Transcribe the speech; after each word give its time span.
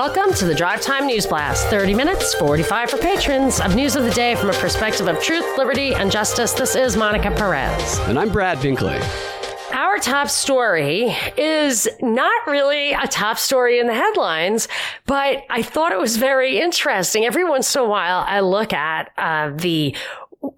Welcome 0.00 0.32
to 0.36 0.46
the 0.46 0.54
Drive 0.54 0.80
Time 0.80 1.06
News 1.06 1.26
Blast. 1.26 1.66
30 1.66 1.92
minutes, 1.92 2.32
45 2.32 2.88
for 2.88 2.96
patrons 2.96 3.60
of 3.60 3.76
news 3.76 3.96
of 3.96 4.04
the 4.04 4.10
day 4.12 4.34
from 4.34 4.48
a 4.48 4.54
perspective 4.54 5.06
of 5.06 5.22
truth, 5.22 5.44
liberty, 5.58 5.92
and 5.92 6.10
justice. 6.10 6.54
This 6.54 6.74
is 6.74 6.96
Monica 6.96 7.30
Perez. 7.30 7.98
And 8.08 8.18
I'm 8.18 8.30
Brad 8.30 8.56
Binkley. 8.60 8.98
Our 9.74 9.98
top 9.98 10.30
story 10.30 11.14
is 11.36 11.86
not 12.00 12.46
really 12.46 12.92
a 12.92 13.06
top 13.08 13.36
story 13.36 13.78
in 13.78 13.88
the 13.88 13.94
headlines, 13.94 14.68
but 15.04 15.44
I 15.50 15.62
thought 15.62 15.92
it 15.92 15.98
was 15.98 16.16
very 16.16 16.58
interesting. 16.58 17.26
Every 17.26 17.44
once 17.44 17.74
in 17.74 17.82
a 17.82 17.84
while, 17.84 18.24
I 18.26 18.40
look 18.40 18.72
at 18.72 19.10
uh, 19.18 19.50
the 19.54 19.94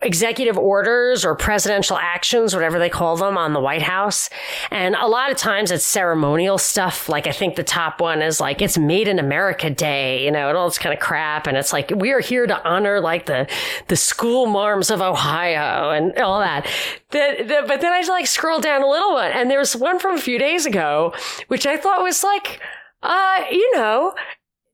executive 0.01 0.57
orders 0.57 1.25
or 1.25 1.35
presidential 1.35 1.96
actions, 1.96 2.54
whatever 2.54 2.79
they 2.79 2.89
call 2.89 3.17
them 3.17 3.36
on 3.36 3.53
the 3.53 3.61
White 3.61 3.82
House. 3.82 4.31
And 4.71 4.95
a 4.95 5.07
lot 5.07 5.32
of 5.32 5.36
times 5.36 5.73
it's 5.73 5.85
ceremonial 5.85 6.57
stuff. 6.57 7.09
Like 7.09 7.27
I 7.27 7.32
think 7.32 7.57
the 7.57 7.64
top 7.64 8.00
one 8.00 8.23
is 8.23 8.40
like, 8.40 8.63
it's 8.63 8.79
made 8.79 9.09
in 9.09 9.18
America 9.18 9.71
day, 9.71 10.25
you 10.25 10.31
know, 10.31 10.49
and 10.49 10.57
all 10.57 10.68
this 10.68 10.79
kind 10.79 10.93
of 10.93 11.00
crap. 11.00 11.49
And 11.49 11.57
it's 11.57 11.73
like, 11.73 11.90
we 11.96 12.13
are 12.13 12.21
here 12.21 12.46
to 12.46 12.68
honor 12.68 13.00
like 13.00 13.26
the, 13.26 13.49
the 13.89 13.96
school 13.96 14.46
marms 14.46 14.90
of 14.90 15.00
Ohio 15.00 15.90
and 15.90 16.17
all 16.18 16.39
that. 16.39 16.64
The, 17.11 17.45
the, 17.45 17.64
but 17.67 17.81
then 17.81 17.93
I 17.93 18.03
like 18.03 18.29
scroll 18.29 18.61
down 18.61 18.82
a 18.82 18.89
little 18.89 19.17
bit 19.17 19.35
and 19.35 19.51
there's 19.51 19.75
one 19.75 19.99
from 19.99 20.14
a 20.14 20.21
few 20.21 20.39
days 20.39 20.64
ago, 20.64 21.12
which 21.49 21.67
I 21.67 21.76
thought 21.76 22.03
was 22.03 22.23
like, 22.23 22.61
uh, 23.03 23.45
you 23.51 23.76
know, 23.76 24.14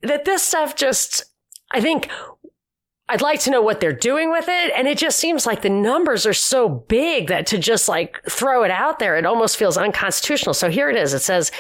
that 0.02 0.26
this 0.26 0.42
stuff 0.42 0.76
just, 0.76 1.24
I 1.72 1.80
think 1.80 2.08
I'd 3.10 3.22
like 3.22 3.40
to 3.40 3.50
know 3.50 3.62
what 3.62 3.80
they're 3.80 3.92
doing 3.92 4.30
with 4.30 4.48
it. 4.48 4.72
And 4.76 4.86
it 4.86 4.98
just 4.98 5.18
seems 5.18 5.46
like 5.46 5.62
the 5.62 5.70
numbers 5.70 6.26
are 6.26 6.34
so 6.34 6.68
big 6.68 7.28
that 7.28 7.46
to 7.46 7.58
just 7.58 7.88
like 7.88 8.22
throw 8.28 8.64
it 8.64 8.70
out 8.70 8.98
there, 8.98 9.16
it 9.16 9.24
almost 9.24 9.56
feels 9.56 9.78
unconstitutional. 9.78 10.52
So 10.52 10.68
here 10.68 10.90
it 10.90 10.96
is. 10.96 11.14
It 11.14 11.20
says, 11.22 11.50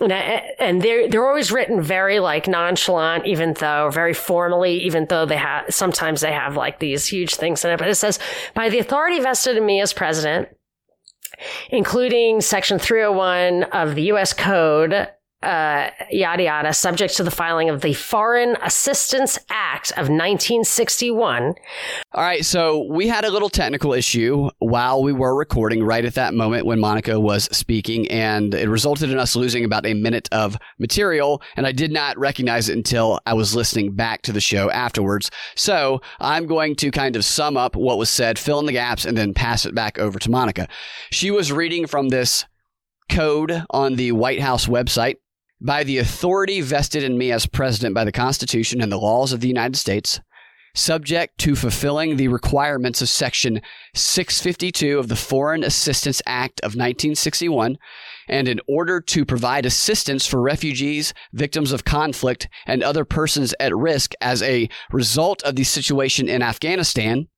and 0.00 0.80
they're, 0.80 1.08
they're 1.08 1.26
always 1.26 1.52
written 1.52 1.82
very 1.82 2.18
like 2.18 2.48
nonchalant, 2.48 3.26
even 3.26 3.52
though 3.54 3.90
very 3.90 4.14
formally, 4.14 4.82
even 4.84 5.04
though 5.06 5.26
they 5.26 5.36
have, 5.36 5.66
sometimes 5.68 6.22
they 6.22 6.32
have 6.32 6.56
like 6.56 6.78
these 6.78 7.06
huge 7.06 7.34
things 7.34 7.62
in 7.62 7.70
it. 7.72 7.78
But 7.78 7.88
it 7.88 7.96
says, 7.96 8.18
by 8.54 8.70
the 8.70 8.78
authority 8.78 9.20
vested 9.20 9.58
in 9.58 9.66
me 9.66 9.82
as 9.82 9.92
president, 9.92 10.48
including 11.68 12.40
section 12.40 12.78
301 12.78 13.64
of 13.64 13.94
the 13.94 14.04
U.S. 14.04 14.32
Code, 14.32 15.08
uh, 15.46 15.90
yada 16.10 16.42
yada, 16.42 16.72
subject 16.72 17.16
to 17.16 17.22
the 17.22 17.30
filing 17.30 17.68
of 17.70 17.80
the 17.80 17.94
Foreign 17.94 18.56
Assistance 18.62 19.38
Act 19.48 19.92
of 19.92 20.08
1961. 20.08 21.54
All 22.12 22.22
right, 22.22 22.44
so 22.44 22.84
we 22.90 23.06
had 23.06 23.24
a 23.24 23.30
little 23.30 23.48
technical 23.48 23.92
issue 23.92 24.50
while 24.58 25.04
we 25.04 25.12
were 25.12 25.36
recording 25.36 25.84
right 25.84 26.04
at 26.04 26.14
that 26.14 26.34
moment 26.34 26.66
when 26.66 26.80
Monica 26.80 27.20
was 27.20 27.44
speaking, 27.56 28.10
and 28.10 28.54
it 28.54 28.68
resulted 28.68 29.10
in 29.10 29.18
us 29.18 29.36
losing 29.36 29.64
about 29.64 29.86
a 29.86 29.94
minute 29.94 30.28
of 30.32 30.58
material, 30.80 31.40
and 31.54 31.64
I 31.64 31.70
did 31.70 31.92
not 31.92 32.18
recognize 32.18 32.68
it 32.68 32.76
until 32.76 33.20
I 33.24 33.34
was 33.34 33.54
listening 33.54 33.94
back 33.94 34.22
to 34.22 34.32
the 34.32 34.40
show 34.40 34.68
afterwards. 34.72 35.30
So 35.54 36.00
I'm 36.18 36.46
going 36.46 36.74
to 36.76 36.90
kind 36.90 37.14
of 37.14 37.24
sum 37.24 37.56
up 37.56 37.76
what 37.76 37.98
was 37.98 38.10
said, 38.10 38.36
fill 38.36 38.58
in 38.58 38.66
the 38.66 38.72
gaps, 38.72 39.04
and 39.04 39.16
then 39.16 39.32
pass 39.32 39.64
it 39.64 39.76
back 39.76 39.96
over 39.96 40.18
to 40.18 40.30
Monica. 40.30 40.66
She 41.12 41.30
was 41.30 41.52
reading 41.52 41.86
from 41.86 42.08
this 42.08 42.44
code 43.08 43.64
on 43.70 43.94
the 43.94 44.10
White 44.10 44.40
House 44.40 44.66
website 44.66 45.16
by 45.60 45.84
the 45.84 45.98
authority 45.98 46.60
vested 46.60 47.02
in 47.02 47.16
me 47.16 47.32
as 47.32 47.46
president 47.46 47.94
by 47.94 48.04
the 48.04 48.12
Constitution 48.12 48.80
and 48.80 48.92
the 48.92 48.98
laws 48.98 49.32
of 49.32 49.40
the 49.40 49.48
United 49.48 49.76
States, 49.76 50.20
subject 50.74 51.38
to 51.38 51.56
fulfilling 51.56 52.16
the 52.16 52.28
requirements 52.28 53.00
of 53.00 53.08
Section 53.08 53.62
652 53.94 54.98
of 54.98 55.08
the 55.08 55.16
Foreign 55.16 55.64
Assistance 55.64 56.20
Act 56.26 56.60
of 56.60 56.76
1961, 56.76 57.78
and 58.28 58.46
in 58.46 58.60
order 58.68 59.00
to 59.00 59.24
provide 59.24 59.64
assistance 59.64 60.26
for 60.26 60.42
refugees, 60.42 61.14
victims 61.32 61.72
of 61.72 61.84
conflict, 61.84 62.48
and 62.66 62.82
other 62.82 63.04
persons 63.04 63.54
at 63.58 63.74
risk 63.74 64.12
as 64.20 64.42
a 64.42 64.68
result 64.92 65.42
of 65.44 65.56
the 65.56 65.64
situation 65.64 66.28
in 66.28 66.42
Afghanistan, 66.42 67.28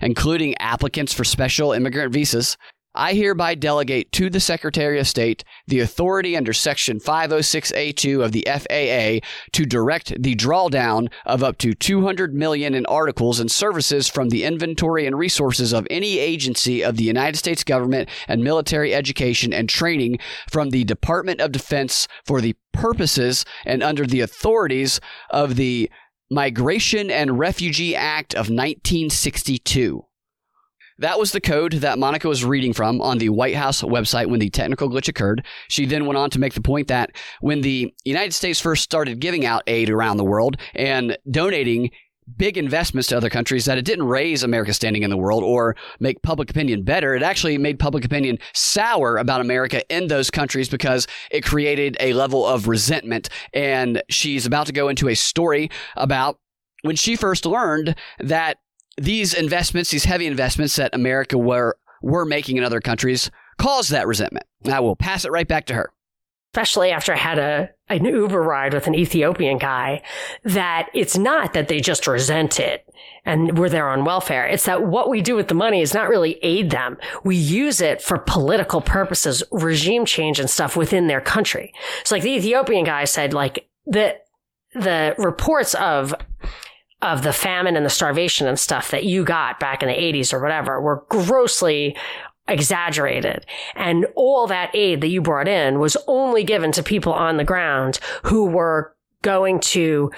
including 0.00 0.56
applicants 0.58 1.12
for 1.12 1.24
special 1.24 1.72
immigrant 1.72 2.12
visas, 2.12 2.56
I 2.96 3.12
hereby 3.12 3.54
delegate 3.54 4.10
to 4.12 4.30
the 4.30 4.40
Secretary 4.40 4.98
of 4.98 5.06
State 5.06 5.44
the 5.66 5.80
authority 5.80 6.36
under 6.36 6.54
Section 6.54 6.98
506A2 6.98 8.24
of 8.24 8.32
the 8.32 8.46
FAA 8.46 9.26
to 9.52 9.66
direct 9.66 10.22
the 10.22 10.34
drawdown 10.34 11.12
of 11.26 11.42
up 11.42 11.58
to 11.58 11.74
200 11.74 12.34
million 12.34 12.74
in 12.74 12.86
articles 12.86 13.38
and 13.38 13.50
services 13.50 14.08
from 14.08 14.30
the 14.30 14.44
inventory 14.44 15.06
and 15.06 15.18
resources 15.18 15.74
of 15.74 15.86
any 15.90 16.18
agency 16.18 16.82
of 16.82 16.96
the 16.96 17.04
United 17.04 17.36
States 17.36 17.62
government 17.62 18.08
and 18.28 18.42
military 18.42 18.94
education 18.94 19.52
and 19.52 19.68
training 19.68 20.18
from 20.50 20.70
the 20.70 20.84
Department 20.84 21.40
of 21.42 21.52
Defense 21.52 22.08
for 22.24 22.40
the 22.40 22.56
purposes 22.72 23.44
and 23.66 23.82
under 23.82 24.06
the 24.06 24.20
authorities 24.20 25.00
of 25.28 25.56
the 25.56 25.90
Migration 26.30 27.10
and 27.10 27.38
Refugee 27.38 27.94
Act 27.94 28.34
of 28.34 28.48
1962. 28.48 30.04
That 30.98 31.18
was 31.18 31.32
the 31.32 31.42
code 31.42 31.72
that 31.72 31.98
Monica 31.98 32.26
was 32.26 32.44
reading 32.44 32.72
from 32.72 33.02
on 33.02 33.18
the 33.18 33.28
White 33.28 33.54
House 33.54 33.82
website 33.82 34.28
when 34.28 34.40
the 34.40 34.48
technical 34.48 34.88
glitch 34.88 35.08
occurred. 35.08 35.44
She 35.68 35.84
then 35.84 36.06
went 36.06 36.16
on 36.16 36.30
to 36.30 36.38
make 36.38 36.54
the 36.54 36.62
point 36.62 36.88
that 36.88 37.10
when 37.40 37.60
the 37.60 37.92
United 38.04 38.32
States 38.32 38.60
first 38.60 38.82
started 38.82 39.20
giving 39.20 39.44
out 39.44 39.62
aid 39.66 39.90
around 39.90 40.16
the 40.16 40.24
world 40.24 40.56
and 40.74 41.18
donating 41.30 41.90
big 42.36 42.56
investments 42.56 43.08
to 43.08 43.16
other 43.16 43.28
countries 43.28 43.66
that 43.66 43.78
it 43.78 43.84
didn't 43.84 44.06
raise 44.06 44.42
America's 44.42 44.76
standing 44.76 45.02
in 45.02 45.10
the 45.10 45.16
world 45.16 45.44
or 45.44 45.76
make 46.00 46.22
public 46.22 46.50
opinion 46.50 46.82
better. 46.82 47.14
It 47.14 47.22
actually 47.22 47.58
made 47.58 47.78
public 47.78 48.04
opinion 48.04 48.38
sour 48.54 49.18
about 49.18 49.42
America 49.42 49.82
in 49.94 50.08
those 50.08 50.30
countries 50.30 50.68
because 50.68 51.06
it 51.30 51.44
created 51.44 51.96
a 52.00 52.14
level 52.14 52.44
of 52.46 52.68
resentment. 52.68 53.28
And 53.52 54.02
she's 54.08 54.46
about 54.46 54.66
to 54.66 54.72
go 54.72 54.88
into 54.88 55.08
a 55.08 55.14
story 55.14 55.70
about 55.94 56.38
when 56.82 56.96
she 56.96 57.16
first 57.16 57.46
learned 57.46 57.94
that 58.18 58.58
these 58.96 59.34
investments, 59.34 59.90
these 59.90 60.04
heavy 60.04 60.26
investments 60.26 60.76
that 60.76 60.94
America 60.94 61.38
were 61.38 61.76
were 62.02 62.24
making 62.24 62.56
in 62.56 62.64
other 62.64 62.80
countries, 62.80 63.30
caused 63.58 63.90
that 63.90 64.06
resentment. 64.06 64.46
I 64.66 64.80
will 64.80 64.96
pass 64.96 65.24
it 65.24 65.30
right 65.30 65.48
back 65.48 65.66
to 65.66 65.74
her. 65.74 65.92
Especially 66.54 66.90
after 66.90 67.12
I 67.12 67.16
had 67.16 67.38
a 67.38 67.70
an 67.88 68.04
Uber 68.04 68.42
ride 68.42 68.74
with 68.74 68.86
an 68.86 68.94
Ethiopian 68.94 69.58
guy, 69.58 70.02
that 70.44 70.88
it's 70.94 71.16
not 71.16 71.52
that 71.52 71.68
they 71.68 71.80
just 71.80 72.06
resent 72.06 72.58
it 72.58 72.84
and 73.24 73.58
we're 73.58 73.68
there 73.68 73.88
on 73.88 74.04
welfare. 74.04 74.46
It's 74.46 74.64
that 74.64 74.86
what 74.86 75.10
we 75.10 75.20
do 75.20 75.36
with 75.36 75.48
the 75.48 75.54
money 75.54 75.82
is 75.82 75.92
not 75.92 76.08
really 76.08 76.38
aid 76.42 76.70
them. 76.70 76.96
We 77.24 77.36
use 77.36 77.80
it 77.80 78.00
for 78.00 78.18
political 78.18 78.80
purposes, 78.80 79.42
regime 79.50 80.04
change 80.04 80.40
and 80.40 80.48
stuff 80.48 80.76
within 80.76 81.08
their 81.08 81.20
country. 81.20 81.72
So 82.04 82.14
like 82.14 82.22
the 82.22 82.36
Ethiopian 82.36 82.84
guy 82.84 83.04
said, 83.04 83.34
like 83.34 83.68
the 83.84 84.16
the 84.74 85.14
reports 85.18 85.74
of 85.74 86.14
of 87.12 87.22
the 87.22 87.32
famine 87.32 87.76
and 87.76 87.86
the 87.86 87.90
starvation 87.90 88.46
and 88.46 88.58
stuff 88.58 88.90
that 88.90 89.04
you 89.04 89.24
got 89.24 89.60
back 89.60 89.82
in 89.82 89.88
the 89.88 89.94
80s 89.94 90.32
or 90.32 90.40
whatever 90.40 90.80
were 90.80 91.04
grossly 91.08 91.96
exaggerated. 92.48 93.44
And 93.74 94.06
all 94.14 94.46
that 94.46 94.70
aid 94.74 95.00
that 95.00 95.08
you 95.08 95.20
brought 95.20 95.48
in 95.48 95.78
was 95.78 95.96
only 96.06 96.44
given 96.44 96.72
to 96.72 96.82
people 96.82 97.12
on 97.12 97.36
the 97.36 97.44
ground 97.44 97.98
who 98.24 98.46
were 98.46 98.94
going 99.22 99.60
to 99.60 100.12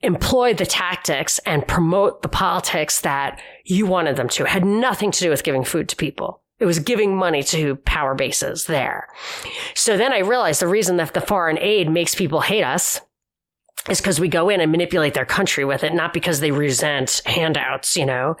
employ 0.00 0.54
the 0.54 0.66
tactics 0.66 1.38
and 1.40 1.66
promote 1.66 2.22
the 2.22 2.28
politics 2.28 3.00
that 3.00 3.40
you 3.64 3.86
wanted 3.86 4.16
them 4.16 4.28
to. 4.28 4.44
It 4.44 4.48
had 4.48 4.64
nothing 4.64 5.10
to 5.10 5.20
do 5.20 5.30
with 5.30 5.44
giving 5.44 5.64
food 5.64 5.88
to 5.88 5.96
people. 5.96 6.42
It 6.60 6.66
was 6.66 6.78
giving 6.80 7.16
money 7.16 7.42
to 7.44 7.76
power 7.76 8.14
bases 8.14 8.66
there. 8.66 9.08
So 9.74 9.96
then 9.96 10.12
I 10.12 10.18
realized 10.18 10.60
the 10.60 10.66
reason 10.66 10.96
that 10.96 11.14
the 11.14 11.20
foreign 11.20 11.58
aid 11.58 11.88
makes 11.88 12.14
people 12.14 12.40
hate 12.40 12.64
us 12.64 13.00
is 13.88 14.00
because 14.00 14.20
we 14.20 14.28
go 14.28 14.48
in 14.48 14.60
and 14.60 14.70
manipulate 14.70 15.14
their 15.14 15.26
country 15.26 15.64
with 15.64 15.84
it, 15.84 15.94
not 15.94 16.12
because 16.12 16.40
they 16.40 16.50
resent 16.50 17.22
handouts, 17.26 17.96
you 17.96 18.06
know? 18.06 18.36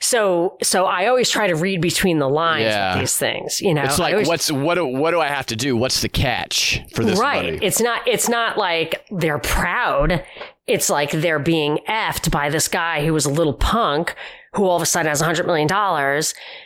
So, 0.00 0.56
so 0.62 0.86
I 0.86 1.06
always 1.06 1.30
try 1.30 1.46
to 1.46 1.54
read 1.54 1.80
between 1.80 2.18
the 2.18 2.28
lines 2.28 2.64
yeah. 2.64 2.94
with 2.94 3.02
these 3.02 3.16
things, 3.16 3.60
you 3.60 3.74
know? 3.74 3.82
It's 3.82 3.98
like, 3.98 4.12
always, 4.12 4.28
what's, 4.28 4.50
what 4.50 4.74
do, 4.74 4.86
what 4.86 5.10
do 5.10 5.20
I 5.20 5.28
have 5.28 5.46
to 5.46 5.56
do? 5.56 5.76
What's 5.76 6.02
the 6.02 6.08
catch 6.08 6.82
for 6.92 7.04
this 7.04 7.18
right. 7.18 7.44
money? 7.44 7.58
It's 7.62 7.80
not, 7.80 8.06
it's 8.06 8.28
not 8.28 8.58
like 8.58 9.04
they're 9.10 9.38
proud. 9.38 10.24
It's 10.66 10.90
like 10.90 11.10
they're 11.12 11.38
being 11.38 11.78
effed 11.88 12.30
by 12.30 12.50
this 12.50 12.68
guy 12.68 13.04
who 13.04 13.12
was 13.12 13.26
a 13.26 13.30
little 13.30 13.54
punk 13.54 14.16
who 14.56 14.64
all 14.64 14.76
of 14.76 14.82
a 14.82 14.86
sudden 14.86 15.08
has 15.08 15.20
$100 15.20 15.44
million 15.44 15.68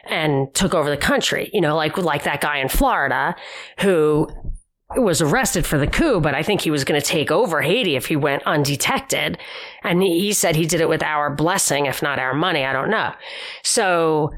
and 0.04 0.54
took 0.54 0.74
over 0.74 0.88
the 0.88 0.96
country, 0.96 1.50
you 1.52 1.60
know, 1.60 1.74
like, 1.74 1.98
like 1.98 2.22
that 2.22 2.40
guy 2.40 2.58
in 2.58 2.68
Florida 2.68 3.34
who 3.80 4.28
was 4.96 5.20
arrested 5.20 5.66
for 5.66 5.78
the 5.78 5.86
coup, 5.86 6.20
but 6.20 6.34
I 6.34 6.42
think 6.42 6.60
he 6.60 6.70
was 6.70 6.84
going 6.84 7.00
to 7.00 7.06
take 7.06 7.30
over 7.30 7.62
Haiti 7.62 7.96
if 7.96 8.06
he 8.06 8.16
went 8.16 8.42
undetected. 8.44 9.38
And 9.82 10.02
he 10.02 10.32
said 10.32 10.56
he 10.56 10.66
did 10.66 10.80
it 10.80 10.88
with 10.88 11.02
our 11.02 11.34
blessing, 11.34 11.86
if 11.86 12.02
not 12.02 12.18
our 12.18 12.34
money. 12.34 12.64
I 12.64 12.72
don't 12.72 12.90
know. 12.90 13.12
So 13.62 14.32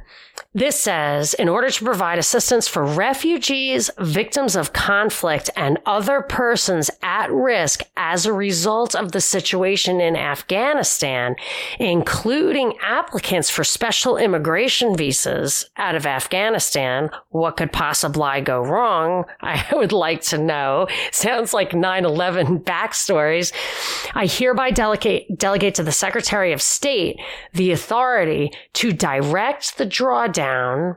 This 0.54 0.78
says, 0.78 1.32
in 1.32 1.48
order 1.48 1.70
to 1.70 1.84
provide 1.84 2.18
assistance 2.18 2.68
for 2.68 2.84
refugees, 2.84 3.90
victims 3.98 4.54
of 4.54 4.74
conflict, 4.74 5.48
and 5.56 5.78
other 5.86 6.20
persons 6.20 6.90
at 7.02 7.32
risk 7.32 7.84
as 7.96 8.26
a 8.26 8.34
result 8.34 8.94
of 8.94 9.12
the 9.12 9.20
situation 9.22 9.98
in 9.98 10.14
Afghanistan, 10.14 11.36
including 11.78 12.74
applicants 12.82 13.48
for 13.48 13.64
special 13.64 14.18
immigration 14.18 14.94
visas 14.94 15.70
out 15.78 15.94
of 15.94 16.04
Afghanistan, 16.04 17.08
what 17.30 17.56
could 17.56 17.72
possibly 17.72 18.42
go 18.42 18.60
wrong? 18.60 19.24
I 19.40 19.64
would 19.72 19.92
like 19.92 20.20
to 20.24 20.36
know. 20.36 20.86
Sounds 21.12 21.54
like 21.54 21.70
9-11 21.70 22.62
backstories. 22.62 23.54
I 24.14 24.26
hereby 24.26 24.70
delegate, 24.70 25.38
delegate 25.38 25.76
to 25.76 25.82
the 25.82 25.92
Secretary 25.92 26.52
of 26.52 26.60
State 26.60 27.18
the 27.54 27.72
authority 27.72 28.52
to 28.74 28.92
direct 28.92 29.78
the 29.78 29.86
drawdown 29.86 30.41
drawdown 30.42 30.96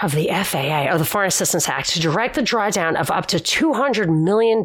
of 0.00 0.16
the 0.16 0.28
FAA 0.28 0.92
or 0.92 0.98
the 0.98 1.04
Foreign 1.04 1.28
Assistance 1.28 1.68
Act 1.68 1.90
to 1.90 2.00
direct 2.00 2.34
the 2.34 2.42
drawdown 2.42 2.96
of 2.96 3.08
up 3.12 3.26
to 3.26 3.36
$200 3.36 4.08
million 4.08 4.64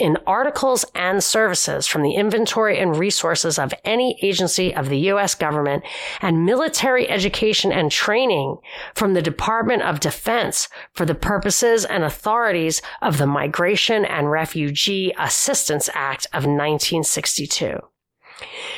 in 0.00 0.16
articles 0.26 0.84
and 0.96 1.22
services 1.22 1.86
from 1.86 2.02
the 2.02 2.14
inventory 2.14 2.76
and 2.76 2.96
resources 2.96 3.60
of 3.60 3.72
any 3.84 4.18
agency 4.22 4.74
of 4.74 4.88
the 4.88 4.98
U.S. 5.10 5.36
government 5.36 5.84
and 6.20 6.44
military 6.44 7.08
education 7.08 7.70
and 7.70 7.92
training 7.92 8.56
from 8.94 9.14
the 9.14 9.22
Department 9.22 9.82
of 9.82 10.00
Defense 10.00 10.68
for 10.92 11.04
the 11.04 11.14
purposes 11.14 11.84
and 11.84 12.02
authorities 12.02 12.82
of 13.02 13.18
the 13.18 13.26
Migration 13.26 14.04
and 14.04 14.32
Refugee 14.32 15.14
Assistance 15.16 15.88
Act 15.94 16.26
of 16.32 16.44
1962. 16.44 17.78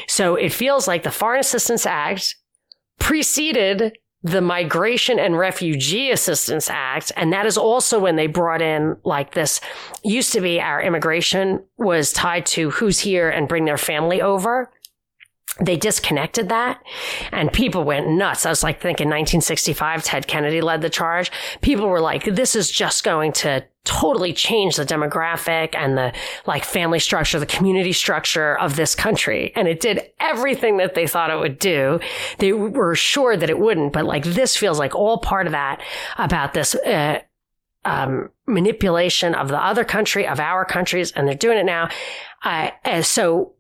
So 0.07 0.35
it 0.35 0.53
feels 0.53 0.87
like 0.87 1.03
the 1.03 1.11
Foreign 1.11 1.41
Assistance 1.41 1.87
Act 1.87 2.37
preceded 2.99 3.97
the 4.23 4.41
Migration 4.41 5.19
and 5.19 5.39
Refugee 5.39 6.11
Assistance 6.11 6.69
Act. 6.69 7.13
And 7.17 7.33
that 7.33 7.47
is 7.47 7.57
also 7.57 8.01
when 8.01 8.17
they 8.17 8.27
brought 8.27 8.61
in 8.61 8.97
like 9.05 9.35
this 9.35 9.61
used 10.03 10.33
to 10.33 10.41
be 10.41 10.61
our 10.61 10.83
immigration 10.83 11.63
was 11.77 12.13
tied 12.13 12.45
to 12.47 12.71
who's 12.71 12.99
here 12.99 13.31
and 13.31 13.49
bring 13.49 13.65
their 13.65 13.79
family 13.79 14.21
over 14.21 14.73
they 15.61 15.77
disconnected 15.77 16.49
that 16.51 16.83
and 17.33 17.53
people 17.53 17.83
went 17.83 18.09
nuts. 18.09 18.47
I 18.47 18.51
was 18.51 18.63
like 18.63 18.81
thinking 18.81 19.07
1965, 19.07 20.05
Ted 20.05 20.27
Kennedy 20.27 20.61
led 20.61 20.83
the 20.83 20.91
charge. 20.91 21.33
People 21.63 21.89
were 21.89 22.01
like, 22.01 22.25
this 22.25 22.55
is 22.55 22.71
just 22.71 23.03
going 23.03 23.33
to 23.33 23.65
totally 23.85 24.33
change 24.33 24.77
the 24.77 24.85
demographic 24.85 25.75
and 25.75 25.97
the 25.97 26.13
like 26.47 26.65
family 26.65 26.99
structure, 26.99 27.41
the 27.41 27.47
community 27.47 27.93
structure 27.93 28.57
of 28.59 28.77
this 28.77 28.95
country. 28.95 29.53
And 29.57 29.67
it 29.67 29.81
did 29.81 30.11
everything 30.21 30.77
that 30.77 30.95
they 30.95 31.07
thought 31.07 31.31
it 31.31 31.39
would 31.39 31.59
do. 31.59 31.99
They 32.39 32.53
were 32.53 32.95
sure 32.95 33.37
that 33.37 33.51
it 33.51 33.59
wouldn't, 33.59 33.93
but 33.93 34.05
like 34.05 34.25
this 34.25 34.57
feels 34.57 34.79
like 34.79 34.95
all 34.95 35.19
part 35.19 35.47
of 35.47 35.53
that 35.53 35.81
about 36.19 36.55
this, 36.55 36.75
uh, 36.75 37.21
um, 37.85 38.29
manipulation 38.47 39.35
of 39.35 39.49
the 39.49 39.59
other 39.59 39.85
country, 39.85 40.27
of 40.27 40.39
our 40.39 40.65
countries, 40.65 41.11
and 41.13 41.27
they're 41.27 41.35
doing 41.35 41.59
it 41.59 41.65
now. 41.65 41.89
Uh, 42.43 42.71
so 43.03 43.55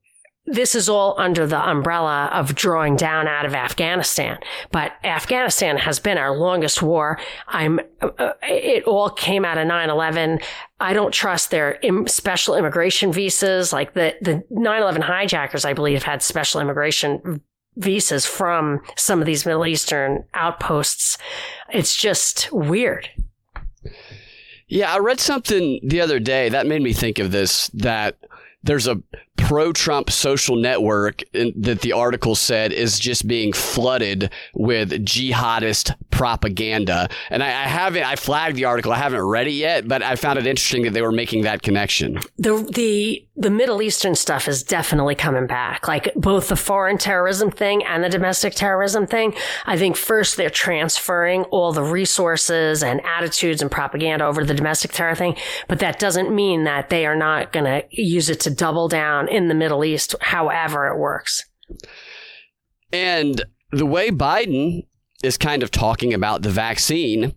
this 0.50 0.74
is 0.74 0.88
all 0.88 1.14
under 1.18 1.46
the 1.46 1.60
umbrella 1.68 2.30
of 2.32 2.54
drawing 2.54 2.96
down 2.96 3.28
out 3.28 3.44
of 3.44 3.54
Afghanistan. 3.54 4.38
But 4.72 4.92
Afghanistan 5.04 5.76
has 5.76 6.00
been 6.00 6.18
our 6.18 6.36
longest 6.36 6.82
war. 6.82 7.18
I'm, 7.46 7.80
uh, 8.00 8.32
it 8.42 8.84
all 8.84 9.10
came 9.10 9.44
out 9.44 9.58
of 9.58 9.68
9-11. 9.68 10.42
I 10.80 10.92
don't 10.94 11.12
trust 11.12 11.50
their 11.50 11.78
Im- 11.82 12.06
special 12.08 12.54
immigration 12.54 13.12
visas. 13.12 13.72
Like 13.72 13.92
the, 13.94 14.14
the 14.22 14.42
9-11 14.50 15.02
hijackers, 15.02 15.64
I 15.64 15.74
believe, 15.74 16.02
had 16.02 16.22
special 16.22 16.60
immigration 16.60 17.42
visas 17.76 18.24
from 18.26 18.80
some 18.96 19.20
of 19.20 19.26
these 19.26 19.44
Middle 19.44 19.66
Eastern 19.66 20.24
outposts. 20.34 21.18
It's 21.72 21.94
just 21.94 22.50
weird. 22.52 23.08
Yeah, 24.66 24.92
I 24.92 24.98
read 24.98 25.20
something 25.20 25.80
the 25.82 26.00
other 26.00 26.20
day 26.20 26.48
that 26.48 26.66
made 26.66 26.82
me 26.82 26.92
think 26.92 27.18
of 27.18 27.32
this 27.32 27.68
that 27.68 28.16
there's 28.62 28.86
a 28.86 29.02
pro 29.48 29.72
Trump 29.72 30.10
social 30.10 30.56
network 30.56 31.22
that 31.32 31.80
the 31.80 31.90
article 31.90 32.34
said 32.34 32.70
is 32.70 32.98
just 32.98 33.26
being 33.26 33.54
flooded 33.54 34.30
with 34.52 34.90
jihadist 35.06 35.96
propaganda. 36.10 37.08
And 37.30 37.42
I, 37.42 37.46
I, 37.46 37.66
haven't, 37.66 38.02
I 38.02 38.16
flagged 38.16 38.56
the 38.56 38.66
article. 38.66 38.92
I 38.92 38.96
haven't 38.96 39.22
read 39.22 39.46
it 39.46 39.52
yet, 39.52 39.88
but 39.88 40.02
I 40.02 40.16
found 40.16 40.38
it 40.38 40.46
interesting 40.46 40.82
that 40.82 40.92
they 40.92 41.00
were 41.00 41.12
making 41.12 41.44
that 41.44 41.62
connection. 41.62 42.20
The, 42.36 42.62
the, 42.74 43.26
the 43.38 43.50
Middle 43.50 43.80
Eastern 43.80 44.16
stuff 44.16 44.48
is 44.48 44.64
definitely 44.64 45.14
coming 45.14 45.46
back. 45.46 45.86
Like 45.86 46.12
both 46.16 46.48
the 46.48 46.56
foreign 46.56 46.98
terrorism 46.98 47.52
thing 47.52 47.84
and 47.84 48.02
the 48.02 48.08
domestic 48.08 48.54
terrorism 48.54 49.06
thing. 49.06 49.32
I 49.64 49.78
think 49.78 49.96
first 49.96 50.36
they're 50.36 50.50
transferring 50.50 51.44
all 51.44 51.72
the 51.72 51.84
resources 51.84 52.82
and 52.82 53.00
attitudes 53.06 53.62
and 53.62 53.70
propaganda 53.70 54.24
over 54.24 54.40
to 54.40 54.46
the 54.46 54.54
domestic 54.54 54.90
terror 54.90 55.14
thing. 55.14 55.36
But 55.68 55.78
that 55.78 56.00
doesn't 56.00 56.34
mean 56.34 56.64
that 56.64 56.88
they 56.88 57.06
are 57.06 57.16
not 57.16 57.52
going 57.52 57.66
to 57.66 57.84
use 57.90 58.28
it 58.28 58.40
to 58.40 58.50
double 58.50 58.88
down 58.88 59.28
in 59.28 59.46
the 59.46 59.54
Middle 59.54 59.84
East, 59.84 60.16
however 60.20 60.88
it 60.88 60.98
works. 60.98 61.44
And 62.92 63.44
the 63.70 63.86
way 63.86 64.10
Biden 64.10 64.84
is 65.22 65.36
kind 65.36 65.62
of 65.62 65.70
talking 65.70 66.12
about 66.12 66.42
the 66.42 66.50
vaccine 66.50 67.34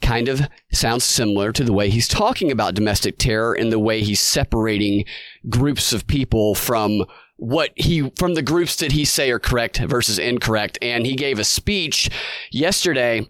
kind 0.00 0.28
of 0.28 0.42
sounds 0.72 1.04
similar 1.04 1.52
to 1.52 1.64
the 1.64 1.72
way 1.72 1.90
he's 1.90 2.08
talking 2.08 2.50
about 2.50 2.74
domestic 2.74 3.18
terror 3.18 3.54
and 3.54 3.72
the 3.72 3.78
way 3.78 4.02
he's 4.02 4.20
separating 4.20 5.04
groups 5.48 5.92
of 5.92 6.06
people 6.06 6.54
from 6.54 7.04
what 7.36 7.70
he 7.76 8.10
from 8.18 8.34
the 8.34 8.42
groups 8.42 8.76
that 8.76 8.92
he 8.92 9.04
say 9.04 9.30
are 9.30 9.38
correct 9.38 9.78
versus 9.78 10.18
incorrect. 10.18 10.78
And 10.82 11.06
he 11.06 11.16
gave 11.16 11.38
a 11.38 11.44
speech 11.44 12.10
yesterday 12.50 13.28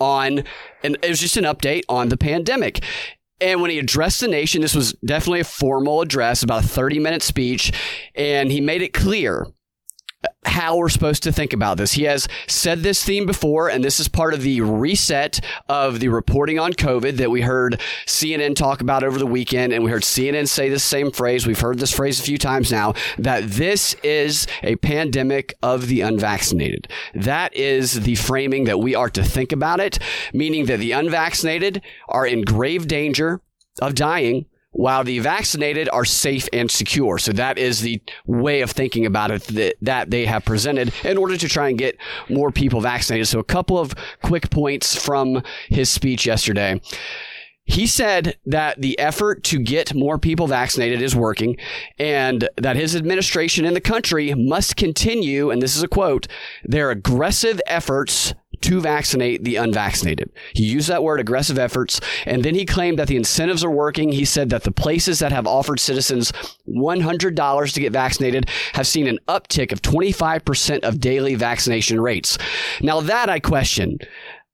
on 0.00 0.44
and 0.82 0.96
it 1.02 1.08
was 1.08 1.20
just 1.20 1.36
an 1.36 1.44
update 1.44 1.84
on 1.88 2.08
the 2.08 2.16
pandemic. 2.16 2.82
And 3.40 3.60
when 3.60 3.70
he 3.70 3.78
addressed 3.78 4.20
the 4.20 4.28
nation, 4.28 4.62
this 4.62 4.74
was 4.74 4.94
definitely 5.04 5.40
a 5.40 5.44
formal 5.44 6.00
address, 6.00 6.42
about 6.42 6.64
a 6.64 6.68
30 6.68 6.98
minute 6.98 7.22
speech, 7.22 7.72
and 8.14 8.50
he 8.50 8.60
made 8.60 8.82
it 8.82 8.92
clear 8.92 9.46
how 10.44 10.76
we're 10.76 10.88
supposed 10.88 11.22
to 11.22 11.32
think 11.32 11.52
about 11.52 11.76
this. 11.76 11.92
He 11.92 12.04
has 12.04 12.26
said 12.48 12.80
this 12.80 13.04
theme 13.04 13.26
before, 13.26 13.68
and 13.68 13.84
this 13.84 14.00
is 14.00 14.08
part 14.08 14.34
of 14.34 14.42
the 14.42 14.60
reset 14.60 15.40
of 15.68 16.00
the 16.00 16.08
reporting 16.08 16.58
on 16.58 16.72
COVID 16.72 17.16
that 17.18 17.30
we 17.30 17.42
heard 17.42 17.80
CNN 18.06 18.56
talk 18.56 18.80
about 18.80 19.04
over 19.04 19.18
the 19.18 19.26
weekend, 19.26 19.72
and 19.72 19.84
we 19.84 19.90
heard 19.90 20.02
CNN 20.02 20.48
say 20.48 20.68
the 20.68 20.80
same 20.80 21.12
phrase. 21.12 21.46
We've 21.46 21.60
heard 21.60 21.78
this 21.78 21.92
phrase 21.94 22.18
a 22.18 22.24
few 22.24 22.38
times 22.38 22.72
now 22.72 22.94
that 23.18 23.44
this 23.44 23.94
is 24.02 24.46
a 24.62 24.76
pandemic 24.76 25.54
of 25.62 25.86
the 25.86 26.00
unvaccinated. 26.00 26.88
That 27.14 27.54
is 27.54 28.00
the 28.00 28.16
framing 28.16 28.64
that 28.64 28.80
we 28.80 28.94
are 28.94 29.10
to 29.10 29.22
think 29.22 29.52
about 29.52 29.78
it, 29.78 29.98
meaning 30.32 30.66
that 30.66 30.80
the 30.80 30.92
unvaccinated 30.92 31.82
are 32.08 32.26
in 32.26 32.42
grave 32.42 32.88
danger 32.88 33.40
of 33.80 33.94
dying 33.94 34.46
while 34.70 35.02
the 35.02 35.18
vaccinated 35.18 35.88
are 35.90 36.04
safe 36.04 36.48
and 36.52 36.70
secure. 36.70 37.18
So 37.18 37.32
that 37.32 37.58
is 37.58 37.80
the 37.80 38.00
way 38.26 38.60
of 38.60 38.70
thinking 38.70 39.06
about 39.06 39.30
it 39.30 39.42
that, 39.44 39.76
that 39.82 40.10
they 40.10 40.26
have 40.26 40.44
presented 40.44 40.92
in 41.04 41.16
order 41.16 41.36
to 41.36 41.48
try 41.48 41.68
and 41.68 41.78
get 41.78 41.96
more 42.28 42.50
people 42.50 42.80
vaccinated. 42.80 43.28
So 43.28 43.38
a 43.38 43.44
couple 43.44 43.78
of 43.78 43.94
quick 44.22 44.50
points 44.50 44.94
from 44.94 45.42
his 45.68 45.88
speech 45.88 46.26
yesterday. 46.26 46.80
He 47.64 47.86
said 47.86 48.38
that 48.46 48.80
the 48.80 48.98
effort 48.98 49.44
to 49.44 49.58
get 49.58 49.94
more 49.94 50.18
people 50.18 50.46
vaccinated 50.46 51.02
is 51.02 51.14
working 51.14 51.58
and 51.98 52.48
that 52.56 52.76
his 52.76 52.96
administration 52.96 53.66
in 53.66 53.74
the 53.74 53.80
country 53.80 54.32
must 54.34 54.76
continue, 54.76 55.50
and 55.50 55.60
this 55.60 55.76
is 55.76 55.82
a 55.82 55.88
quote, 55.88 56.28
their 56.64 56.90
aggressive 56.90 57.60
efforts 57.66 58.32
to 58.62 58.80
vaccinate 58.80 59.44
the 59.44 59.56
unvaccinated. 59.56 60.30
He 60.54 60.64
used 60.64 60.88
that 60.88 61.02
word 61.02 61.20
aggressive 61.20 61.58
efforts, 61.58 62.00
and 62.26 62.44
then 62.44 62.54
he 62.54 62.64
claimed 62.64 62.98
that 62.98 63.08
the 63.08 63.16
incentives 63.16 63.64
are 63.64 63.70
working. 63.70 64.12
He 64.12 64.24
said 64.24 64.50
that 64.50 64.64
the 64.64 64.72
places 64.72 65.18
that 65.18 65.32
have 65.32 65.46
offered 65.46 65.80
citizens 65.80 66.32
$100 66.68 67.72
to 67.74 67.80
get 67.80 67.92
vaccinated 67.92 68.48
have 68.74 68.86
seen 68.86 69.06
an 69.06 69.18
uptick 69.28 69.72
of 69.72 69.82
25% 69.82 70.80
of 70.80 71.00
daily 71.00 71.34
vaccination 71.34 72.00
rates. 72.00 72.38
Now, 72.80 73.00
that 73.00 73.28
I 73.28 73.40
question. 73.40 73.98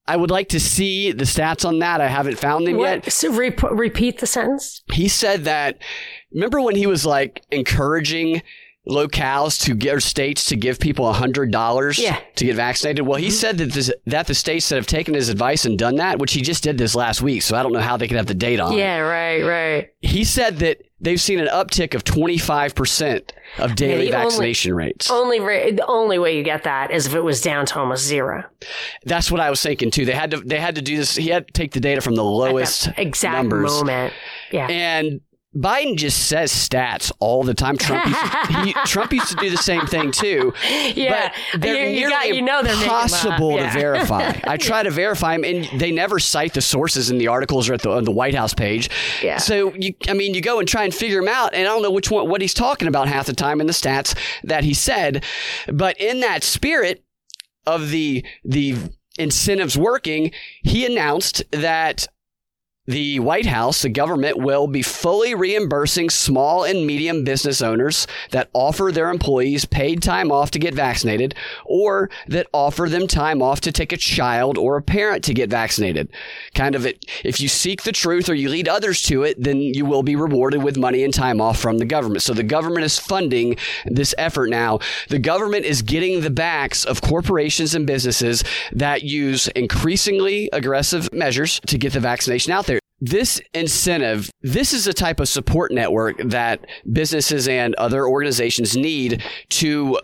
I 0.06 0.16
would 0.16 0.30
like 0.30 0.50
to 0.50 0.60
see 0.60 1.12
the 1.12 1.24
stats 1.24 1.66
on 1.66 1.78
that. 1.78 2.00
I 2.00 2.08
haven't 2.08 2.38
found 2.38 2.66
them 2.66 2.76
what? 2.76 3.04
yet. 3.04 3.12
So 3.12 3.32
re- 3.32 3.56
repeat 3.70 4.18
the 4.18 4.26
sentence. 4.26 4.82
He 4.92 5.08
said 5.08 5.44
that, 5.44 5.78
remember 6.32 6.60
when 6.60 6.76
he 6.76 6.86
was 6.86 7.06
like 7.06 7.42
encouraging 7.50 8.42
locales 8.88 9.60
to 9.62 9.74
get 9.74 9.94
or 9.94 10.00
states 10.00 10.46
to 10.46 10.56
give 10.56 10.78
people 10.78 11.10
hundred 11.12 11.50
dollars 11.50 11.98
yeah. 11.98 12.18
to 12.36 12.44
get 12.44 12.56
vaccinated. 12.56 13.06
Well, 13.06 13.18
he 13.18 13.28
mm-hmm. 13.28 13.32
said 13.32 13.58
that 13.58 13.72
this, 13.72 13.90
that 14.06 14.26
the 14.26 14.34
states 14.34 14.68
that 14.68 14.76
have 14.76 14.86
taken 14.86 15.14
his 15.14 15.28
advice 15.28 15.64
and 15.64 15.78
done 15.78 15.96
that, 15.96 16.18
which 16.18 16.32
he 16.32 16.42
just 16.42 16.62
did 16.62 16.76
this 16.76 16.94
last 16.94 17.22
week, 17.22 17.42
so 17.42 17.56
I 17.56 17.62
don't 17.62 17.72
know 17.72 17.80
how 17.80 17.96
they 17.96 18.06
could 18.06 18.16
have 18.16 18.26
the 18.26 18.34
date 18.34 18.60
on. 18.60 18.76
Yeah, 18.76 18.98
right, 18.98 19.42
right. 19.42 19.90
He 20.00 20.24
said 20.24 20.58
that 20.58 20.82
they've 21.00 21.20
seen 21.20 21.38
an 21.38 21.46
uptick 21.46 21.94
of 21.94 22.04
twenty 22.04 22.36
five 22.36 22.74
percent 22.74 23.32
of 23.58 23.74
daily 23.74 24.10
yeah, 24.10 24.22
vaccination 24.22 24.72
only, 24.72 24.84
rates. 24.84 25.10
Only 25.10 25.38
the 25.72 25.86
only 25.86 26.18
way 26.18 26.36
you 26.36 26.42
get 26.42 26.64
that 26.64 26.90
is 26.90 27.06
if 27.06 27.14
it 27.14 27.22
was 27.22 27.40
down 27.40 27.64
to 27.66 27.78
almost 27.78 28.04
zero. 28.04 28.44
That's 29.06 29.30
what 29.30 29.40
I 29.40 29.48
was 29.48 29.62
thinking 29.62 29.90
too. 29.90 30.04
They 30.04 30.12
had 30.12 30.30
to 30.32 30.40
they 30.40 30.60
had 30.60 30.74
to 30.74 30.82
do 30.82 30.96
this. 30.98 31.16
He 31.16 31.28
had 31.28 31.46
to 31.46 31.52
take 31.52 31.72
the 31.72 31.80
data 31.80 32.02
from 32.02 32.16
the 32.16 32.24
lowest 32.24 32.90
exact 32.98 33.34
numbers. 33.34 33.70
moment. 33.70 34.12
Yeah, 34.50 34.66
and 34.66 35.20
Biden 35.56 35.96
just 35.96 36.26
says 36.26 36.50
stats 36.52 37.12
all 37.20 37.44
the 37.44 37.54
time. 37.54 37.76
Trump 37.78 38.04
used 38.06 38.18
to, 38.20 38.62
he, 38.64 38.72
Trump 38.86 39.12
used 39.12 39.28
to 39.28 39.36
do 39.36 39.50
the 39.50 39.56
same 39.56 39.86
thing 39.86 40.10
too. 40.10 40.52
Yeah, 40.94 41.32
but 41.52 41.60
they're 41.60 41.74
you, 41.88 41.90
you, 41.90 42.00
nearly 42.00 42.12
got, 42.12 42.28
you 42.28 42.42
know 42.42 42.62
they're 42.62 42.74
impossible 42.74 43.52
Yeah. 43.52 43.72
to 43.72 43.78
verify. 43.78 44.32
I 44.44 44.56
try 44.56 44.82
to 44.82 44.90
verify 44.90 45.36
them, 45.36 45.44
and 45.44 45.80
they 45.80 45.92
never 45.92 46.18
cite 46.18 46.54
the 46.54 46.60
sources 46.60 47.10
in 47.10 47.18
the 47.18 47.28
articles 47.28 47.68
or 47.68 47.74
at 47.74 47.82
the, 47.82 47.90
on 47.90 48.04
the 48.04 48.10
White 48.10 48.34
House 48.34 48.52
page. 48.54 48.90
Yeah. 49.22 49.38
So 49.38 49.72
you, 49.74 49.94
I 50.08 50.14
mean, 50.14 50.34
you 50.34 50.40
go 50.40 50.58
and 50.58 50.66
try 50.68 50.82
and 50.84 50.94
figure 50.94 51.20
them 51.20 51.28
out, 51.28 51.54
and 51.54 51.62
I 51.68 51.70
don't 51.70 51.82
know 51.82 51.90
which 51.92 52.10
one, 52.10 52.28
what 52.28 52.40
he's 52.40 52.54
talking 52.54 52.88
about 52.88 53.06
half 53.06 53.26
the 53.26 53.32
time 53.32 53.60
in 53.60 53.66
the 53.68 53.72
stats 53.72 54.18
that 54.42 54.64
he 54.64 54.74
said, 54.74 55.24
but 55.72 55.96
in 56.00 56.20
that 56.20 56.42
spirit 56.42 57.04
of 57.66 57.90
the 57.90 58.24
the 58.44 58.76
incentives 59.18 59.78
working, 59.78 60.32
he 60.64 60.84
announced 60.84 61.44
that 61.52 62.08
the 62.86 63.18
White 63.18 63.46
House, 63.46 63.80
the 63.80 63.88
government, 63.88 64.36
will 64.36 64.66
be 64.66 64.82
fully 64.82 65.34
reimbursing 65.34 66.10
small 66.10 66.64
and 66.64 66.86
medium 66.86 67.24
business 67.24 67.62
owners 67.62 68.06
that 68.30 68.50
offer 68.52 68.92
their 68.92 69.08
employees 69.08 69.64
paid 69.64 70.02
time 70.02 70.30
off 70.30 70.50
to 70.50 70.58
get 70.58 70.74
vaccinated 70.74 71.34
or 71.64 72.10
that 72.28 72.46
offer 72.52 72.88
them 72.88 73.06
time 73.06 73.40
off 73.40 73.62
to 73.62 73.72
take 73.72 73.92
a 73.92 73.96
child 73.96 74.58
or 74.58 74.76
a 74.76 74.82
parent 74.82 75.24
to 75.24 75.32
get 75.32 75.48
vaccinated. 75.48 76.10
Kind 76.54 76.74
of 76.74 76.84
it, 76.84 77.06
if 77.24 77.40
you 77.40 77.48
seek 77.48 77.84
the 77.84 77.92
truth 77.92 78.28
or 78.28 78.34
you 78.34 78.50
lead 78.50 78.68
others 78.68 79.00
to 79.02 79.22
it, 79.22 79.42
then 79.42 79.60
you 79.60 79.86
will 79.86 80.02
be 80.02 80.14
rewarded 80.16 80.62
with 80.62 80.76
money 80.76 81.04
and 81.04 81.14
time 81.14 81.40
off 81.40 81.58
from 81.58 81.78
the 81.78 81.86
government. 81.86 82.22
So 82.22 82.34
the 82.34 82.42
government 82.42 82.84
is 82.84 82.98
funding 82.98 83.56
this 83.86 84.14
effort 84.18 84.50
now. 84.50 84.80
The 85.08 85.18
government 85.18 85.64
is 85.64 85.80
getting 85.80 86.20
the 86.20 86.30
backs 86.30 86.84
of 86.84 87.00
corporations 87.00 87.74
and 87.74 87.86
businesses 87.86 88.44
that 88.72 89.02
use 89.02 89.48
increasingly 89.48 90.50
aggressive 90.52 91.10
measures 91.14 91.60
to 91.66 91.78
get 91.78 91.94
the 91.94 92.00
vaccination 92.00 92.52
out 92.52 92.66
there. 92.66 92.73
This 93.00 93.40
incentive, 93.52 94.30
this 94.42 94.72
is 94.72 94.86
a 94.86 94.94
type 94.94 95.20
of 95.20 95.28
support 95.28 95.72
network 95.72 96.16
that 96.24 96.66
businesses 96.90 97.48
and 97.48 97.74
other 97.74 98.06
organizations 98.06 98.76
need 98.76 99.22
to 99.50 99.98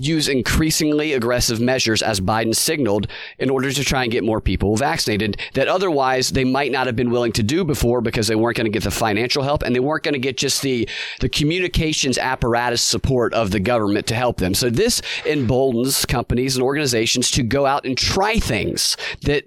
use 0.00 0.28
increasingly 0.28 1.12
aggressive 1.12 1.60
measures 1.60 2.02
as 2.02 2.20
Biden 2.20 2.54
signaled 2.54 3.06
in 3.38 3.50
order 3.50 3.70
to 3.70 3.84
try 3.84 4.02
and 4.02 4.12
get 4.12 4.24
more 4.24 4.40
people 4.40 4.76
vaccinated 4.76 5.36
that 5.54 5.68
otherwise 5.68 6.30
they 6.30 6.44
might 6.44 6.72
not 6.72 6.86
have 6.86 6.96
been 6.96 7.10
willing 7.10 7.32
to 7.32 7.42
do 7.42 7.64
before 7.64 8.00
because 8.00 8.26
they 8.26 8.34
weren't 8.34 8.56
going 8.56 8.64
to 8.64 8.70
get 8.70 8.84
the 8.84 8.90
financial 8.90 9.42
help 9.42 9.62
and 9.62 9.74
they 9.74 9.80
weren't 9.80 10.02
going 10.02 10.14
to 10.14 10.18
get 10.18 10.36
just 10.36 10.62
the 10.62 10.88
the 11.20 11.28
communications 11.28 12.18
apparatus 12.18 12.82
support 12.82 13.32
of 13.34 13.50
the 13.50 13.60
government 13.60 14.06
to 14.06 14.14
help 14.14 14.38
them. 14.38 14.54
So 14.54 14.70
this 14.70 15.02
emboldens 15.26 16.06
companies 16.06 16.56
and 16.56 16.64
organizations 16.64 17.30
to 17.32 17.42
go 17.42 17.66
out 17.66 17.84
and 17.84 17.96
try 17.96 18.38
things 18.38 18.96
that 19.22 19.44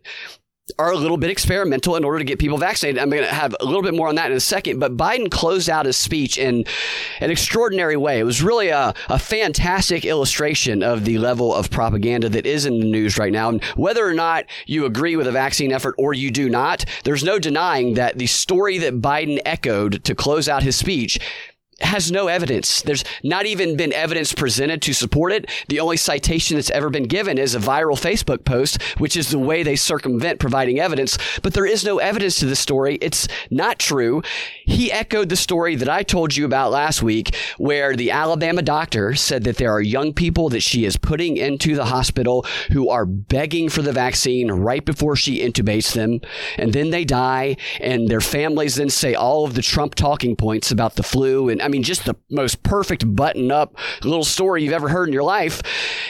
are 0.79 0.91
a 0.91 0.97
little 0.97 1.17
bit 1.17 1.29
experimental 1.29 1.95
in 1.95 2.03
order 2.03 2.19
to 2.19 2.25
get 2.25 2.39
people 2.39 2.57
vaccinated. 2.57 2.99
I'm 2.99 3.09
going 3.09 3.23
to 3.23 3.33
have 3.33 3.55
a 3.59 3.65
little 3.65 3.83
bit 3.83 3.93
more 3.93 4.07
on 4.07 4.15
that 4.15 4.31
in 4.31 4.37
a 4.37 4.41
second, 4.41 4.79
but 4.79 4.97
Biden 4.97 5.29
closed 5.29 5.69
out 5.69 5.85
his 5.85 5.95
speech 5.95 6.37
in 6.37 6.65
an 7.19 7.29
extraordinary 7.29 7.95
way. 7.95 8.19
It 8.19 8.23
was 8.23 8.41
really 8.41 8.69
a, 8.69 8.93
a 9.09 9.19
fantastic 9.19 10.05
illustration 10.05 10.81
of 10.81 11.05
the 11.05 11.19
level 11.19 11.53
of 11.53 11.69
propaganda 11.69 12.29
that 12.29 12.47
is 12.47 12.65
in 12.65 12.79
the 12.79 12.85
news 12.85 13.17
right 13.17 13.31
now. 13.31 13.49
And 13.49 13.63
whether 13.75 14.05
or 14.07 14.15
not 14.15 14.45
you 14.65 14.85
agree 14.85 15.15
with 15.15 15.27
the 15.27 15.31
vaccine 15.31 15.71
effort 15.71 15.95
or 15.99 16.13
you 16.13 16.31
do 16.31 16.49
not, 16.49 16.83
there's 17.03 17.23
no 17.23 17.37
denying 17.37 17.93
that 17.93 18.17
the 18.17 18.27
story 18.27 18.79
that 18.79 19.01
Biden 19.01 19.39
echoed 19.45 20.03
to 20.03 20.15
close 20.15 20.49
out 20.49 20.63
his 20.63 20.75
speech 20.75 21.19
has 21.81 22.09
no 22.09 22.27
evidence. 22.27 22.81
There's 22.81 23.03
not 23.21 23.45
even 23.45 23.75
been 23.75 23.91
evidence 23.91 24.33
presented 24.33 24.81
to 24.83 24.93
support 24.93 25.33
it. 25.33 25.49
The 25.67 25.81
only 25.81 25.97
citation 25.97 26.55
that's 26.55 26.69
ever 26.69 26.89
been 26.89 27.03
given 27.03 27.37
is 27.37 27.53
a 27.53 27.59
viral 27.59 27.99
Facebook 27.99 28.45
post, 28.45 28.81
which 28.97 29.17
is 29.17 29.29
the 29.29 29.39
way 29.39 29.61
they 29.61 29.75
circumvent 29.75 30.39
providing 30.39 30.79
evidence. 30.79 31.17
But 31.43 31.53
there 31.53 31.65
is 31.65 31.83
no 31.83 31.97
evidence 31.97 32.39
to 32.39 32.45
the 32.45 32.55
story. 32.55 32.97
It's 33.01 33.27
not 33.51 33.77
true. 33.77 34.21
He 34.63 34.89
echoed 34.91 35.27
the 35.27 35.35
story 35.35 35.75
that 35.75 35.89
I 35.89 36.03
told 36.03 36.35
you 36.35 36.45
about 36.45 36.71
last 36.71 37.03
week, 37.03 37.35
where 37.57 37.95
the 37.95 38.11
Alabama 38.11 38.61
doctor 38.61 39.13
said 39.15 39.43
that 39.43 39.57
there 39.57 39.71
are 39.71 39.81
young 39.81 40.13
people 40.13 40.47
that 40.49 40.63
she 40.63 40.85
is 40.85 40.95
putting 40.95 41.35
into 41.35 41.75
the 41.75 41.85
hospital 41.85 42.45
who 42.71 42.89
are 42.89 43.05
begging 43.05 43.67
for 43.67 43.81
the 43.81 43.91
vaccine 43.91 44.49
right 44.49 44.85
before 44.85 45.17
she 45.17 45.45
intubates 45.45 45.93
them. 45.93 46.21
And 46.57 46.71
then 46.71 46.91
they 46.91 47.03
die, 47.03 47.57
and 47.81 48.07
their 48.07 48.21
families 48.21 48.75
then 48.75 48.89
say 48.89 49.13
all 49.13 49.43
of 49.43 49.55
the 49.55 49.61
Trump 49.61 49.95
talking 49.95 50.37
points 50.37 50.71
about 50.71 50.95
the 50.95 51.03
flu 51.03 51.49
and 51.49 51.64
I 51.65 51.67
mean, 51.67 51.81
just 51.81 52.05
the 52.05 52.15
most 52.29 52.61
perfect 52.61 53.15
button 53.15 53.51
up 53.51 53.75
little 54.03 54.23
story 54.23 54.63
you've 54.63 54.71
ever 54.73 54.87
heard 54.87 55.09
in 55.09 55.13
your 55.13 55.23
life. 55.23 55.63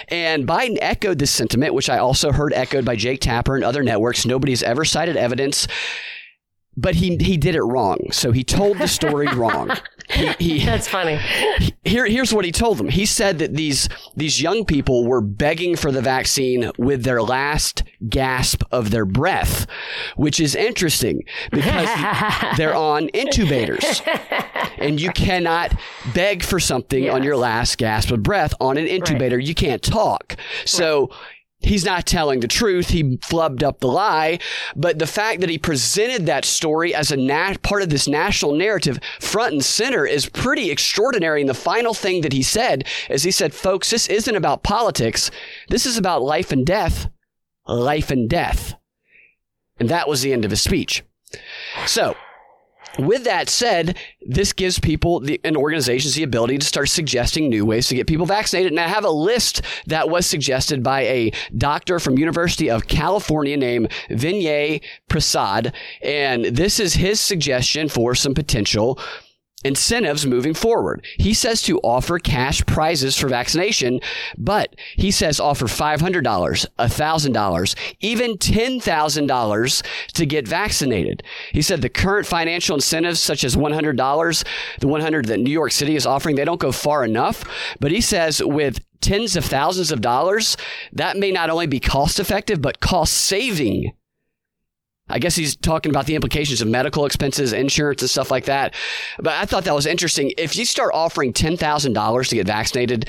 And 0.09 0.45
Biden 0.45 0.77
echoed 0.81 1.17
this 1.17 1.31
sentiment, 1.31 1.73
which 1.73 1.89
I 1.89 1.97
also 1.97 2.33
heard 2.33 2.51
echoed 2.53 2.83
by 2.83 2.97
Jake 2.97 3.21
Tapper 3.21 3.55
and 3.55 3.63
other 3.63 3.81
networks. 3.81 4.25
Nobody's 4.25 4.61
ever 4.61 4.83
cited 4.83 5.15
evidence. 5.15 5.65
But 6.75 6.95
he 6.95 7.15
he 7.15 7.37
did 7.37 7.55
it 7.55 7.61
wrong. 7.61 8.11
So 8.11 8.33
he 8.33 8.43
told 8.43 8.79
the 8.79 8.87
story 8.89 9.27
wrong. 9.33 9.71
He, 10.09 10.27
he, 10.39 10.65
That's 10.65 10.87
funny. 10.87 11.19
here, 11.83 12.05
here's 12.05 12.33
what 12.33 12.45
he 12.45 12.51
told 12.51 12.77
them. 12.77 12.89
He 12.89 13.05
said 13.05 13.39
that 13.39 13.55
these 13.55 13.89
these 14.15 14.41
young 14.41 14.65
people 14.65 15.05
were 15.05 15.21
begging 15.21 15.75
for 15.75 15.91
the 15.91 16.01
vaccine 16.01 16.71
with 16.77 17.03
their 17.03 17.21
last 17.21 17.83
gasp 18.07 18.63
of 18.71 18.91
their 18.91 19.05
breath, 19.05 19.65
which 20.15 20.39
is 20.39 20.55
interesting 20.55 21.23
because 21.51 21.87
they're 22.57 22.75
on 22.75 23.07
intubators, 23.09 24.01
and 24.77 24.99
you 24.99 25.09
cannot 25.11 25.73
beg 26.13 26.43
for 26.43 26.59
something 26.59 27.09
on 27.09 27.23
your 27.23 27.37
last 27.37 27.77
gasp 27.77 28.11
of 28.11 28.23
breath 28.23 28.53
on 28.59 28.77
an 28.77 28.85
intubator. 28.85 29.43
You 29.43 29.55
can't 29.55 29.81
talk. 29.81 30.35
So. 30.65 31.09
He's 31.65 31.83
not 31.83 32.05
telling 32.05 32.39
the 32.39 32.47
truth. 32.47 32.89
He 32.89 33.17
flubbed 33.17 33.63
up 33.63 33.79
the 33.79 33.87
lie. 33.87 34.39
But 34.75 34.99
the 34.99 35.07
fact 35.07 35.41
that 35.41 35.49
he 35.49 35.57
presented 35.57 36.25
that 36.25 36.45
story 36.45 36.93
as 36.93 37.11
a 37.11 37.57
part 37.63 37.81
of 37.81 37.89
this 37.89 38.07
national 38.07 38.53
narrative 38.53 38.99
front 39.19 39.53
and 39.53 39.65
center 39.65 40.05
is 40.05 40.29
pretty 40.29 40.69
extraordinary. 40.69 41.41
And 41.41 41.49
the 41.49 41.53
final 41.53 41.93
thing 41.93 42.21
that 42.21 42.33
he 42.33 42.43
said 42.43 42.87
is 43.09 43.23
he 43.23 43.31
said, 43.31 43.53
folks, 43.53 43.89
this 43.89 44.07
isn't 44.07 44.35
about 44.35 44.63
politics. 44.63 45.31
This 45.69 45.85
is 45.85 45.97
about 45.97 46.21
life 46.21 46.51
and 46.51 46.65
death. 46.65 47.09
Life 47.67 48.11
and 48.11 48.29
death. 48.29 48.75
And 49.77 49.89
that 49.89 50.07
was 50.07 50.21
the 50.21 50.33
end 50.33 50.45
of 50.45 50.51
his 50.51 50.61
speech. 50.61 51.03
So, 51.87 52.15
with 52.97 53.23
that 53.25 53.49
said, 53.49 53.97
this 54.21 54.53
gives 54.53 54.79
people 54.79 55.19
the, 55.19 55.39
and 55.43 55.55
organizations 55.57 56.15
the 56.15 56.23
ability 56.23 56.57
to 56.57 56.65
start 56.65 56.89
suggesting 56.89 57.49
new 57.49 57.65
ways 57.65 57.87
to 57.87 57.95
get 57.95 58.07
people 58.07 58.25
vaccinated. 58.25 58.71
And 58.71 58.79
I 58.79 58.87
have 58.87 59.05
a 59.05 59.09
list 59.09 59.61
that 59.87 60.09
was 60.09 60.25
suggested 60.25 60.83
by 60.83 61.01
a 61.01 61.31
doctor 61.57 61.99
from 61.99 62.17
University 62.17 62.69
of 62.69 62.87
California 62.87 63.57
named 63.57 63.89
Vinay 64.09 64.81
Prasad. 65.09 65.73
And 66.01 66.45
this 66.45 66.79
is 66.79 66.95
his 66.95 67.19
suggestion 67.19 67.89
for 67.89 68.15
some 68.15 68.33
potential 68.33 68.99
incentives 69.65 70.27
moving 70.27 70.53
forward. 70.53 71.03
He 71.17 71.33
says 71.33 71.61
to 71.63 71.79
offer 71.79 72.19
cash 72.19 72.63
prizes 72.65 73.17
for 73.17 73.27
vaccination, 73.27 73.99
but 74.37 74.75
he 74.95 75.09
says 75.09 75.39
offer 75.39 75.65
$500, 75.65 76.21
$1,000, 76.23 77.75
even 77.99 78.37
$10,000 78.37 79.85
to 80.13 80.25
get 80.25 80.47
vaccinated. 80.47 81.23
He 81.51 81.63
said 81.63 81.81
the 81.81 81.89
current 81.89 82.27
financial 82.27 82.75
incentives, 82.75 83.19
such 83.19 83.43
as 83.43 83.55
$100, 83.55 84.45
the 84.79 84.87
100 84.87 85.25
that 85.25 85.39
New 85.39 85.51
York 85.51 85.71
City 85.71 85.95
is 85.95 86.05
offering, 86.05 86.35
they 86.35 86.45
don't 86.45 86.59
go 86.59 86.71
far 86.71 87.03
enough. 87.03 87.43
But 87.79 87.91
he 87.91 88.01
says 88.01 88.43
with 88.43 88.79
tens 89.01 89.35
of 89.35 89.45
thousands 89.45 89.91
of 89.91 90.01
dollars, 90.01 90.57
that 90.93 91.17
may 91.17 91.31
not 91.31 91.49
only 91.49 91.67
be 91.67 91.79
cost 91.79 92.19
effective, 92.19 92.61
but 92.61 92.79
cost 92.79 93.13
saving 93.13 93.93
I 95.07 95.19
guess 95.19 95.35
he's 95.35 95.55
talking 95.55 95.91
about 95.91 96.07
the 96.07 96.15
implications 96.15 96.61
of 96.61 96.67
medical 96.67 97.05
expenses, 97.05 97.53
insurance, 97.53 98.01
and 98.01 98.09
stuff 98.09 98.31
like 98.31 98.45
that. 98.45 98.73
But 99.19 99.33
I 99.33 99.45
thought 99.45 99.65
that 99.65 99.75
was 99.75 99.85
interesting. 99.85 100.33
If 100.37 100.55
you 100.55 100.65
start 100.65 100.91
offering 100.93 101.31
$10,000 101.31 102.29
to 102.29 102.35
get 102.35 102.47
vaccinated, 102.47 103.07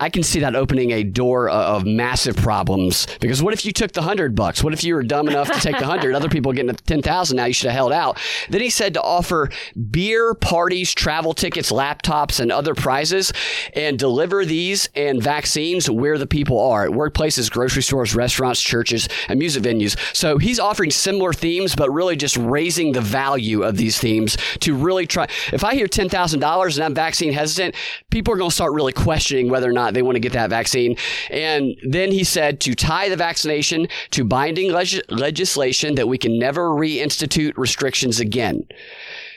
I 0.00 0.08
can 0.08 0.22
see 0.22 0.40
that 0.40 0.56
opening 0.56 0.92
a 0.92 1.04
door 1.04 1.50
uh, 1.50 1.76
of 1.76 1.84
massive 1.84 2.36
problems. 2.36 3.06
Because 3.20 3.42
what 3.42 3.52
if 3.52 3.64
you 3.64 3.72
took 3.72 3.92
the 3.92 4.02
hundred 4.02 4.34
bucks? 4.34 4.64
What 4.64 4.72
if 4.72 4.82
you 4.82 4.94
were 4.94 5.02
dumb 5.02 5.28
enough 5.28 5.50
to 5.52 5.60
take 5.60 5.78
the 5.78 5.86
hundred? 5.86 6.14
Other 6.14 6.30
people 6.30 6.52
getting 6.52 6.72
the 6.72 6.74
ten 6.74 7.02
thousand. 7.02 7.36
Now 7.36 7.44
you 7.44 7.52
should 7.52 7.68
have 7.68 7.76
held 7.76 7.92
out. 7.92 8.18
Then 8.48 8.62
he 8.62 8.70
said 8.70 8.94
to 8.94 9.02
offer 9.02 9.50
beer 9.90 10.34
parties, 10.34 10.94
travel 10.94 11.34
tickets, 11.34 11.70
laptops, 11.70 12.40
and 12.40 12.50
other 12.50 12.74
prizes, 12.74 13.32
and 13.74 13.98
deliver 13.98 14.44
these 14.44 14.88
and 14.94 15.22
vaccines 15.22 15.90
where 15.90 16.16
the 16.16 16.26
people 16.26 16.58
are 16.58 16.86
at 16.86 16.90
workplaces, 16.90 17.50
grocery 17.50 17.82
stores, 17.82 18.14
restaurants, 18.14 18.62
churches, 18.62 19.08
and 19.28 19.38
music 19.38 19.62
venues. 19.62 19.96
So 20.16 20.38
he's 20.38 20.58
offering 20.58 20.90
similar 20.90 21.32
themes, 21.34 21.76
but 21.76 21.90
really 21.90 22.16
just 22.16 22.36
raising 22.38 22.92
the 22.92 23.02
value 23.02 23.62
of 23.62 23.76
these 23.76 23.98
themes 23.98 24.38
to 24.60 24.74
really 24.74 25.06
try. 25.06 25.28
If 25.52 25.62
I 25.62 25.74
hear 25.74 25.86
ten 25.86 26.08
thousand 26.08 26.40
dollars 26.40 26.78
and 26.78 26.84
I'm 26.84 26.94
vaccine 26.94 27.32
hesitant, 27.32 27.74
people 28.10 28.32
are 28.32 28.38
going 28.38 28.50
to 28.50 28.54
start 28.54 28.72
really 28.72 28.94
questioning 28.94 29.50
whether 29.50 29.68
or 29.68 29.74
not 29.74 29.89
they 29.94 30.02
want 30.02 30.16
to 30.16 30.20
get 30.20 30.32
that 30.32 30.50
vaccine. 30.50 30.96
And 31.30 31.76
then 31.82 32.12
he 32.12 32.24
said 32.24 32.60
to 32.60 32.74
tie 32.74 33.08
the 33.08 33.16
vaccination 33.16 33.88
to 34.10 34.24
binding 34.24 34.72
leg- 34.72 35.02
legislation 35.08 35.94
that 35.96 36.08
we 36.08 36.18
can 36.18 36.38
never 36.38 36.68
reinstitute 36.68 37.56
restrictions 37.56 38.20
again. 38.20 38.66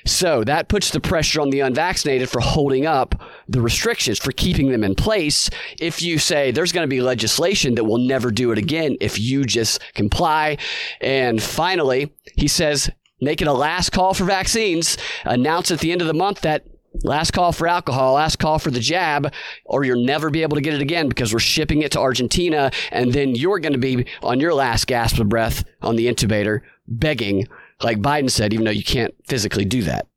So 0.06 0.44
that 0.44 0.68
puts 0.68 0.92
the 0.92 1.00
pressure 1.00 1.40
on 1.40 1.50
the 1.50 1.62
unvaccinated 1.62 2.30
for 2.30 2.42
holding 2.42 2.86
up 2.86 3.22
the 3.48 3.62
restrictions, 3.62 4.20
for 4.20 4.32
keeping 4.32 4.70
them 4.70 4.84
in 4.84 4.96
place. 4.96 5.50
If 5.80 6.02
you 6.02 6.20
say 6.20 6.52
there's 6.52 6.74
going 6.74 6.84
to 6.84 6.94
be 6.94 7.02
legislation 7.02 7.76
that 7.76 7.86
will 7.86 8.00
never 8.00 8.32
do 8.32 8.52
it 8.52 8.58
again 8.58 8.98
if 9.00 9.20
you 9.20 9.46
just 9.46 9.80
comply. 9.94 10.58
And 11.00 11.42
finally, 11.42 12.14
he 12.36 12.48
says 12.48 12.90
make 13.22 13.42
it 13.42 13.48
a 13.48 13.54
last 13.54 13.92
call 13.92 14.14
for 14.14 14.26
vaccines, 14.26 14.98
announce 15.24 15.72
at 15.72 15.80
the 15.80 15.92
end 15.92 16.02
of 16.02 16.08
the 16.08 16.14
month 16.14 16.42
that 16.42 16.66
last 17.02 17.32
call 17.32 17.52
for 17.52 17.68
alcohol, 17.68 18.14
last 18.14 18.38
call 18.38 18.60
for 18.60 18.72
the 18.72 18.80
jab, 18.80 19.34
or 19.66 19.84
you'll 19.84 20.06
never 20.06 20.30
be 20.30 20.44
able 20.44 20.56
to 20.56 20.62
get 20.62 20.74
it 20.74 20.82
again 20.82 21.10
because 21.10 21.34
we're 21.34 21.40
shipping 21.40 21.82
it 21.82 21.92
to 21.94 22.00
Argentina. 22.00 22.72
And 22.92 23.14
then 23.14 23.36
you're 23.36 23.60
going 23.60 23.74
to 23.74 23.80
be 23.80 24.06
on 24.22 24.40
your 24.40 24.54
last 24.54 24.88
gasp 24.88 25.20
of 25.20 25.30
breath 25.30 25.64
on 25.82 25.96
the 25.96 26.08
intubator, 26.08 26.62
begging, 26.88 27.48
like 27.82 28.00
Biden 28.00 28.30
said, 28.30 28.54
even 28.54 28.66
though 28.66 28.72
you 28.72 28.84
can't 28.84 29.14
physically 29.28 29.66
do 29.66 29.84
that. 29.84 30.08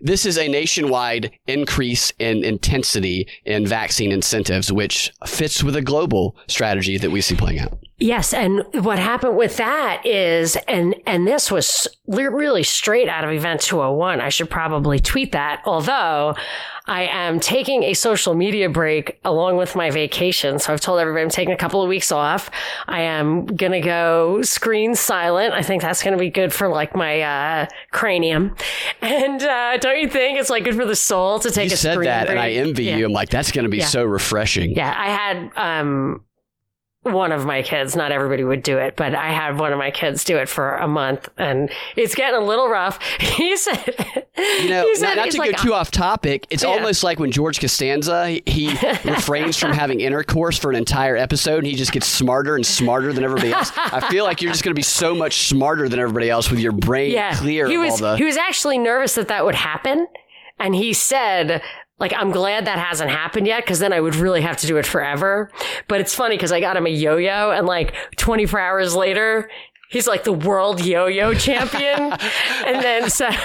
This 0.00 0.26
is 0.26 0.36
a 0.36 0.48
nationwide 0.48 1.30
increase 1.46 2.12
in 2.18 2.44
intensity 2.44 3.28
in 3.44 3.66
vaccine 3.66 4.12
incentives, 4.12 4.70
which 4.70 5.12
fits 5.24 5.62
with 5.62 5.76
a 5.76 5.82
global 5.82 6.36
strategy 6.46 6.98
that 6.98 7.10
we 7.10 7.20
see 7.20 7.36
playing 7.36 7.60
out. 7.60 7.78
Yes, 7.98 8.34
and 8.34 8.64
what 8.84 8.98
happened 8.98 9.36
with 9.36 9.56
that 9.58 10.04
is, 10.04 10.56
and 10.66 10.96
and 11.06 11.28
this 11.28 11.48
was 11.50 11.86
really 12.08 12.64
straight 12.64 13.08
out 13.08 13.22
of 13.22 13.30
Event 13.30 13.60
201. 13.60 14.20
I 14.20 14.30
should 14.30 14.50
probably 14.50 14.98
tweet 14.98 15.30
that, 15.30 15.62
although 15.64 16.34
I 16.86 17.04
am 17.04 17.38
taking 17.38 17.84
a 17.84 17.94
social 17.94 18.34
media 18.34 18.68
break 18.68 19.20
along 19.24 19.58
with 19.58 19.76
my 19.76 19.90
vacation. 19.90 20.58
So 20.58 20.72
I've 20.72 20.80
told 20.80 20.98
everybody 20.98 21.22
I'm 21.22 21.30
taking 21.30 21.54
a 21.54 21.56
couple 21.56 21.82
of 21.82 21.88
weeks 21.88 22.10
off. 22.10 22.50
I 22.88 23.02
am 23.02 23.46
going 23.46 23.72
to 23.72 23.80
go 23.80 24.42
screen 24.42 24.96
silent. 24.96 25.54
I 25.54 25.62
think 25.62 25.80
that's 25.80 26.02
going 26.02 26.12
to 26.12 26.18
be 26.20 26.30
good 26.30 26.52
for 26.52 26.66
like 26.68 26.96
my 26.96 27.20
uh, 27.22 27.66
cranium. 27.92 28.54
And 29.02 29.42
uh, 29.42 29.76
don't 29.76 29.98
you 30.00 30.08
think 30.08 30.38
it's 30.40 30.48
like 30.50 30.64
good 30.64 30.74
for 30.76 30.84
the 30.86 30.96
soul 30.96 31.38
to 31.40 31.50
take 31.50 31.68
you 31.70 31.74
a 31.74 31.76
said 31.76 31.92
screen 31.94 32.06
that, 32.06 32.26
break? 32.26 32.30
and 32.30 32.40
I 32.40 32.52
envy 32.52 32.84
Yeah. 32.84 32.96
you. 32.96 33.06
I'm 33.06 33.12
like, 33.12 33.28
that's 33.28 33.52
going 33.52 33.64
to 33.64 33.68
be 33.70 33.78
Yeah. 33.78 33.86
so 33.86 34.02
refreshing. 34.02 34.72
Yeah, 34.72 34.92
I 34.96 35.10
had 35.10 35.50
um 35.56 36.22
one 37.04 37.32
of 37.32 37.44
my 37.46 37.62
kids, 37.62 37.94
not 37.94 38.12
everybody 38.12 38.44
would 38.44 38.62
do 38.62 38.78
it, 38.78 38.96
but 38.96 39.14
I 39.14 39.30
had 39.30 39.58
one 39.58 39.72
of 39.72 39.78
my 39.78 39.90
kids 39.90 40.24
do 40.24 40.36
it 40.38 40.48
for 40.48 40.76
a 40.76 40.88
month 40.88 41.28
and 41.38 41.70
it's 41.96 42.14
getting 42.14 42.40
a 42.40 42.44
little 42.44 42.68
rough. 42.68 42.98
He 43.20 43.56
said 43.56 44.26
You 44.36 44.68
know, 44.70 44.82
he 44.86 44.94
said 44.96 45.14
not, 45.14 45.16
not 45.16 45.30
to 45.32 45.38
like, 45.38 45.56
go 45.56 45.62
too 45.62 45.74
off 45.74 45.90
topic, 45.90 46.46
it's 46.50 46.62
Yeah. 46.62 46.70
almost 46.70 47.02
like 47.04 47.18
when 47.18 47.30
George 47.30 47.60
Costanza 47.60 48.38
he, 48.46 48.68
refrains 49.04 49.56
from 49.56 49.72
having 49.72 50.00
intercourse 50.00 50.58
for 50.58 50.70
an 50.70 50.76
entire 50.76 51.16
episode, 51.16 51.58
and 51.58 51.66
he 51.66 51.74
just 51.74 51.92
gets 51.92 52.06
smarter 52.06 52.56
and 52.56 52.64
smarter 52.64 53.12
than 53.12 53.22
everybody 53.24 53.52
else. 53.52 53.70
I 53.76 54.00
feel 54.10 54.24
like 54.24 54.40
you're 54.42 54.52
just 54.52 54.64
going 54.64 54.74
to 54.74 54.78
be 54.78 54.82
so 54.82 55.14
much 55.14 55.46
smarter 55.48 55.88
than 55.88 55.98
everybody 56.00 56.30
else 56.30 56.50
with 56.50 56.60
your 56.60 56.72
brain 56.72 57.10
yeah, 57.12 57.34
clear 57.36 57.66
he 57.68 57.74
of 57.74 57.80
was 57.82 57.92
all 58.02 58.12
the. 58.12 58.16
he 58.16 58.24
was 58.24 58.36
actually 58.36 58.78
nervous 58.78 59.14
that 59.16 59.28
that 59.28 59.44
would 59.44 59.54
happen, 59.56 60.06
and 60.58 60.74
he 60.74 60.92
said. 60.92 61.60
Like, 61.98 62.12
I'm 62.16 62.30
glad 62.32 62.66
that 62.66 62.78
hasn't 62.78 63.10
happened 63.10 63.46
yet 63.46 63.64
because 63.64 63.78
then 63.78 63.92
I 63.92 64.00
would 64.00 64.16
really 64.16 64.40
have 64.42 64.56
to 64.58 64.66
do 64.66 64.76
it 64.78 64.86
forever. 64.86 65.50
But 65.88 66.00
it's 66.00 66.14
funny 66.14 66.36
because 66.36 66.50
I 66.52 66.60
got 66.60 66.76
him 66.76 66.86
a 66.86 66.90
yo 66.90 67.16
yo, 67.16 67.50
and 67.52 67.66
like 67.66 67.94
24 68.16 68.58
hours 68.58 68.94
later, 68.96 69.48
he's 69.90 70.06
like 70.06 70.24
the 70.24 70.32
world 70.32 70.84
yo 70.84 71.06
yo 71.06 71.34
champion. 71.48 72.12
and 72.66 72.82
then 72.82 73.10
so. 73.10 73.30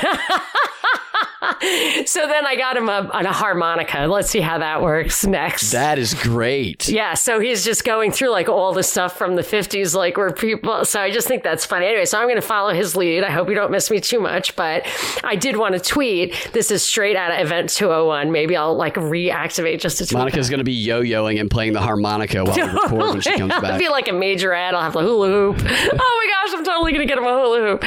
so 2.06 2.28
then 2.28 2.46
I 2.46 2.56
got 2.58 2.78
him 2.78 2.90
a, 2.90 3.10
a 3.14 3.32
harmonica. 3.32 4.08
Let's 4.08 4.30
see 4.30 4.42
how 4.42 4.58
that 4.60 4.82
works 4.82 5.26
next. 5.26 5.72
that 5.72 5.98
is 5.98 6.14
great. 6.14 6.88
Yeah, 6.88 7.14
so 7.14 7.40
he's 7.40 7.64
just 7.64 7.86
going 7.86 8.12
through 8.12 8.30
like 8.30 8.50
all 8.50 8.74
the 8.74 8.84
stuff 8.84 9.18
from 9.18 9.36
the 9.36 9.42
50s, 9.42 9.96
like 9.96 10.18
where 10.18 10.32
people. 10.32 10.86
So 10.86 11.02
I 11.02 11.12
just 11.12 11.28
think 11.28 11.44
that's 11.44 11.66
funny. 11.66 11.86
Anyway, 11.86 12.06
so 12.06 12.20
I'm 12.20 12.26
going 12.26 12.36
to 12.36 12.42
follow 12.42 12.74
his 12.74 12.96
lead. 12.96 13.24
I 13.24 13.32
hope 13.32 13.50
you 13.50 13.56
don't 13.56 13.72
miss 13.72 13.90
me 13.90 14.00
too 14.00 14.20
much, 14.20 14.56
but 14.56 14.86
I 15.24 15.36
did 15.36 15.58
want 15.58 15.74
to 15.76 15.80
tweet. 15.80 16.50
This 16.54 16.72
is 16.72 16.84
straight 16.84 17.16
out 17.16 17.32
of 17.32 17.40
Event 17.46 17.70
201. 17.70 18.32
Maybe 18.32 18.56
I'll 18.56 18.76
like 18.76 18.96
reactivate 18.96 19.80
just 19.80 19.98
to 20.00 20.06
tweet. 20.06 20.18
Monica's 20.18 20.50
going 20.50 20.60
to 20.60 20.64
be 20.64 20.74
yo-yoing 20.74 21.40
and 21.40 21.50
playing 21.50 21.74
the 21.74 21.82
harmonica 21.82 22.44
while 22.44 22.56
we 22.56 22.62
record 22.74 22.92
when 22.92 23.22
she 23.22 23.38
comes 23.38 23.54
back. 23.54 23.64
I'll 23.64 23.80
be 23.80 23.90
like 23.90 24.08
a 24.08 24.14
major 24.14 24.54
ad. 24.54 24.74
I'll 24.76 24.84
have 24.84 24.94
the 24.94 25.02
hula 25.02 25.28
hoop. 25.28 25.58
oh 25.60 25.64
my 25.64 26.48
gosh, 26.48 26.58
I'm 26.58 26.66
totally 26.66 26.92
gonna 26.92 27.06
get 27.06 27.18
him 27.18 27.26
a 27.26 27.34
hula 27.34 27.60
hoop. 27.60 27.84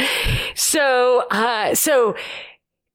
So, 0.54 1.26
uh, 1.30 1.74
so. 1.74 2.16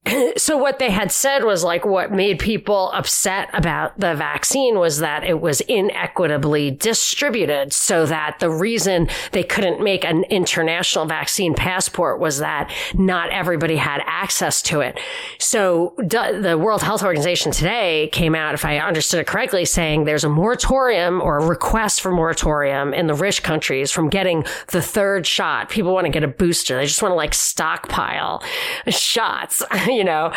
So 0.37 0.55
what 0.57 0.79
they 0.79 0.91
had 0.91 1.11
said 1.11 1.43
was 1.43 1.63
like 1.63 1.85
what 1.85 2.11
made 2.11 2.39
people 2.39 2.91
upset 2.91 3.49
about 3.53 3.99
the 3.99 4.13
vaccine 4.15 4.79
was 4.79 4.99
that 4.99 5.23
it 5.23 5.41
was 5.41 5.61
inequitably 5.61 6.71
distributed 6.71 7.73
so 7.73 8.05
that 8.05 8.37
the 8.39 8.49
reason 8.49 9.09
they 9.31 9.43
couldn't 9.43 9.83
make 9.83 10.05
an 10.05 10.23
international 10.25 11.05
vaccine 11.05 11.53
passport 11.53 12.19
was 12.19 12.37
that 12.39 12.71
not 12.93 13.29
everybody 13.31 13.77
had 13.77 14.01
access 14.05 14.61
to 14.63 14.81
it. 14.81 14.99
So 15.39 15.93
the 15.97 16.57
World 16.57 16.81
Health 16.81 17.03
Organization 17.03 17.51
today 17.51 18.09
came 18.11 18.35
out, 18.35 18.53
if 18.53 18.63
I 18.63 18.77
understood 18.77 19.19
it 19.19 19.27
correctly, 19.27 19.65
saying 19.65 20.05
there's 20.05 20.23
a 20.23 20.29
moratorium 20.29 21.21
or 21.21 21.39
a 21.39 21.45
request 21.45 22.01
for 22.01 22.11
moratorium 22.11 22.93
in 22.93 23.07
the 23.07 23.15
rich 23.15 23.43
countries 23.43 23.91
from 23.91 24.09
getting 24.09 24.45
the 24.67 24.81
third 24.81 25.25
shot. 25.25 25.69
People 25.69 25.93
want 25.93 26.05
to 26.05 26.11
get 26.11 26.23
a 26.23 26.27
booster. 26.27 26.77
They 26.77 26.85
just 26.85 27.01
want 27.01 27.11
to 27.11 27.15
like 27.15 27.33
stockpile 27.33 28.43
shots, 28.87 29.63
you 29.97 30.03
know, 30.03 30.31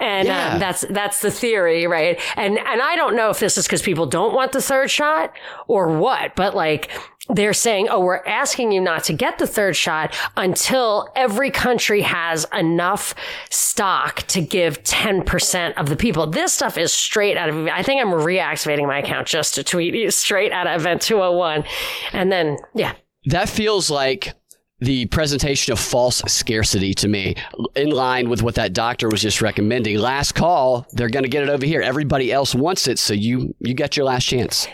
and 0.00 0.26
Yeah. 0.28 0.54
um, 0.54 0.58
that's 0.58 0.84
that's 0.90 1.20
the 1.20 1.30
theory, 1.30 1.86
right? 1.86 2.20
And 2.36 2.58
and 2.58 2.82
I 2.82 2.96
don't 2.96 3.14
know 3.16 3.30
if 3.30 3.38
this 3.38 3.56
is 3.56 3.66
because 3.66 3.82
people 3.82 4.06
don't 4.06 4.34
want 4.34 4.52
the 4.52 4.60
third 4.60 4.90
shot 4.90 5.32
or 5.68 5.88
what, 5.96 6.34
but 6.34 6.54
like 6.54 6.90
they're 7.30 7.54
saying, 7.54 7.88
oh, 7.90 8.00
we're 8.00 8.22
asking 8.26 8.70
you 8.72 8.82
not 8.82 9.02
to 9.04 9.14
get 9.14 9.38
the 9.38 9.46
third 9.46 9.74
shot 9.74 10.14
until 10.36 11.08
every 11.16 11.50
country 11.50 12.02
has 12.02 12.44
enough 12.52 13.14
stock 13.48 14.16
to 14.26 14.42
give 14.42 14.82
10% 14.82 15.72
of 15.78 15.88
the 15.88 15.96
people. 15.96 16.26
This 16.26 16.52
stuff 16.52 16.76
is 16.76 16.92
straight 16.92 17.38
out 17.38 17.48
of, 17.48 17.66
I 17.68 17.82
think 17.82 18.02
I'm 18.02 18.10
reactivating 18.12 18.86
my 18.86 18.98
account 18.98 19.26
just 19.26 19.54
to 19.54 19.64
tweet 19.64 19.94
you 19.94 20.10
straight 20.10 20.52
out 20.52 20.66
of 20.66 20.78
Event 20.82 21.00
201. 21.00 21.64
And 22.12 22.30
then, 22.30 22.58
yeah. 22.74 22.92
That 23.26 23.48
feels 23.48 23.88
like 23.88 24.34
the 24.80 25.06
presentation 25.06 25.72
of 25.72 25.78
false 25.78 26.18
scarcity 26.26 26.92
to 26.94 27.08
me, 27.08 27.36
in 27.76 27.90
line 27.90 28.28
with 28.28 28.42
what 28.42 28.56
that 28.56 28.72
doctor 28.72 29.08
was 29.08 29.22
just 29.22 29.40
recommending. 29.40 29.98
Last 29.98 30.32
call, 30.32 30.86
they're 30.92 31.08
going 31.08 31.22
to 31.22 31.28
get 31.28 31.42
it 31.42 31.48
over 31.48 31.64
here. 31.64 31.80
Everybody 31.80 32.32
else 32.32 32.54
wants 32.54 32.88
it, 32.88 32.98
so 32.98 33.14
you 33.14 33.54
you 33.60 33.74
got 33.74 33.96
your 33.96 34.06
last 34.06 34.24
chance. 34.24 34.66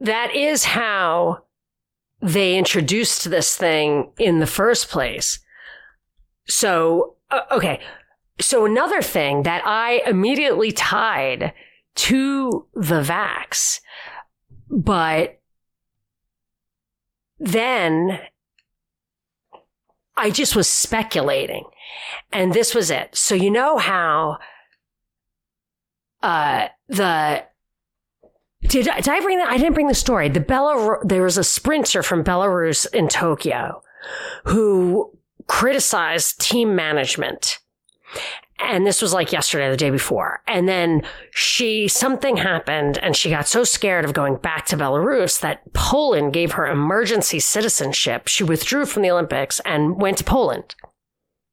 that 0.00 0.34
is 0.34 0.64
how 0.64 1.42
they 2.20 2.56
introduced 2.56 3.30
this 3.30 3.56
thing 3.56 4.10
in 4.18 4.38
the 4.40 4.46
first 4.46 4.88
place. 4.88 5.38
So, 6.48 7.16
uh, 7.30 7.42
okay. 7.50 7.80
So 8.40 8.66
another 8.66 9.00
thing 9.02 9.44
that 9.44 9.62
I 9.66 10.02
immediately 10.06 10.70
tied 10.72 11.52
to 11.96 12.66
the 12.74 13.02
vax, 13.02 13.80
but 14.68 15.40
then 17.38 18.18
I 20.16 20.30
just 20.30 20.56
was 20.56 20.68
speculating. 20.68 21.64
And 22.32 22.52
this 22.54 22.74
was 22.74 22.90
it. 22.90 23.14
So 23.16 23.34
you 23.34 23.50
know 23.50 23.78
how 23.78 24.38
uh 26.22 26.68
the 26.88 27.44
did, 28.62 28.88
I- 28.88 28.96
did 29.00 29.08
I 29.08 29.20
bring 29.20 29.38
that? 29.38 29.48
I 29.48 29.58
didn't 29.58 29.74
bring 29.74 29.88
the 29.88 29.94
story. 29.94 30.28
The 30.28 30.40
Belarus, 30.40 31.06
there 31.06 31.22
was 31.22 31.38
a 31.38 31.44
sprinter 31.44 32.02
from 32.02 32.24
Belarus 32.24 32.86
in 32.92 33.08
Tokyo 33.08 33.82
who 34.44 35.12
criticized 35.46 36.40
team 36.40 36.74
management. 36.74 37.58
And 38.58 38.86
this 38.86 39.02
was 39.02 39.12
like 39.12 39.32
yesterday, 39.32 39.70
the 39.70 39.76
day 39.76 39.90
before. 39.90 40.42
And 40.46 40.68
then 40.68 41.02
she, 41.32 41.88
something 41.88 42.38
happened 42.38 42.98
and 42.98 43.14
she 43.14 43.30
got 43.30 43.46
so 43.46 43.64
scared 43.64 44.04
of 44.04 44.14
going 44.14 44.36
back 44.36 44.66
to 44.66 44.76
Belarus 44.76 45.40
that 45.40 45.72
Poland 45.74 46.32
gave 46.32 46.52
her 46.52 46.66
emergency 46.66 47.38
citizenship. 47.38 48.28
She 48.28 48.44
withdrew 48.44 48.86
from 48.86 49.02
the 49.02 49.10
Olympics 49.10 49.60
and 49.60 50.00
went 50.00 50.18
to 50.18 50.24
Poland. 50.24 50.74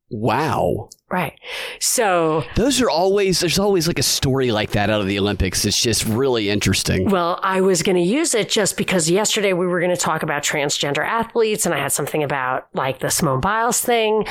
Wow. 0.09 0.89
Right. 1.09 1.39
So 1.79 2.43
Those 2.55 2.81
are 2.81 2.89
always, 2.89 3.39
there's 3.39 3.59
always 3.59 3.87
like 3.87 3.99
a 3.99 4.03
story 4.03 4.51
like 4.51 4.71
that 4.71 4.89
out 4.89 5.01
of 5.01 5.07
the 5.07 5.19
Olympics. 5.19 5.65
It's 5.65 5.81
just 5.81 6.05
really 6.05 6.49
interesting. 6.49 7.09
Well, 7.09 7.39
I 7.43 7.61
was 7.61 7.83
going 7.83 7.97
to 7.97 8.01
use 8.01 8.33
it 8.33 8.49
just 8.49 8.77
because 8.77 9.09
yesterday 9.09 9.53
we 9.53 9.67
were 9.67 9.79
going 9.79 9.95
to 9.95 9.97
talk 9.97 10.23
about 10.23 10.43
transgender 10.43 11.05
athletes 11.05 11.65
and 11.65 11.73
I 11.75 11.79
had 11.79 11.91
something 11.91 12.23
about 12.23 12.67
like 12.73 12.99
the 12.99 13.09
Simone 13.09 13.41
Biles 13.41 13.81
thing. 13.81 14.25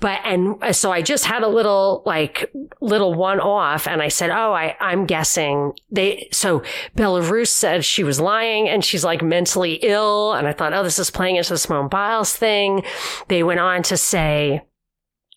But, 0.00 0.20
and 0.24 0.62
uh, 0.62 0.72
so 0.72 0.92
I 0.92 1.02
just 1.02 1.24
had 1.24 1.42
a 1.42 1.48
little, 1.48 2.02
like, 2.06 2.52
little 2.80 3.14
one 3.14 3.40
off 3.40 3.88
and 3.88 4.00
I 4.00 4.08
said, 4.08 4.30
Oh, 4.30 4.52
I, 4.52 4.76
I'm 4.80 5.06
guessing 5.06 5.72
they, 5.90 6.28
so 6.32 6.62
Belarus 6.96 7.48
said 7.48 7.84
she 7.84 8.04
was 8.04 8.20
lying 8.20 8.68
and 8.68 8.84
she's 8.84 9.04
like 9.04 9.22
mentally 9.22 9.74
ill. 9.82 10.34
And 10.34 10.46
I 10.46 10.52
thought, 10.52 10.72
Oh, 10.72 10.84
this 10.84 11.00
is 11.00 11.10
playing 11.10 11.36
into 11.36 11.50
the 11.50 11.58
Simone 11.58 11.88
Biles 11.88 12.34
thing. 12.34 12.84
They 13.26 13.42
went 13.42 13.60
on 13.60 13.82
to 13.84 13.96
say, 13.96 14.62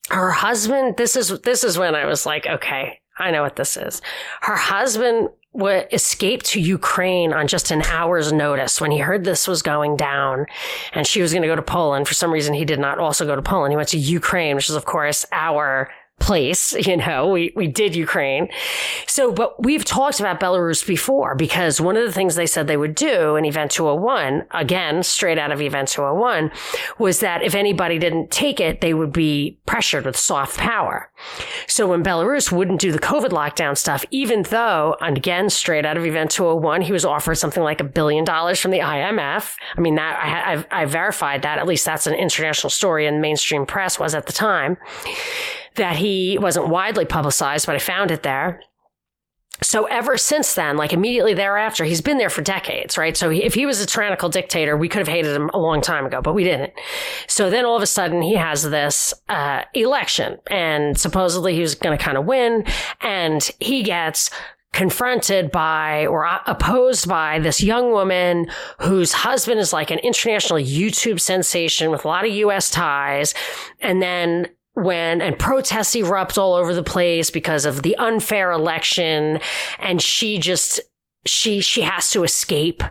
her 0.09 0.31
husband, 0.31 0.95
this 0.97 1.15
is, 1.15 1.39
this 1.41 1.63
is 1.63 1.77
when 1.77 1.95
I 1.95 2.05
was 2.05 2.25
like, 2.25 2.45
okay, 2.45 3.00
I 3.21 3.31
know 3.31 3.43
what 3.43 3.55
this 3.55 3.77
is. 3.77 4.01
Her 4.41 4.55
husband 4.55 5.29
wa 5.53 5.81
escaped 5.91 6.45
to 6.45 6.61
Ukraine 6.61 7.33
on 7.33 7.47
just 7.47 7.71
an 7.71 7.81
hour's 7.83 8.31
notice 8.31 8.79
when 8.79 8.91
he 8.91 8.99
heard 8.99 9.23
this 9.23 9.47
was 9.47 9.61
going 9.61 9.97
down 9.97 10.45
and 10.93 11.05
she 11.05 11.21
was 11.21 11.33
going 11.33 11.41
to 11.41 11.47
go 11.47 11.55
to 11.55 11.61
Poland. 11.61 12.07
For 12.07 12.13
some 12.13 12.31
reason, 12.31 12.53
he 12.53 12.65
did 12.65 12.79
not 12.79 12.99
also 12.99 13.25
go 13.25 13.35
to 13.35 13.41
Poland. 13.41 13.71
He 13.71 13.77
went 13.77 13.89
to 13.89 13.97
Ukraine, 13.97 14.55
which 14.55 14.69
is, 14.69 14.75
of 14.75 14.85
course, 14.85 15.25
our 15.31 15.89
place. 16.19 16.75
You 16.91 16.97
know, 16.97 17.27
we, 17.27 17.53
we 17.55 17.67
did 17.67 17.95
Ukraine. 17.95 18.49
So, 19.07 19.31
but 19.31 19.63
we've 19.63 19.85
talked 19.85 20.19
about 20.19 20.39
Belarus 20.39 20.85
before 20.85 21.35
because 21.35 21.79
one 21.79 21.95
of 21.95 22.03
the 22.03 22.11
things 22.11 22.35
they 22.35 22.47
said 22.47 22.67
they 22.67 22.75
would 22.75 22.95
do 22.95 23.35
in 23.35 23.45
Event 23.45 23.71
201, 23.71 24.45
again, 24.51 25.03
straight 25.03 25.37
out 25.37 25.51
of 25.51 25.61
Event 25.61 25.87
201, 25.87 26.51
was 26.97 27.19
that 27.19 27.43
if 27.43 27.55
anybody 27.55 27.97
didn't 27.97 28.29
take 28.29 28.59
it, 28.59 28.81
they 28.81 28.93
would 28.93 29.13
be 29.13 29.59
pressured 29.65 30.05
with 30.05 30.17
soft 30.17 30.57
power. 30.57 31.10
So 31.67 31.87
when 31.87 32.03
Belarus 32.03 32.51
wouldn't 32.51 32.81
do 32.81 32.91
the 32.91 32.99
COVID 32.99 33.29
lockdown 33.29 33.77
stuff, 33.77 34.05
even 34.11 34.43
though, 34.43 34.95
and 35.01 35.17
again, 35.17 35.49
straight 35.49 35.85
out 35.85 35.97
of 35.97 36.05
Event 36.05 36.31
201, 36.31 36.81
he 36.81 36.91
was 36.91 37.05
offered 37.05 37.35
something 37.35 37.63
like 37.63 37.79
a 37.79 37.85
billion 37.85 38.23
dollars 38.23 38.59
from 38.59 38.71
the 38.71 38.79
IMF. 38.79 39.55
I 39.75 39.81
mean, 39.81 39.95
that 39.95 40.19
I, 40.19 40.53
I've, 40.53 40.67
I 40.71 40.85
verified 40.85 41.41
that. 41.43 41.59
At 41.59 41.67
least 41.67 41.85
that's 41.85 42.07
an 42.07 42.13
international 42.13 42.69
story 42.69 43.05
and 43.05 43.21
mainstream 43.21 43.65
press 43.65 43.99
was 43.99 44.15
at 44.15 44.25
the 44.25 44.33
time 44.33 44.77
that 45.75 45.95
he 45.95 46.37
wasn't 46.37 46.67
widely 46.67 47.05
publicized, 47.05 47.65
but 47.65 47.75
I 47.75 47.79
found 47.79 48.11
it 48.11 48.23
there. 48.23 48.61
So 49.63 49.85
ever 49.85 50.17
since 50.17 50.55
then, 50.55 50.75
like 50.75 50.91
immediately 50.91 51.33
thereafter, 51.33 51.85
he's 51.85 52.01
been 52.01 52.17
there 52.17 52.29
for 52.29 52.41
decades, 52.41 52.97
right? 52.97 53.15
So 53.15 53.29
he, 53.29 53.43
if 53.43 53.53
he 53.53 53.65
was 53.65 53.79
a 53.79 53.85
tyrannical 53.85 54.27
dictator, 54.27 54.75
we 54.75 54.89
could 54.89 54.99
have 54.99 55.07
hated 55.07 55.35
him 55.35 55.49
a 55.53 55.59
long 55.59 55.81
time 55.81 56.05
ago, 56.05 56.21
but 56.21 56.33
we 56.33 56.43
didn't. 56.43 56.73
So 57.27 57.49
then 57.49 57.65
all 57.65 57.75
of 57.75 57.83
a 57.83 57.87
sudden 57.87 58.21
he 58.21 58.35
has 58.35 58.63
this 58.63 59.13
uh, 59.29 59.63
election 59.73 60.39
and 60.49 60.97
supposedly 60.97 61.53
he 61.53 61.61
was 61.61 61.75
going 61.75 61.97
to 61.97 62.03
kind 62.03 62.17
of 62.17 62.25
win 62.25 62.65
and 63.01 63.49
he 63.59 63.83
gets 63.83 64.31
confronted 64.73 65.51
by 65.51 66.05
or 66.07 66.25
opposed 66.47 67.07
by 67.07 67.39
this 67.39 67.61
young 67.61 67.91
woman 67.91 68.47
whose 68.79 69.11
husband 69.11 69.59
is 69.59 69.73
like 69.73 69.91
an 69.91 69.99
international 69.99 70.59
YouTube 70.59 71.19
sensation 71.19 71.91
with 71.91 72.05
a 72.05 72.07
lot 72.07 72.25
of 72.25 72.31
US 72.31 72.69
ties. 72.69 73.33
And 73.81 74.01
then 74.01 74.47
when 74.83 75.21
and 75.21 75.37
protests 75.37 75.95
erupt 75.95 76.37
all 76.37 76.53
over 76.53 76.73
the 76.73 76.83
place 76.83 77.29
because 77.29 77.65
of 77.65 77.83
the 77.83 77.95
unfair 77.97 78.51
election. 78.51 79.39
And 79.79 80.01
she 80.01 80.37
just 80.37 80.79
she 81.25 81.61
she 81.61 81.81
has 81.81 82.09
to 82.11 82.23
escape 82.23 82.83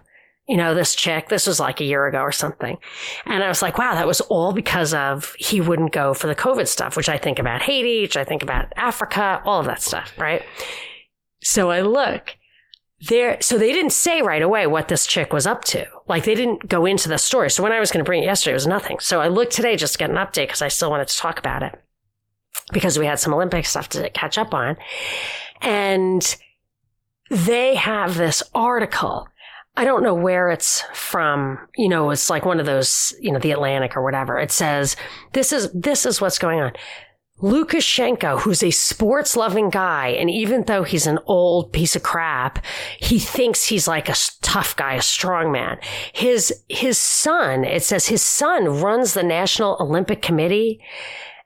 you 0.51 0.57
know 0.57 0.75
this 0.75 0.97
chick. 0.97 1.29
This 1.29 1.47
was 1.47 1.61
like 1.61 1.81
a 1.81 1.85
year 1.85 2.07
ago 2.07 2.19
or 2.19 2.33
something. 2.33 2.77
And 3.25 3.45
i 3.45 3.49
was 3.49 3.63
like 3.63 3.79
wow 3.79 3.95
that 3.95 4.07
was 4.07 4.21
all 4.23 4.53
because 4.53 4.93
of 4.93 5.35
he 5.39 5.61
wouldn't 5.61 5.93
go 5.93 6.13
for 6.13 6.27
the 6.27 6.35
covid 6.35 6.67
stuff 6.67 6.97
which 6.97 7.09
i 7.09 7.17
think 7.17 7.39
about 7.39 7.63
haiti 7.63 8.03
which 8.03 8.17
i 8.17 8.25
think 8.25 8.43
about 8.43 8.73
africa 8.77 9.41
all 9.45 9.61
of 9.61 9.67
that 9.67 9.81
stuff 9.81 10.13
right? 10.19 10.43
So 11.43 11.71
i 11.71 11.81
look 11.81 12.37
there 13.09 13.41
so 13.41 13.57
they 13.57 13.73
didn't 13.73 13.93
say 13.93 14.23
right 14.23 14.43
away 14.43 14.67
what 14.67 14.89
this 14.89 15.07
chick 15.07 15.33
was 15.33 15.47
up 15.47 15.65
to 15.65 15.87
like 16.11 16.25
they 16.25 16.35
didn't 16.35 16.69
go 16.69 16.85
into 16.85 17.09
the 17.09 17.17
story 17.17 17.51
so 17.51 17.63
when 17.63 17.73
i 17.73 17.81
was 17.81 17.91
going 17.91 18.05
to 18.05 18.09
bring 18.09 18.23
it 18.23 18.27
yesterday 18.27 18.53
it 18.53 18.55
was 18.55 18.67
nothing 18.67 18.99
so 18.99 19.21
i 19.21 19.29
looked 19.29 19.53
today 19.53 19.77
just 19.77 19.95
to 19.95 19.99
get 19.99 20.11
an 20.11 20.17
update 20.17 20.47
because 20.47 20.61
i 20.63 20.69
still 20.69 20.91
wanted 20.91 21.09
to 21.09 21.17
talk 21.17 21.39
about 21.39 21.63
it 21.63 21.81
because 22.73 22.99
we 22.99 23.07
had 23.07 23.19
some 23.19 23.33
olympic 23.33 23.65
stuff 23.65 23.89
to 23.89 24.11
catch 24.11 24.37
up 24.37 24.53
on 24.53 24.77
and 25.63 26.37
they 27.31 27.75
have 27.77 28.17
this 28.17 28.43
article 28.55 29.27
I 29.77 29.85
don't 29.85 30.03
know 30.03 30.15
where 30.15 30.51
it's 30.51 30.83
from. 30.93 31.59
You 31.77 31.89
know, 31.89 32.11
it's 32.11 32.29
like 32.29 32.45
one 32.45 32.61
of 32.61 32.67
those, 32.67 33.15
you 33.21 33.33
know, 33.33 33.39
the 33.39 33.53
Atlantic 33.53 33.97
or 33.97 34.03
whatever. 34.03 34.39
It 34.39 34.51
says, 34.51 34.97
this 35.33 35.53
is, 35.53 35.71
this 35.73 36.05
is 36.05 36.21
what's 36.21 36.39
going 36.39 36.61
on. 36.61 36.73
Lukashenko, 37.41 38.41
who's 38.41 38.63
a 38.63 38.71
sports 38.71 39.37
loving 39.37 39.71
guy, 39.71 40.09
and 40.09 40.31
even 40.31 40.65
though 40.65 40.83
he's 40.83 41.07
an 41.07 41.19
old 41.27 41.73
piece 41.73 41.97
of 41.97 42.03
crap, 42.03 42.65
he 42.99 43.19
thinks 43.19 43.67
he's 43.67 43.89
like 43.89 44.09
a 44.09 44.17
tough 44.43 44.77
guy, 44.77 44.95
a 44.95 45.03
strong 45.03 45.51
man. 45.51 45.79
His, 46.13 46.53
his 46.69 46.99
son, 46.99 47.65
it 47.65 47.83
says 47.83 48.07
his 48.07 48.23
son 48.23 48.81
runs 48.81 49.15
the 49.15 49.23
National 49.23 49.77
Olympic 49.81 50.23
Committee 50.23 50.81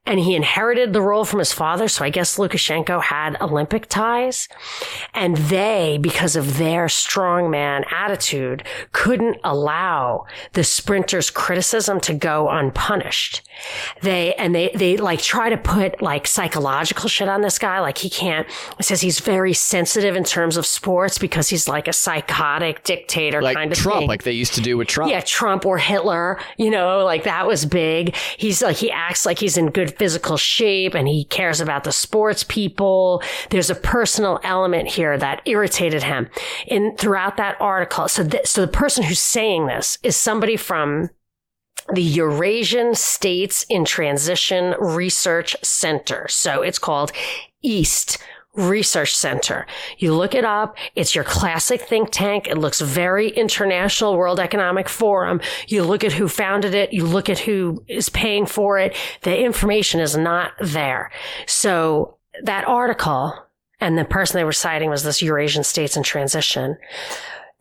and 0.06 0.20
he 0.20 0.34
inherited 0.34 0.92
the 0.92 1.00
role 1.00 1.24
from 1.24 1.38
his 1.38 1.52
father. 1.52 1.88
So 1.88 2.04
I 2.04 2.10
guess 2.10 2.36
Lukashenko 2.36 3.02
had 3.02 3.40
Olympic 3.40 3.86
ties 3.88 4.48
and 5.14 5.36
they, 5.36 5.98
because 6.00 6.36
of 6.36 6.58
their 6.58 6.86
strongman 6.86 7.90
attitude, 7.90 8.64
couldn't 8.92 9.38
allow 9.44 10.26
the 10.52 10.62
sprinters 10.62 11.30
criticism 11.30 12.00
to 12.00 12.12
go 12.12 12.50
unpunished. 12.50 13.42
They, 14.02 14.34
and 14.34 14.54
they, 14.54 14.70
they 14.74 14.98
like 14.98 15.20
try 15.20 15.48
to 15.48 15.56
put 15.56 16.02
like 16.02 16.26
psychological 16.26 17.08
shit 17.08 17.28
on 17.28 17.40
this 17.40 17.58
guy. 17.58 17.80
Like 17.80 17.98
he 17.98 18.10
can't, 18.10 18.46
it 18.78 18.84
says 18.84 19.00
he's 19.00 19.20
very 19.20 19.54
sensitive 19.54 20.16
in 20.16 20.24
terms 20.24 20.58
of 20.58 20.66
sports 20.66 21.16
because 21.16 21.48
he's 21.48 21.66
like 21.66 21.88
a 21.88 21.92
psychotic 21.94 22.84
dictator 22.84 23.40
like 23.40 23.56
kind 23.56 23.72
of 23.72 23.78
Trump, 23.78 24.00
thing. 24.00 24.08
like 24.08 24.24
they 24.24 24.32
used 24.32 24.54
to 24.54 24.60
do 24.60 24.76
with 24.76 24.88
Trump. 24.88 25.10
Yeah, 25.10 25.20
Trump 25.20 25.64
or 25.64 25.78
Hitler, 25.78 26.38
you 26.58 26.70
know, 26.70 27.04
like 27.04 27.24
that 27.24 27.46
was 27.46 27.64
big. 27.64 28.14
He's 28.36 28.62
like, 28.62 28.76
he 28.76 28.90
acts 28.90 29.24
like 29.24 29.38
he's 29.38 29.56
in 29.56 29.70
good 29.70 29.93
physical 29.98 30.36
shape 30.36 30.94
and 30.94 31.08
he 31.08 31.24
cares 31.24 31.60
about 31.60 31.84
the 31.84 31.92
sports 31.92 32.44
people. 32.44 33.22
There's 33.50 33.70
a 33.70 33.74
personal 33.74 34.40
element 34.42 34.88
here 34.88 35.16
that 35.18 35.42
irritated 35.46 36.02
him 36.02 36.28
in 36.66 36.96
throughout 36.96 37.36
that 37.36 37.56
article. 37.60 38.08
So, 38.08 38.26
th- 38.26 38.46
so 38.46 38.60
the 38.60 38.68
person 38.68 39.04
who's 39.04 39.20
saying 39.20 39.66
this 39.66 39.98
is 40.02 40.16
somebody 40.16 40.56
from 40.56 41.10
the 41.92 42.02
Eurasian 42.02 42.94
States 42.94 43.66
in 43.68 43.84
Transition 43.84 44.74
Research 44.78 45.56
Center. 45.62 46.26
So 46.28 46.62
it's 46.62 46.78
called 46.78 47.12
EAST 47.62 48.18
Research 48.54 49.14
Center. 49.14 49.66
You 49.98 50.14
look 50.14 50.34
it 50.34 50.44
up. 50.44 50.76
It's 50.94 51.14
your 51.14 51.24
classic 51.24 51.80
think 51.80 52.10
tank. 52.10 52.46
It 52.46 52.58
looks 52.58 52.80
very 52.80 53.28
international 53.30 54.16
World 54.16 54.38
Economic 54.38 54.88
Forum. 54.88 55.40
You 55.66 55.82
look 55.82 56.04
at 56.04 56.12
who 56.12 56.28
founded 56.28 56.74
it. 56.74 56.92
You 56.92 57.04
look 57.04 57.28
at 57.28 57.40
who 57.40 57.84
is 57.88 58.08
paying 58.08 58.46
for 58.46 58.78
it. 58.78 58.96
The 59.22 59.36
information 59.38 60.00
is 60.00 60.16
not 60.16 60.52
there. 60.60 61.10
So 61.46 62.18
that 62.42 62.66
article 62.66 63.34
and 63.80 63.98
the 63.98 64.04
person 64.04 64.38
they 64.38 64.44
were 64.44 64.52
citing 64.52 64.90
was 64.90 65.02
this 65.02 65.22
Eurasian 65.22 65.64
states 65.64 65.96
in 65.96 66.02
transition 66.02 66.76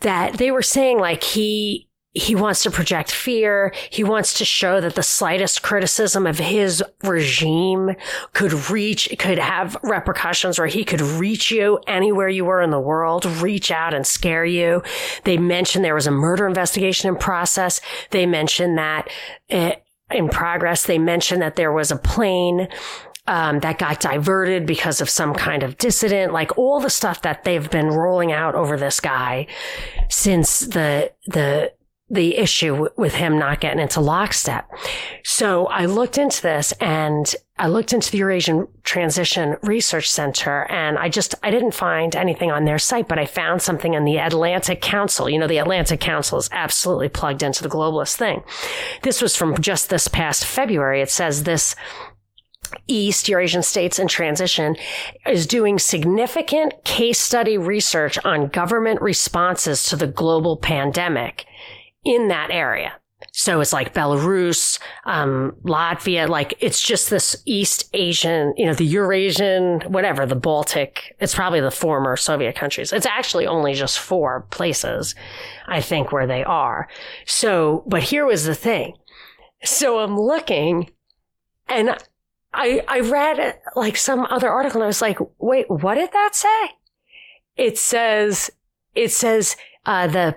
that 0.01 0.33
they 0.33 0.51
were 0.51 0.61
saying 0.61 0.99
like 0.99 1.23
he 1.23 1.87
he 2.13 2.35
wants 2.35 2.61
to 2.63 2.71
project 2.71 3.11
fear. 3.11 3.73
He 3.89 4.03
wants 4.03 4.35
to 4.35 4.45
show 4.45 4.79
that 4.79 4.95
the 4.95 5.03
slightest 5.03 5.63
criticism 5.63 6.27
of 6.27 6.37
his 6.37 6.83
regime 7.03 7.95
could 8.33 8.69
reach, 8.69 9.09
could 9.17 9.39
have 9.39 9.75
repercussions 9.83 10.59
where 10.59 10.67
he 10.67 10.83
could 10.83 11.01
reach 11.01 11.49
you 11.49 11.79
anywhere 11.87 12.29
you 12.29 12.45
were 12.45 12.61
in 12.61 12.69
the 12.69 12.79
world, 12.79 13.25
reach 13.25 13.71
out 13.71 13.93
and 13.93 14.05
scare 14.05 14.45
you. 14.45 14.83
They 15.23 15.37
mentioned 15.37 15.83
there 15.83 15.95
was 15.95 16.07
a 16.07 16.11
murder 16.11 16.45
investigation 16.45 17.09
in 17.09 17.15
process. 17.15 17.81
They 18.11 18.27
mentioned 18.27 18.77
that 18.77 19.09
in 19.49 20.29
progress. 20.29 20.85
They 20.85 20.99
mentioned 20.99 21.41
that 21.41 21.55
there 21.55 21.71
was 21.71 21.89
a 21.89 21.97
plane 21.97 22.67
um, 23.25 23.59
that 23.61 23.79
got 23.79 24.01
diverted 24.01 24.65
because 24.65 25.01
of 25.01 25.09
some 25.09 25.33
kind 25.33 25.63
of 25.63 25.77
dissident, 25.77 26.33
like 26.33 26.57
all 26.57 26.79
the 26.79 26.89
stuff 26.89 27.21
that 27.21 27.43
they've 27.43 27.69
been 27.71 27.87
rolling 27.87 28.31
out 28.31 28.53
over 28.53 28.77
this 28.77 28.99
guy 28.99 29.47
since 30.09 30.59
the 30.59 31.11
the 31.25 31.71
the 32.09 32.37
issue 32.37 32.89
with 32.97 33.15
him 33.15 33.39
not 33.39 33.61
getting 33.61 33.79
into 33.79 34.01
lockstep. 34.01 34.69
So 35.23 35.67
I 35.67 35.85
looked 35.85 36.17
into 36.17 36.41
this 36.41 36.71
and 36.73 37.33
I 37.57 37.67
looked 37.67 37.93
into 37.93 38.11
the 38.11 38.17
Eurasian 38.17 38.67
Transition 38.83 39.55
Research 39.63 40.11
Center 40.11 40.65
and 40.69 40.97
I 40.97 41.07
just, 41.07 41.33
I 41.43 41.49
didn't 41.49 41.73
find 41.73 42.15
anything 42.15 42.51
on 42.51 42.65
their 42.65 42.77
site, 42.77 43.07
but 43.07 43.19
I 43.19 43.25
found 43.25 43.61
something 43.61 43.93
in 43.93 44.05
the 44.05 44.17
Atlantic 44.17 44.81
Council. 44.81 45.29
You 45.29 45.39
know, 45.39 45.47
the 45.47 45.57
Atlantic 45.57 46.01
Council 46.01 46.37
is 46.37 46.49
absolutely 46.51 47.09
plugged 47.09 47.41
into 47.41 47.63
the 47.63 47.69
globalist 47.69 48.15
thing. 48.15 48.43
This 49.03 49.21
was 49.21 49.35
from 49.35 49.59
just 49.61 49.89
this 49.89 50.07
past 50.07 50.45
February. 50.45 51.01
It 51.01 51.09
says 51.09 51.43
this 51.43 51.75
East 52.87 53.29
Eurasian 53.29 53.63
states 53.63 53.99
in 53.99 54.07
transition 54.07 54.75
is 55.27 55.47
doing 55.47 55.79
significant 55.79 56.83
case 56.83 57.19
study 57.19 57.57
research 57.57 58.17
on 58.25 58.47
government 58.47 59.01
responses 59.01 59.85
to 59.85 59.95
the 59.95 60.07
global 60.07 60.57
pandemic 60.57 61.45
in 62.03 62.27
that 62.29 62.51
area. 62.51 62.93
So 63.31 63.61
it's 63.61 63.73
like 63.73 63.93
Belarus, 63.93 64.79
um, 65.05 65.55
Latvia, 65.63 66.27
like 66.27 66.55
it's 66.59 66.81
just 66.81 67.09
this 67.09 67.41
East 67.45 67.89
Asian, 67.93 68.53
you 68.57 68.65
know, 68.65 68.73
the 68.73 68.85
Eurasian, 68.85 69.81
whatever, 69.87 70.25
the 70.25 70.35
Baltic. 70.35 71.15
It's 71.19 71.33
probably 71.33 71.61
the 71.61 71.71
former 71.71 72.15
Soviet 72.17 72.55
countries. 72.55 72.91
It's 72.91 73.05
actually 73.05 73.47
only 73.47 73.73
just 73.73 73.99
four 73.99 74.41
places, 74.51 75.15
I 75.67 75.81
think, 75.81 76.11
where 76.11 76.27
they 76.27 76.43
are. 76.43 76.87
So, 77.25 77.83
but 77.87 78.03
here 78.03 78.25
was 78.25 78.45
the 78.45 78.55
thing. 78.55 78.97
So 79.63 79.99
I'm 79.99 80.19
looking 80.19 80.91
and 81.67 81.97
I, 82.53 82.83
I 82.87 82.99
read 82.99 83.57
like 83.75 83.97
some 83.97 84.27
other 84.29 84.49
article 84.49 84.81
and 84.81 84.83
I 84.83 84.87
was 84.87 85.01
like, 85.01 85.17
wait, 85.39 85.69
what 85.69 85.95
did 85.95 86.11
that 86.11 86.35
say? 86.35 86.71
It 87.55 87.77
says, 87.77 88.51
it 88.93 89.11
says, 89.11 89.55
uh, 89.85 90.07
the 90.07 90.35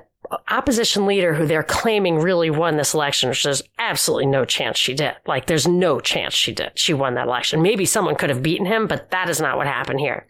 opposition 0.49 1.07
leader 1.07 1.35
who 1.35 1.47
they're 1.47 1.63
claiming 1.63 2.19
really 2.19 2.51
won 2.51 2.77
this 2.77 2.95
election, 2.95 3.29
which 3.29 3.45
there's 3.45 3.63
absolutely 3.79 4.27
no 4.27 4.45
chance 4.45 4.79
she 4.79 4.95
did. 4.95 5.15
Like, 5.27 5.47
there's 5.47 5.67
no 5.67 6.01
chance 6.01 6.35
she 6.35 6.53
did. 6.53 6.73
She 6.75 6.95
won 6.95 7.15
that 7.15 7.27
election. 7.27 7.63
Maybe 7.63 7.85
someone 7.85 8.17
could 8.17 8.31
have 8.31 8.43
beaten 8.43 8.67
him, 8.67 8.87
but 8.87 9.11
that 9.11 9.29
is 9.29 9.41
not 9.41 9.57
what 9.57 9.67
happened 9.67 10.01
here. 10.01 10.27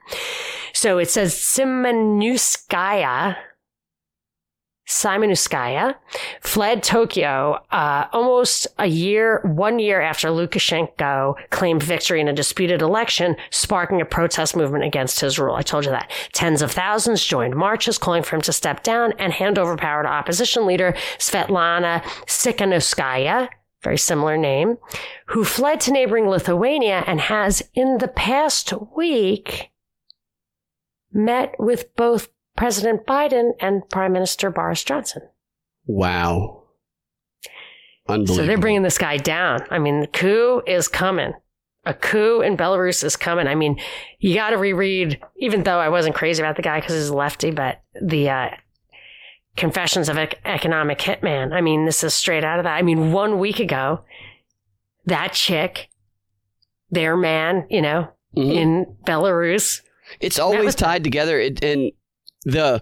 So 0.72 0.98
it 0.98 1.10
says 1.10 1.34
Tsimanouskaya 1.34 3.36
Tsimanouskaya 4.86 5.96
fled 6.40 6.82
Tokyo 6.82 7.58
uh, 7.72 8.06
almost 8.12 8.68
a 8.78 8.86
year, 8.86 9.40
one 9.44 9.78
year 9.78 10.00
after 10.00 10.28
Lukashenko 10.28 11.34
claimed 11.50 11.82
victory 11.82 12.20
in 12.20 12.28
a 12.28 12.32
disputed 12.32 12.82
election, 12.82 13.36
sparking 13.50 14.00
a 14.00 14.04
protest 14.04 14.54
movement 14.56 14.84
against 14.84 15.18
his 15.18 15.38
rule. 15.38 15.56
I 15.56 15.62
told 15.62 15.84
you 15.84 15.90
that. 15.90 16.10
Tens 16.32 16.62
of 16.62 16.70
thousands 16.70 17.24
joined 17.24 17.56
marches 17.56 17.98
calling 17.98 18.22
for 18.22 18.36
him 18.36 18.42
to 18.42 18.52
step 18.52 18.84
down 18.84 19.12
and 19.18 19.32
hand 19.32 19.58
over 19.58 19.76
power 19.76 20.04
to 20.04 20.08
opposition 20.08 20.66
leader 20.66 20.94
Svetlana 21.18 22.02
Tsikhanouskaya, 22.26 23.48
very 23.82 23.98
similar 23.98 24.36
name, 24.36 24.78
who 25.26 25.44
fled 25.44 25.80
to 25.80 25.92
neighboring 25.92 26.28
Lithuania 26.28 27.02
and 27.06 27.20
has 27.20 27.62
in 27.74 27.98
the 27.98 28.08
past 28.08 28.72
week 28.96 29.70
met 31.12 31.54
with 31.58 31.94
both 31.96 32.28
President 32.56 33.06
Biden 33.06 33.52
and 33.60 33.88
Prime 33.90 34.12
Minister 34.12 34.50
Boris 34.50 34.82
Johnson. 34.84 35.22
Wow. 35.86 36.62
Unbelievable. 38.08 38.36
So 38.36 38.46
they're 38.46 38.58
bringing 38.58 38.82
this 38.82 38.98
guy 38.98 39.16
down. 39.16 39.60
I 39.70 39.78
mean, 39.78 40.00
the 40.00 40.06
coup 40.06 40.62
is 40.66 40.88
coming. 40.88 41.32
A 41.84 41.94
coup 41.94 42.40
in 42.40 42.56
Belarus 42.56 43.04
is 43.04 43.16
coming. 43.16 43.46
I 43.46 43.54
mean, 43.54 43.78
you 44.18 44.34
got 44.34 44.50
to 44.50 44.58
reread, 44.58 45.20
even 45.38 45.62
though 45.62 45.78
I 45.78 45.88
wasn't 45.88 46.14
crazy 46.16 46.42
about 46.42 46.56
the 46.56 46.62
guy 46.62 46.80
because 46.80 46.94
he's 46.94 47.08
a 47.08 47.14
lefty, 47.16 47.50
but 47.52 47.80
the 48.00 48.28
uh, 48.30 48.48
Confessions 49.56 50.08
of 50.08 50.16
Ec- 50.18 50.40
Economic 50.44 50.98
Hitman. 50.98 51.52
I 51.52 51.60
mean, 51.60 51.84
this 51.84 52.02
is 52.02 52.12
straight 52.14 52.44
out 52.44 52.58
of 52.58 52.64
that. 52.64 52.74
I 52.76 52.82
mean, 52.82 53.12
one 53.12 53.38
week 53.38 53.60
ago, 53.60 54.04
that 55.06 55.32
chick, 55.32 55.88
their 56.90 57.16
man, 57.16 57.66
you 57.70 57.80
know, 57.82 58.08
Mhm. 58.36 58.54
in 58.54 58.96
Belarus, 59.06 59.82
It's 60.20 60.38
always 60.38 60.64
was- 60.66 60.74
tied 60.74 61.04
together. 61.04 61.38
It, 61.40 61.62
and 61.64 61.92
the 62.46 62.80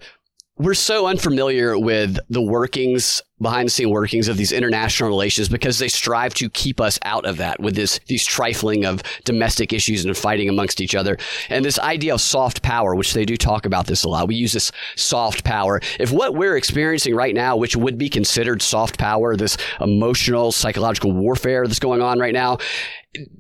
we're 0.56 0.74
so 0.74 1.06
unfamiliar 1.06 1.76
with 1.76 2.16
the 2.30 2.40
workings 2.40 3.20
behind 3.40 3.66
the 3.66 3.70
scene 3.70 3.90
workings 3.90 4.28
of 4.28 4.36
these 4.36 4.52
international 4.52 5.08
relations 5.08 5.48
because 5.48 5.80
they 5.80 5.88
strive 5.88 6.32
to 6.32 6.48
keep 6.48 6.80
us 6.80 6.96
out 7.02 7.26
of 7.26 7.38
that 7.38 7.58
with 7.58 7.74
this 7.74 7.98
these 8.06 8.24
trifling 8.24 8.84
of 8.84 9.02
domestic 9.24 9.72
issues 9.72 10.04
and 10.04 10.16
fighting 10.16 10.48
amongst 10.48 10.80
each 10.80 10.94
other. 10.94 11.18
And 11.48 11.64
this 11.64 11.80
idea 11.80 12.14
of 12.14 12.20
soft 12.20 12.62
power 12.62 12.94
which 12.94 13.14
they 13.14 13.24
do 13.24 13.36
talk 13.36 13.66
about 13.66 13.86
this 13.86 14.04
a 14.04 14.08
lot. 14.08 14.28
We 14.28 14.36
use 14.36 14.52
this 14.52 14.70
soft 14.94 15.42
power. 15.42 15.80
If 15.98 16.12
what 16.12 16.36
we're 16.36 16.56
experiencing 16.56 17.16
right 17.16 17.34
now 17.34 17.56
which 17.56 17.74
would 17.74 17.98
be 17.98 18.08
considered 18.08 18.62
soft 18.62 18.96
power 18.96 19.36
this 19.36 19.56
emotional 19.80 20.52
psychological 20.52 21.10
warfare 21.10 21.66
that's 21.66 21.80
going 21.80 22.00
on 22.00 22.20
right 22.20 22.34
now 22.34 22.58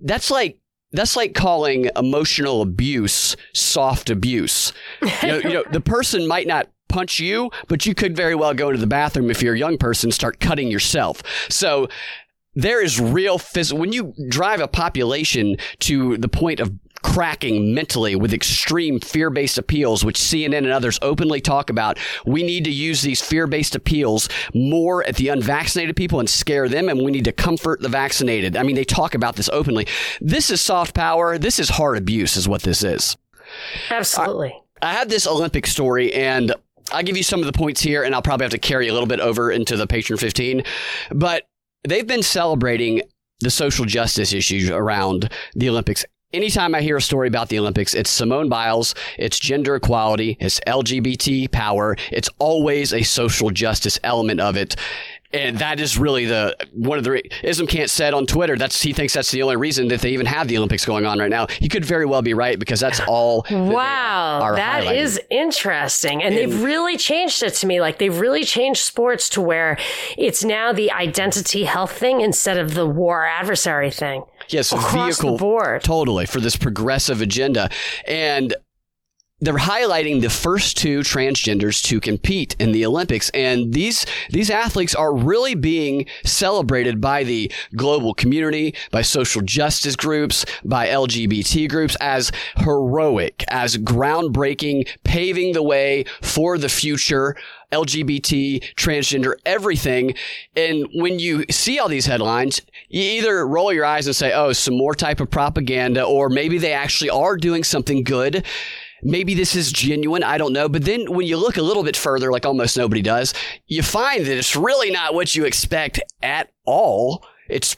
that's 0.02 0.32
like 0.32 0.58
that's 0.94 1.16
like 1.16 1.34
calling 1.34 1.90
emotional 1.96 2.62
abuse 2.62 3.36
soft 3.52 4.08
abuse. 4.08 4.72
You 5.02 5.28
know, 5.28 5.38
you 5.38 5.52
know, 5.52 5.64
the 5.70 5.80
person 5.80 6.26
might 6.26 6.46
not 6.46 6.68
punch 6.88 7.18
you, 7.20 7.50
but 7.68 7.84
you 7.84 7.94
could 7.94 8.16
very 8.16 8.34
well 8.34 8.54
go 8.54 8.68
into 8.68 8.80
the 8.80 8.86
bathroom 8.86 9.30
if 9.30 9.42
you're 9.42 9.54
a 9.54 9.58
young 9.58 9.76
person, 9.76 10.10
start 10.12 10.40
cutting 10.40 10.70
yourself. 10.70 11.22
So 11.50 11.88
there 12.54 12.82
is 12.82 13.00
real 13.00 13.38
physical. 13.38 13.80
When 13.80 13.92
you 13.92 14.14
drive 14.28 14.60
a 14.60 14.68
population 14.68 15.56
to 15.80 16.16
the 16.16 16.28
point 16.28 16.60
of 16.60 16.72
cracking 17.04 17.74
mentally 17.74 18.16
with 18.16 18.32
extreme 18.32 18.98
fear-based 18.98 19.58
appeals, 19.58 20.04
which 20.04 20.16
CNN 20.16 20.58
and 20.58 20.72
others 20.72 20.98
openly 21.02 21.40
talk 21.40 21.68
about, 21.68 21.98
we 22.24 22.42
need 22.42 22.64
to 22.64 22.72
use 22.72 23.02
these 23.02 23.20
fear-based 23.20 23.76
appeals 23.76 24.28
more 24.54 25.04
at 25.04 25.16
the 25.16 25.28
unvaccinated 25.28 25.94
people 25.94 26.18
and 26.18 26.28
scare 26.28 26.68
them, 26.68 26.88
and 26.88 27.04
we 27.04 27.12
need 27.12 27.26
to 27.26 27.32
comfort 27.32 27.80
the 27.80 27.90
vaccinated. 27.90 28.56
I 28.56 28.62
mean, 28.62 28.74
they 28.74 28.84
talk 28.84 29.14
about 29.14 29.36
this 29.36 29.50
openly. 29.50 29.86
This 30.20 30.48
is 30.50 30.62
soft 30.62 30.94
power. 30.94 31.36
This 31.36 31.58
is 31.58 31.68
hard 31.68 31.98
abuse, 31.98 32.36
is 32.36 32.48
what 32.48 32.62
this 32.62 32.82
is. 32.82 33.16
absolutely. 33.90 34.54
I 34.80 34.92
had 34.92 35.08
this 35.08 35.26
Olympic 35.26 35.66
story 35.66 36.12
and 36.12 36.54
I'll 36.90 37.02
give 37.02 37.16
you 37.16 37.22
some 37.22 37.40
of 37.40 37.46
the 37.46 37.52
points 37.52 37.80
here 37.80 38.02
and 38.02 38.14
I'll 38.14 38.22
probably 38.22 38.44
have 38.44 38.52
to 38.52 38.58
carry 38.58 38.88
a 38.88 38.92
little 38.92 39.06
bit 39.06 39.20
over 39.20 39.50
into 39.50 39.76
the 39.76 39.86
patron 39.86 40.18
15. 40.18 40.62
But 41.10 41.44
they've 41.86 42.06
been 42.06 42.22
celebrating 42.22 43.02
the 43.40 43.50
social 43.50 43.84
justice 43.84 44.32
issues 44.32 44.70
around 44.70 45.30
the 45.54 45.68
Olympics. 45.68 46.04
Anytime 46.34 46.74
I 46.74 46.82
hear 46.82 46.96
a 46.96 47.00
story 47.00 47.28
about 47.28 47.48
the 47.48 47.60
Olympics, 47.60 47.94
it's 47.94 48.10
Simone 48.10 48.48
Biles, 48.48 48.96
it's 49.16 49.38
gender 49.38 49.76
equality, 49.76 50.36
it's 50.40 50.58
LGBT 50.66 51.48
power, 51.52 51.96
it's 52.10 52.28
always 52.40 52.92
a 52.92 53.04
social 53.04 53.50
justice 53.50 54.00
element 54.02 54.40
of 54.40 54.56
it. 54.56 54.74
And 55.32 55.58
that 55.58 55.78
is 55.78 55.96
really 55.96 56.24
the 56.24 56.56
one 56.72 56.98
of 56.98 57.04
the 57.04 57.22
Ism 57.46 57.68
can't 57.68 57.88
said 57.88 58.14
on 58.14 58.26
Twitter. 58.26 58.56
That's 58.56 58.82
he 58.82 58.92
thinks 58.92 59.14
that's 59.14 59.30
the 59.30 59.42
only 59.42 59.56
reason 59.56 59.88
that 59.88 60.00
they 60.00 60.10
even 60.10 60.26
have 60.26 60.48
the 60.48 60.56
Olympics 60.56 60.84
going 60.84 61.06
on 61.06 61.20
right 61.20 61.30
now. 61.30 61.46
He 61.46 61.68
could 61.68 61.84
very 61.84 62.06
well 62.06 62.22
be 62.22 62.34
right 62.34 62.58
because 62.58 62.80
that's 62.80 63.00
all. 63.06 63.42
that 63.42 63.52
Wow, 63.52 64.54
that 64.56 64.84
is 64.92 65.20
interesting. 65.30 66.22
And, 66.22 66.36
they've 66.36 66.62
really 66.62 66.96
changed 66.96 67.44
it 67.44 67.54
to 67.54 67.66
me. 67.66 67.80
Like 67.80 67.98
they've 67.98 68.18
really 68.18 68.44
changed 68.44 68.80
sports 68.80 69.28
to 69.30 69.40
where 69.40 69.78
it's 70.18 70.42
now 70.42 70.72
the 70.72 70.90
identity 70.90 71.64
health 71.64 71.92
thing 71.92 72.20
instead 72.20 72.56
of 72.56 72.74
the 72.74 72.86
war 72.86 73.24
adversary 73.24 73.90
thing. 73.90 74.24
Yes, 74.48 74.72
across 74.72 74.92
the 74.92 74.98
vehicle 74.98 75.38
board. 75.38 75.82
totally 75.82 76.26
for 76.26 76.40
this 76.40 76.56
progressive 76.56 77.20
agenda, 77.20 77.70
and 78.06 78.54
they're 79.40 79.54
highlighting 79.54 80.22
the 80.22 80.30
first 80.30 80.76
two 80.76 81.00
transgenders 81.00 81.82
to 81.82 82.00
compete 82.00 82.56
in 82.58 82.72
the 82.72 82.86
Olympics, 82.86 83.30
and 83.30 83.74
these 83.74 84.06
these 84.30 84.48
athletes 84.48 84.94
are 84.94 85.14
really 85.14 85.54
being 85.54 86.06
celebrated 86.24 87.00
by 87.00 87.24
the 87.24 87.52
global 87.76 88.14
community, 88.14 88.74
by 88.90 89.02
social 89.02 89.42
justice 89.42 89.96
groups, 89.96 90.46
by 90.64 90.86
LGBT 90.86 91.68
groups 91.68 91.96
as 92.00 92.32
heroic, 92.56 93.44
as 93.48 93.76
groundbreaking, 93.76 94.88
paving 95.04 95.52
the 95.52 95.62
way 95.62 96.04
for 96.22 96.56
the 96.56 96.68
future. 96.68 97.36
LGBT, 97.74 98.74
transgender, 98.74 99.34
everything. 99.44 100.14
And 100.56 100.88
when 100.94 101.18
you 101.18 101.44
see 101.50 101.78
all 101.78 101.88
these 101.88 102.06
headlines, 102.06 102.60
you 102.88 103.02
either 103.02 103.46
roll 103.46 103.72
your 103.72 103.84
eyes 103.84 104.06
and 104.06 104.16
say, 104.16 104.32
oh, 104.32 104.52
some 104.52 104.76
more 104.76 104.94
type 104.94 105.20
of 105.20 105.30
propaganda, 105.30 106.04
or 106.04 106.28
maybe 106.28 106.58
they 106.58 106.72
actually 106.72 107.10
are 107.10 107.36
doing 107.36 107.64
something 107.64 108.04
good. 108.04 108.44
Maybe 109.02 109.34
this 109.34 109.54
is 109.54 109.70
genuine. 109.70 110.22
I 110.22 110.38
don't 110.38 110.54
know. 110.54 110.68
But 110.68 110.84
then 110.84 111.12
when 111.12 111.26
you 111.26 111.36
look 111.36 111.58
a 111.58 111.62
little 111.62 111.82
bit 111.82 111.96
further, 111.96 112.32
like 112.32 112.46
almost 112.46 112.76
nobody 112.76 113.02
does, 113.02 113.34
you 113.66 113.82
find 113.82 114.24
that 114.24 114.38
it's 114.38 114.56
really 114.56 114.90
not 114.90 115.12
what 115.12 115.34
you 115.34 115.44
expect 115.44 116.00
at 116.22 116.50
all. 116.64 117.26
It's 117.50 117.76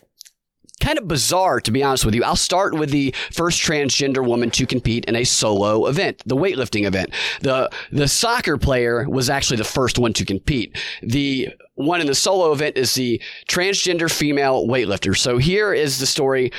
kind 0.86 0.98
of 0.98 1.08
bizarre, 1.08 1.60
to 1.60 1.72
be 1.72 1.82
honest 1.82 2.04
with 2.04 2.14
you. 2.14 2.22
I'll 2.22 2.36
start 2.36 2.72
with 2.72 2.90
the 2.90 3.12
first 3.32 3.60
transgender 3.60 4.24
woman 4.24 4.52
to 4.52 4.66
compete 4.66 5.04
in 5.06 5.16
a 5.16 5.24
solo 5.24 5.86
event, 5.86 6.22
the 6.24 6.36
weightlifting 6.36 6.86
event. 6.86 7.10
The, 7.40 7.68
the 7.90 8.06
soccer 8.06 8.56
player 8.56 9.04
was 9.08 9.28
actually 9.28 9.56
the 9.56 9.64
first 9.64 9.98
one 9.98 10.12
to 10.12 10.24
compete. 10.24 10.76
The 11.02 11.48
one 11.74 12.00
in 12.00 12.06
the 12.06 12.14
solo 12.14 12.52
event 12.52 12.76
is 12.76 12.94
the 12.94 13.20
transgender 13.48 14.08
female 14.08 14.68
weightlifter. 14.68 15.16
So 15.16 15.38
here 15.38 15.74
is 15.74 15.98
the 15.98 16.06
story 16.06 16.52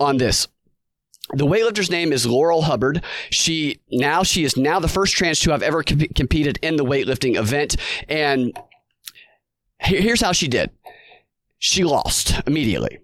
on 0.00 0.16
this. 0.16 0.48
The 1.34 1.46
weightlifter's 1.46 1.90
name 1.90 2.10
is 2.10 2.24
Laurel 2.24 2.62
Hubbard. 2.62 3.04
She 3.28 3.80
now 3.90 4.22
she 4.22 4.44
is 4.44 4.56
now 4.56 4.80
the 4.80 4.88
first 4.88 5.14
trans 5.14 5.40
to 5.40 5.50
have 5.50 5.62
ever 5.62 5.82
com- 5.82 6.00
competed 6.14 6.58
in 6.62 6.76
the 6.76 6.84
weightlifting 6.84 7.36
event, 7.36 7.76
and 8.08 8.58
here's 9.78 10.20
how 10.20 10.32
she 10.32 10.48
did. 10.48 10.70
She 11.58 11.82
lost 11.82 12.34
immediately. 12.46 12.98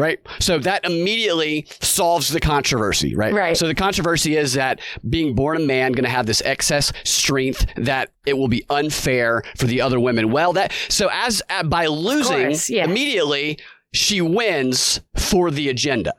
Right? 0.00 0.18
So 0.38 0.58
that 0.58 0.84
immediately 0.84 1.66
solves 1.80 2.30
the 2.30 2.40
controversy, 2.40 3.14
right? 3.14 3.34
Right. 3.34 3.56
So 3.56 3.66
the 3.66 3.74
controversy 3.74 4.36
is 4.36 4.54
that 4.54 4.80
being 5.08 5.34
born 5.34 5.58
a 5.58 5.60
man 5.60 5.92
going 5.92 6.04
to 6.04 6.10
have 6.10 6.26
this 6.26 6.40
excess 6.42 6.92
strength 7.04 7.66
that 7.76 8.10
it 8.24 8.38
will 8.38 8.48
be 8.48 8.64
unfair 8.70 9.42
for 9.56 9.66
the 9.66 9.80
other 9.82 10.00
women. 10.00 10.30
Well, 10.30 10.54
that 10.54 10.72
so 10.88 11.08
as 11.12 11.42
uh, 11.50 11.64
by 11.64 11.86
losing 11.86 12.46
course, 12.46 12.70
yeah. 12.70 12.84
immediately 12.84 13.58
she 13.92 14.20
wins 14.20 15.00
for 15.16 15.50
the 15.50 15.68
agenda 15.68 16.14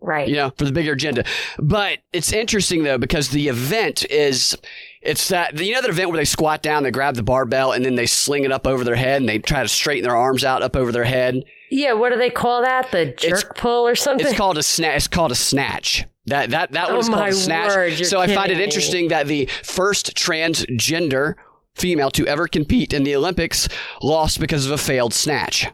Right. 0.00 0.28
you 0.28 0.36
know, 0.36 0.52
for 0.56 0.64
the 0.64 0.72
bigger 0.72 0.92
agenda. 0.92 1.24
But 1.58 1.98
it's 2.12 2.32
interesting 2.32 2.84
though 2.84 2.98
because 2.98 3.30
the 3.30 3.48
event 3.48 4.04
is 4.10 4.56
it's 5.00 5.28
that 5.28 5.58
you 5.58 5.72
know 5.72 5.80
that 5.80 5.90
event 5.90 6.10
where 6.10 6.18
they 6.18 6.24
squat 6.24 6.62
down, 6.62 6.82
they 6.82 6.90
grab 6.90 7.14
the 7.14 7.22
barbell, 7.22 7.72
and 7.72 7.84
then 7.84 7.94
they 7.94 8.06
sling 8.06 8.44
it 8.44 8.52
up 8.52 8.66
over 8.66 8.84
their 8.84 8.96
head, 8.96 9.22
and 9.22 9.28
they 9.28 9.38
try 9.38 9.62
to 9.62 9.68
straighten 9.68 10.04
their 10.04 10.16
arms 10.16 10.44
out 10.44 10.62
up 10.62 10.76
over 10.76 10.92
their 10.92 11.04
head. 11.04 11.44
Yeah. 11.70 11.92
What 11.94 12.10
do 12.12 12.18
they 12.18 12.30
call 12.30 12.62
that? 12.62 12.90
The 12.92 13.06
jerk 13.06 13.56
pull 13.56 13.86
or 13.86 13.94
something? 13.94 14.26
It's 14.26 14.36
called 14.36 14.58
a 14.58 14.62
snatch. 14.62 14.96
It's 14.96 15.08
called 15.08 15.32
a 15.32 15.36
snatch. 15.36 16.04
That 16.26 16.50
that 16.50 16.72
that 16.72 16.90
Oh 16.90 16.94
one's 16.94 17.08
called 17.08 17.28
a 17.28 17.32
snatch. 17.32 17.68
word, 17.74 18.06
so 18.06 18.20
I 18.20 18.26
find 18.26 18.38
it 18.50 18.54
kidding 18.54 18.58
me. 18.58 18.64
interesting 18.64 19.08
that 19.08 19.26
the 19.28 19.46
first 19.62 20.14
transgender 20.16 21.34
female 21.76 22.10
to 22.10 22.26
ever 22.26 22.48
compete 22.48 22.92
in 22.92 23.04
the 23.04 23.14
Olympics 23.14 23.68
lost 24.02 24.40
because 24.40 24.66
of 24.66 24.72
a 24.72 24.78
failed 24.78 25.14
snatch. 25.14 25.66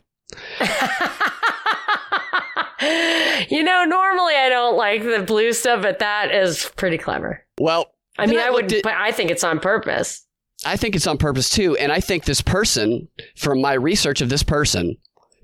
you 3.49 3.63
know, 3.63 3.85
normally 3.85 4.35
I 4.35 4.49
don't 4.49 4.77
like 4.77 5.03
the 5.03 5.23
blue 5.27 5.53
stuff, 5.53 5.83
but 5.83 5.99
that 6.01 6.33
is 6.35 6.71
pretty 6.77 6.99
clever. 6.99 7.45
Well, 7.59 7.87
I 8.19 8.27
mean, 8.27 8.41
I, 8.41 8.51
would, 8.51 8.73
at- 8.73 8.83
but 8.83 8.95
I 8.95 9.13
think 9.13 9.31
it's 9.31 9.45
on 9.45 9.61
purpose. 9.61 10.27
I 10.65 10.77
think 10.77 10.95
it's 10.97 11.07
on 11.07 11.19
purpose 11.19 11.51
too. 11.51 11.77
And 11.77 11.91
I 11.93 12.01
think 12.01 12.25
this 12.25 12.41
person, 12.41 13.09
from 13.37 13.61
my 13.61 13.73
research 13.75 14.21
of 14.21 14.29
this 14.29 14.43
person, 14.43 14.97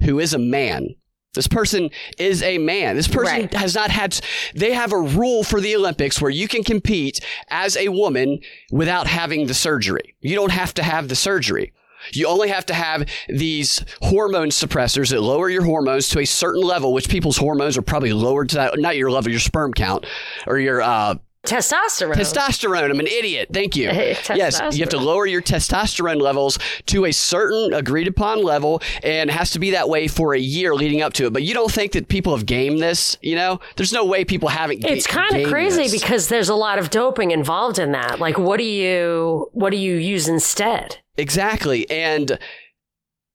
who 0.02 0.18
is 0.18 0.32
a 0.34 0.38
man, 0.38 0.88
This 1.34 1.46
person 1.46 1.90
is 2.18 2.42
a 2.42 2.58
man. 2.58 2.96
This 2.96 3.06
person 3.06 3.42
Right. 3.42 3.54
has 3.54 3.74
not 3.74 3.90
had, 3.90 4.18
they 4.54 4.72
have 4.72 4.92
a 4.92 4.98
rule 4.98 5.44
for 5.44 5.60
the 5.60 5.76
Olympics 5.76 6.20
where 6.20 6.30
you 6.30 6.48
can 6.48 6.64
compete 6.64 7.20
as 7.48 7.76
a 7.76 7.88
woman 7.90 8.40
without 8.72 9.06
having 9.06 9.46
the 9.46 9.54
surgery. 9.54 10.14
You 10.20 10.34
don't 10.34 10.50
have 10.52 10.72
to 10.74 10.82
have 10.82 11.08
the 11.08 11.14
surgery. 11.14 11.72
You 12.12 12.26
only 12.28 12.48
have 12.48 12.64
to 12.66 12.74
have 12.74 13.06
these 13.28 13.84
hormone 14.02 14.48
suppressors 14.48 15.10
that 15.10 15.20
lower 15.20 15.50
your 15.50 15.64
hormones 15.64 16.08
to 16.10 16.20
a 16.20 16.24
certain 16.24 16.62
level, 16.62 16.92
which 16.92 17.08
people's 17.08 17.36
hormones 17.36 17.76
are 17.76 17.82
probably 17.82 18.12
lowered 18.12 18.48
to 18.50 18.56
that, 18.56 18.78
not 18.78 18.96
your 18.96 19.10
level, 19.10 19.30
your 19.30 19.38
sperm 19.40 19.74
count 19.74 20.06
or 20.46 20.58
your, 20.58 20.80
uh, 20.80 21.16
Testosterone. 21.48 22.14
Testosterone. 22.14 22.90
I'm 22.90 23.00
an 23.00 23.06
idiot. 23.06 23.48
Thank 23.52 23.76
you. 23.76 23.84
Yes, 23.90 24.60
you 24.76 24.80
have 24.80 24.90
to 24.90 24.98
lower 24.98 25.26
your 25.26 25.42
testosterone 25.42 26.20
levels 26.20 26.58
to 26.86 27.04
a 27.06 27.12
certain 27.12 27.72
agreed 27.72 28.08
upon 28.08 28.42
level, 28.42 28.82
and 29.02 29.30
it 29.30 29.32
has 29.32 29.50
to 29.52 29.58
be 29.58 29.70
that 29.70 29.88
way 29.88 30.08
for 30.08 30.34
a 30.34 30.38
year 30.38 30.74
leading 30.74 31.02
up 31.02 31.12
to 31.14 31.26
it. 31.26 31.32
But 31.32 31.42
you 31.42 31.54
don't 31.54 31.70
think 31.72 31.92
that 31.92 32.08
people 32.08 32.36
have 32.36 32.46
gamed 32.46 32.80
this? 32.80 33.16
You 33.22 33.36
know, 33.36 33.60
there's 33.76 33.92
no 33.92 34.04
way 34.04 34.24
people 34.24 34.48
haven't. 34.48 34.82
ga- 34.82 34.88
it's 34.92 35.06
kind 35.06 35.34
of 35.36 35.48
crazy 35.48 35.84
this. 35.84 36.00
because 36.00 36.28
there's 36.28 36.48
a 36.48 36.54
lot 36.54 36.78
of 36.78 36.90
doping 36.90 37.30
involved 37.30 37.78
in 37.78 37.92
that. 37.92 38.20
Like, 38.20 38.38
what 38.38 38.58
do 38.58 38.64
you 38.64 39.48
what 39.52 39.70
do 39.70 39.76
you 39.76 39.94
use 39.96 40.28
instead? 40.28 40.98
Exactly. 41.16 41.88
And 41.90 42.38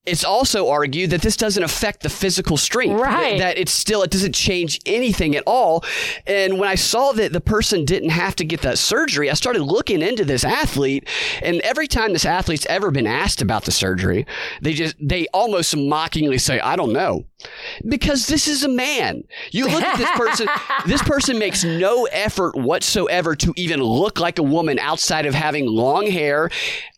it's 0.05 0.25
also 0.25 0.69
argued 0.69 1.11
that 1.11 1.21
this 1.21 1.37
doesn't 1.37 1.63
affect 1.63 2.03
the 2.03 2.09
physical 2.09 2.57
strength. 2.57 2.99
Right. 2.99 3.37
That, 3.37 3.57
it's 3.57 3.71
still, 3.71 4.03
it 4.03 4.11
doesn't 4.11 4.35
change 4.35 4.81
anything 4.85 5.33
at 5.35 5.43
all. 5.47 5.85
And 6.27 6.59
when 6.59 6.67
I 6.67 6.75
saw 6.75 7.13
that 7.13 7.31
the 7.31 7.39
person 7.39 7.85
didn't 7.85 8.09
have 8.09 8.35
to 8.37 8.43
get 8.43 8.61
that 8.61 8.77
surgery, 8.77 9.29
I 9.29 9.33
started 9.33 9.63
looking 9.63 10.01
into 10.01 10.25
this 10.25 10.43
athlete. 10.43 11.07
And 11.41 11.61
every 11.61 11.87
time 11.87 12.11
this 12.11 12.25
athlete's 12.25 12.65
ever 12.65 12.91
been 12.91 13.07
asked 13.07 13.41
about 13.41 13.63
the 13.63 13.71
surgery, 13.71 14.25
they 14.61 14.73
just, 14.73 14.97
they 14.99 15.27
almost 15.33 15.75
mockingly 15.77 16.37
say, 16.37 16.59
I 16.59 16.75
don't 16.75 16.91
know. 16.91 17.23
Because 17.87 18.27
this 18.27 18.47
is 18.47 18.63
a 18.63 18.69
man. 18.69 19.23
You 19.51 19.67
look 19.69 19.83
at 19.83 19.97
this 19.97 20.11
person, 20.11 20.47
this 20.85 21.01
person 21.01 21.39
makes 21.39 21.63
no 21.63 22.05
effort 22.11 22.55
whatsoever 22.57 23.37
to 23.37 23.53
even 23.55 23.81
look 23.81 24.19
like 24.19 24.37
a 24.37 24.43
woman 24.43 24.79
outside 24.79 25.25
of 25.25 25.33
having 25.33 25.65
long 25.65 26.07
hair. 26.07 26.49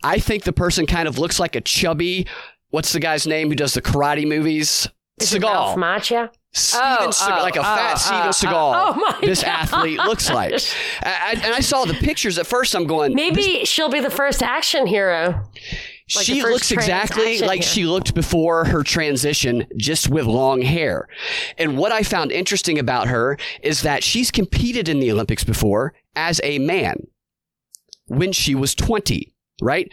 I 0.03 0.17
think 0.19 0.43
the 0.43 0.53
person 0.53 0.87
kind 0.87 1.07
of 1.07 1.19
looks 1.19 1.39
like 1.39 1.55
a 1.55 1.61
chubby, 1.61 2.27
what's 2.75 2.91
the 2.91 2.99
guy's 2.99 3.25
name 3.25 3.47
who 3.47 3.55
does 3.55 3.73
the 3.73 3.81
karate 3.81 4.27
movies? 4.27 4.85
Is 5.21 5.33
it 5.33 5.41
Ralph 5.41 5.77
Seagal. 5.77 5.79
Macchio? 5.79 6.29
Steven 6.51 6.85
Oh, 6.99 7.07
Seagal, 7.09 7.39
oh, 7.39 7.43
like 7.43 7.55
a 7.55 7.63
fat 7.63 7.93
oh, 7.95 7.97
Steven 7.97 8.21
oh, 8.21 8.27
oh. 8.27 8.31
Seagal. 8.31 8.73
oh 8.97 9.15
my 9.19 9.19
this 9.27 9.41
God. 9.43 9.49
athlete 9.49 9.97
looks 9.99 10.29
like. 10.29 10.53
I, 11.01 11.09
I- 11.37 11.41
and 11.41 11.53
I 11.53 11.61
saw 11.61 11.85
the 11.85 11.93
pictures 11.93 12.37
at 12.37 12.45
first. 12.45 12.75
I'm 12.75 12.85
going. 12.85 13.15
Maybe 13.15 13.63
she'll 13.63 13.89
be 13.89 14.01
the 14.01 14.09
first 14.09 14.43
action 14.43 14.87
hero. 14.87 15.41
like 16.15 16.25
she 16.25 16.41
looks 16.43 16.69
exactly 16.71 17.39
like 17.39 17.61
here. 17.61 17.69
she 17.69 17.85
looked 17.85 18.13
before 18.13 18.65
her 18.65 18.83
transition, 18.83 19.65
just 19.77 20.09
with 20.09 20.25
long 20.25 20.61
hair. 20.61 21.07
And 21.57 21.77
what 21.77 21.93
I 21.93 22.03
found 22.03 22.33
interesting 22.33 22.77
about 22.77 23.07
her 23.07 23.37
is 23.63 23.83
that 23.83 24.03
she's 24.03 24.31
competed 24.31 24.89
in 24.89 24.99
the 24.99 25.13
Olympics 25.13 25.45
before 25.45 25.93
as 26.17 26.41
a 26.43 26.59
man 26.59 27.07
when 28.07 28.33
she 28.33 28.53
was 28.53 28.75
20, 28.75 29.33
right? 29.61 29.89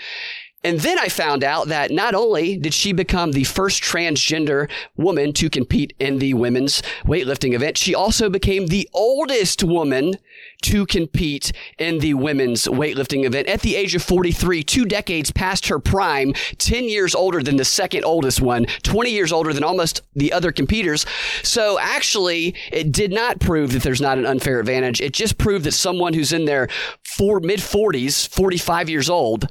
And 0.64 0.80
then 0.80 0.98
I 0.98 1.08
found 1.08 1.42
out 1.42 1.68
that 1.68 1.90
not 1.90 2.14
only 2.14 2.56
did 2.56 2.72
she 2.72 2.92
become 2.92 3.32
the 3.32 3.44
first 3.44 3.82
transgender 3.82 4.70
woman 4.96 5.32
to 5.34 5.50
compete 5.50 5.92
in 5.98 6.18
the 6.18 6.34
women's 6.34 6.82
weightlifting 7.04 7.52
event, 7.52 7.76
she 7.76 7.94
also 7.94 8.30
became 8.30 8.68
the 8.68 8.88
oldest 8.92 9.64
woman 9.64 10.14
to 10.62 10.86
compete 10.86 11.50
in 11.78 11.98
the 11.98 12.14
women's 12.14 12.66
weightlifting 12.66 13.24
event 13.24 13.48
at 13.48 13.62
the 13.62 13.74
age 13.74 13.94
of 13.96 14.02
43, 14.02 14.62
two 14.62 14.84
decades 14.84 15.32
past 15.32 15.66
her 15.66 15.80
prime, 15.80 16.32
10 16.58 16.84
years 16.84 17.14
older 17.14 17.42
than 17.42 17.56
the 17.56 17.64
second 17.64 18.04
oldest 18.04 18.40
one, 18.40 18.66
20 18.84 19.10
years 19.10 19.32
older 19.32 19.52
than 19.52 19.64
almost 19.64 20.02
the 20.14 20.32
other 20.32 20.52
competitors. 20.52 21.04
So 21.42 21.78
actually, 21.80 22.54
it 22.70 22.92
did 22.92 23.12
not 23.12 23.40
prove 23.40 23.72
that 23.72 23.82
there's 23.82 24.00
not 24.00 24.18
an 24.18 24.26
unfair 24.26 24.60
advantage. 24.60 25.00
It 25.00 25.12
just 25.12 25.38
proved 25.38 25.64
that 25.64 25.72
someone 25.72 26.14
who's 26.14 26.32
in 26.32 26.44
their 26.44 26.68
four, 27.04 27.40
mid 27.40 27.58
40s, 27.58 28.28
45 28.28 28.88
years 28.88 29.10
old, 29.10 29.48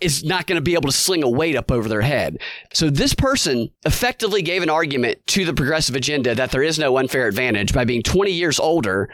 is 0.00 0.24
not 0.24 0.46
going 0.46 0.56
to 0.56 0.62
be 0.62 0.74
able 0.74 0.90
to 0.90 0.96
sling 0.96 1.22
a 1.22 1.28
weight 1.28 1.56
up 1.56 1.70
over 1.70 1.88
their 1.88 2.02
head. 2.02 2.38
So 2.74 2.90
this 2.90 3.14
person 3.14 3.70
effectively 3.84 4.42
gave 4.42 4.62
an 4.62 4.70
argument 4.70 5.18
to 5.28 5.44
the 5.44 5.54
progressive 5.54 5.96
agenda 5.96 6.34
that 6.34 6.50
there 6.50 6.62
is 6.62 6.78
no 6.78 6.98
unfair 6.98 7.26
advantage 7.26 7.72
by 7.72 7.84
being 7.84 8.02
20 8.02 8.30
years 8.30 8.60
older 8.60 9.08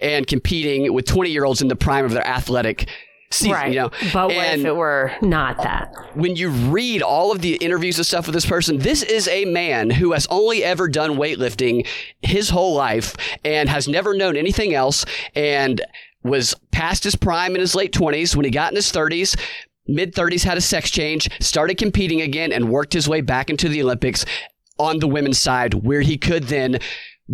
and 0.00 0.26
competing 0.26 0.92
with 0.92 1.06
20 1.06 1.30
year 1.30 1.44
olds 1.44 1.62
in 1.62 1.68
the 1.68 1.76
prime 1.76 2.04
of 2.04 2.10
their 2.12 2.26
athletic 2.26 2.86
season. 3.30 3.52
right. 3.52 3.72
You 3.72 3.80
know? 3.80 3.90
but 4.12 4.28
what 4.28 4.32
And- 4.36 4.60
if 4.60 4.66
it 4.66 4.76
were 4.76 5.10
not 5.22 5.56
that? 5.62 5.90
when 6.14 6.36
you 6.36 6.50
read 6.50 7.00
all 7.00 7.32
of 7.32 7.40
the 7.40 7.54
interviews 7.56 7.96
and 7.96 8.06
stuff 8.06 8.26
with 8.26 8.34
this 8.34 8.44
person, 8.46 8.76
this 8.78 9.02
is 9.02 9.26
a 9.28 9.46
man 9.46 9.88
who 9.88 10.12
has 10.12 10.26
only 10.30 10.62
ever 10.62 10.86
done 10.86 11.12
weightlifting 11.16 11.86
his 12.20 12.50
whole 12.50 12.74
life 12.74 13.16
and 13.42 13.70
has 13.70 13.88
never 13.88 14.14
known 14.14 14.36
anything 14.36 14.74
else 14.74 15.06
and 15.34 15.80
was 16.22 16.54
past 16.72 17.04
his 17.04 17.14
prime 17.16 17.54
in 17.54 17.60
his 17.60 17.74
late 17.74 17.92
20s 17.92 18.34
when 18.36 18.44
he 18.44 18.50
got 18.50 18.70
in 18.72 18.76
his 18.76 18.90
30s. 18.92 19.36
Mid 19.88 20.14
30s 20.14 20.44
had 20.44 20.58
a 20.58 20.60
sex 20.60 20.90
change, 20.90 21.28
started 21.40 21.78
competing 21.78 22.20
again, 22.20 22.52
and 22.52 22.70
worked 22.70 22.92
his 22.92 23.08
way 23.08 23.20
back 23.20 23.50
into 23.50 23.68
the 23.68 23.82
Olympics 23.82 24.24
on 24.78 24.98
the 24.98 25.08
women's 25.08 25.38
side, 25.38 25.74
where 25.74 26.02
he 26.02 26.18
could 26.18 26.44
then 26.44 26.78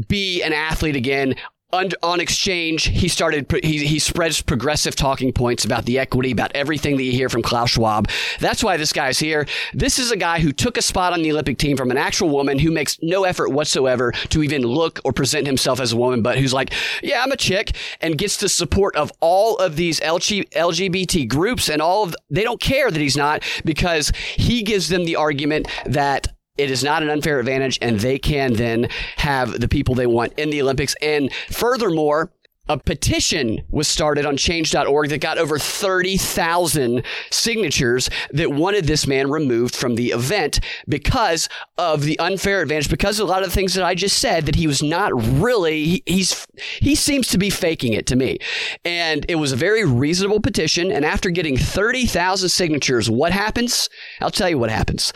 be 0.09 0.43
an 0.43 0.53
athlete 0.53 0.97
again. 0.97 1.35
On, 1.73 2.21
exchange, 2.21 2.85
he 2.85 3.09
started. 3.09 3.51
He, 3.63 3.87
he 3.87 3.99
spreads 3.99 4.43
progressive 4.43 4.95
talking 4.95 5.33
points 5.33 5.65
about 5.65 5.87
the 5.87 5.99
equity, 5.99 6.31
about 6.31 6.53
everything 6.55 6.99
that 6.99 7.03
you 7.03 7.13
hear 7.13 7.31
from 7.31 7.41
Klaus 7.41 7.71
Schwab. 7.71 8.11
That's 8.41 8.63
why 8.63 8.77
this 8.77 8.93
guy's 8.93 9.19
here. 9.19 9.47
This 9.73 9.99
is 9.99 10.11
a 10.11 10.17
guy 10.19 10.41
who 10.41 10.53
took 10.53 10.77
a 10.77 10.83
spot 10.83 11.15
on 11.15 11.23
the 11.23 11.33
Olympic 11.33 11.57
team 11.57 11.79
from 11.79 11.91
an 11.91 11.97
actual 11.97 12.29
woman 12.29 12.59
who 12.59 12.71
makes 12.71 12.99
no 13.01 13.25
effort 13.25 13.53
whatsoever 13.53 14.13
to 14.13 14.43
even 14.43 14.61
look 14.61 15.01
or 15.03 15.15
present 15.15 15.47
himself 15.47 15.81
as 15.81 15.95
a 15.95 15.97
woman, 15.97 16.21
but 16.21 16.37
who's 16.37 16.53
like, 16.53 16.75
yeah, 17.03 17.23
I'm 17.23 17.33
a 17.33 17.39
chick, 17.39 17.75
and 18.03 18.19
gets 18.19 18.37
the 18.37 18.51
support 18.51 18.95
of 18.95 19.11
all 19.21 19.57
of 19.57 19.77
these 19.77 19.99
LGBT 19.99 21.27
groups 21.27 21.71
and 21.71 21.81
all 21.81 22.05
of. 22.05 22.15
They 22.29 22.45
don't 22.45 22.61
care 22.61 22.91
that 22.91 23.01
he's 23.01 23.17
not 23.17 23.43
because 23.65 24.13
he 24.37 24.63
gives 24.63 24.91
them 24.91 25.05
the 25.07 25.17
argument 25.17 25.69
that 25.87 26.29
it 26.57 26.71
is 26.71 26.85
not 26.85 27.03
an 27.03 27.11
unfair 27.11 27.39
advantage, 27.39 27.79
and 27.81 28.01
they 28.01 28.19
can 28.19 28.55
then 28.55 28.89
have 29.17 29.61
the 29.61 29.69
people 29.69 29.95
they 29.95 30.07
want 30.07 30.33
in 30.39 30.51
the 30.51 30.63
Olympics. 30.63 30.95
And 31.01 31.33
furthermore, 31.51 32.31
a 32.69 32.79
petition 32.79 33.65
was 33.71 33.89
started 33.89 34.25
on 34.25 34.37
change.org 34.37 35.09
that 35.09 35.21
got 35.21 35.37
over 35.37 35.59
30,000 35.59 37.03
signatures 37.31 38.09
that 38.31 38.53
wanted 38.53 38.85
this 38.85 39.05
man 39.05 39.29
removed 39.31 39.75
from 39.75 39.97
the 39.97 40.11
event 40.11 40.61
because 40.89 41.49
of 41.77 42.05
the 42.05 42.17
unfair 42.21 42.63
advantage, 42.63 42.89
because 42.89 43.19
of 43.19 43.27
a 43.27 43.31
lot 43.31 43.43
of 43.43 43.49
the 43.49 43.55
things 43.55 43.75
that 43.75 43.85
I 43.85 43.97
just 43.97 44.19
said, 44.19 44.47
that 44.47 44.55
he 44.55 44.69
was 44.69 44.81
not 44.81 45.11
really, 45.13 46.05
he's, 46.07 46.47
he 46.81 46.95
seems 46.95 47.27
to 47.29 47.39
be 47.39 47.51
faking 47.51 47.95
it 47.95 48.07
to 48.07 48.17
me. 48.17 48.39
And 48.85 49.27
it 49.29 49.37
was 49.37 49.51
a 49.51 49.57
very 49.57 49.85
reasonable 49.85 50.41
petition. 50.41 50.93
And 50.93 51.05
after 51.05 51.31
getting 51.31 51.57
30,000 51.57 52.49
signatures, 52.49 53.11
what 53.11 53.33
happens? 53.33 53.89
I'll 54.21 54.31
tell 54.31 54.49
you 54.49 54.59
what 54.59 54.71
happens 54.71 55.13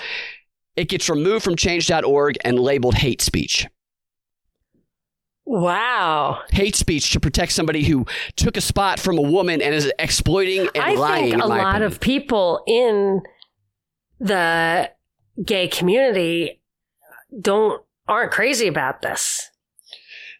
it 0.77 0.89
gets 0.89 1.09
removed 1.09 1.45
from 1.45 1.57
change.org 1.57 2.37
and 2.45 2.59
labeled 2.59 2.95
hate 2.97 3.23
speech. 3.23 3.67
Wow. 5.45 6.41
Hate 6.51 6.75
speech 6.75 7.12
to 7.12 7.21
protect 7.21 7.53
somebody 7.53 7.85
who 7.85 8.05
took 8.35 8.57
a 8.57 8.61
spot 8.61 8.99
from 8.99 9.17
a 9.17 9.23
woman 9.23 9.62
and 9.62 9.75
is 9.75 9.91
exploiting 9.99 10.69
and 10.75 10.85
I 10.85 10.95
lying. 10.95 11.31
think 11.31 11.43
a 11.43 11.47
lot 11.47 11.61
opinion. 11.69 11.83
of 11.85 12.01
people 12.01 12.62
in 12.67 13.23
the 14.19 14.91
gay 15.45 15.69
community 15.69 16.61
don't 17.41 17.83
aren't 18.09 18.33
crazy 18.33 18.67
about 18.67 19.03
this. 19.03 19.51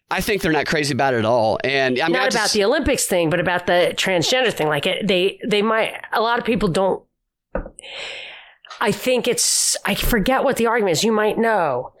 I 0.09 0.21
think 0.21 0.41
they're 0.41 0.51
not 0.53 0.65
crazy 0.67 0.93
about 0.93 1.13
it 1.13 1.17
at 1.19 1.25
all. 1.25 1.57
And 1.63 1.99
I 1.99 2.07
mean, 2.07 2.15
I 2.15 2.19
Not 2.19 2.31
just- 2.31 2.35
about 2.35 2.51
the 2.51 2.63
Olympics 2.65 3.05
thing, 3.07 3.29
but 3.29 3.39
about 3.39 3.65
the 3.67 3.93
transgender 3.95 4.51
thing. 4.53 4.67
Like 4.67 4.85
it, 4.85 5.07
they 5.07 5.39
they 5.47 5.61
might 5.61 5.93
a 6.11 6.19
lot 6.21 6.37
of 6.39 6.43
people 6.45 6.67
don't 6.69 7.03
I 8.79 8.91
think 8.91 9.27
it's 9.27 9.77
I 9.85 9.95
forget 9.95 10.43
what 10.43 10.57
the 10.57 10.67
argument 10.67 10.93
is. 10.93 11.03
You 11.03 11.11
might 11.11 11.37
know. 11.37 11.93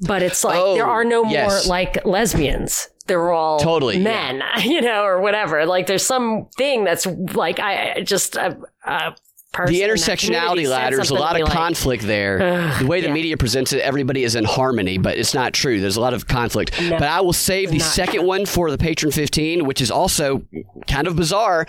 But 0.00 0.22
it's 0.22 0.44
like 0.44 0.58
Oh, 0.58 0.74
there 0.74 0.86
are 0.86 1.04
no 1.04 1.24
yes. 1.24 1.66
more 1.66 1.70
like 1.70 2.04
lesbians. 2.04 2.88
They're 3.06 3.32
all 3.32 3.58
Totally, 3.58 3.96
yeah. 3.98 4.04
men, 4.04 4.42
you 4.64 4.80
know, 4.80 5.02
or 5.04 5.20
whatever. 5.20 5.66
Like 5.66 5.86
there's 5.86 6.06
some 6.06 6.48
thing 6.56 6.84
that's 6.84 7.06
like 7.06 7.58
I 7.58 8.02
just 8.02 8.36
a, 8.36 8.58
a 8.84 9.14
person 9.52 9.74
the 9.74 9.82
in 9.82 9.88
that 9.88 10.18
community 10.18 10.62
intersectionality 10.64 10.68
ladder, 10.68 10.96
there's 10.96 11.10
a 11.10 11.14
lot 11.14 11.34
of 11.34 11.42
like, 11.42 11.52
conflict 11.52 12.04
there. 12.04 12.38
The 12.78 12.86
way 12.86 13.00
the 13.00 13.08
yeah. 13.08 13.12
media 13.12 13.36
presents 13.36 13.72
it, 13.72 13.80
everybody 13.80 14.24
is 14.24 14.36
in 14.36 14.44
harmony, 14.44 14.98
but 14.98 15.18
it's 15.18 15.34
not 15.34 15.52
true. 15.52 15.80
There's 15.80 15.96
a 15.96 16.00
lot 16.00 16.14
of 16.14 16.26
conflict. 16.28 16.80
No. 16.80 16.90
but 16.90 17.02
I 17.02 17.20
will 17.20 17.32
save 17.32 17.70
the 17.70 17.80
second 17.80 18.24
one 18.26 18.46
for 18.46 18.70
the 18.70 18.78
patron 18.78 19.12
15, 19.12 19.66
which 19.66 19.80
is 19.80 19.90
also 19.90 20.46
kind 20.86 21.06
of 21.06 21.16
bizarre. 21.16 21.66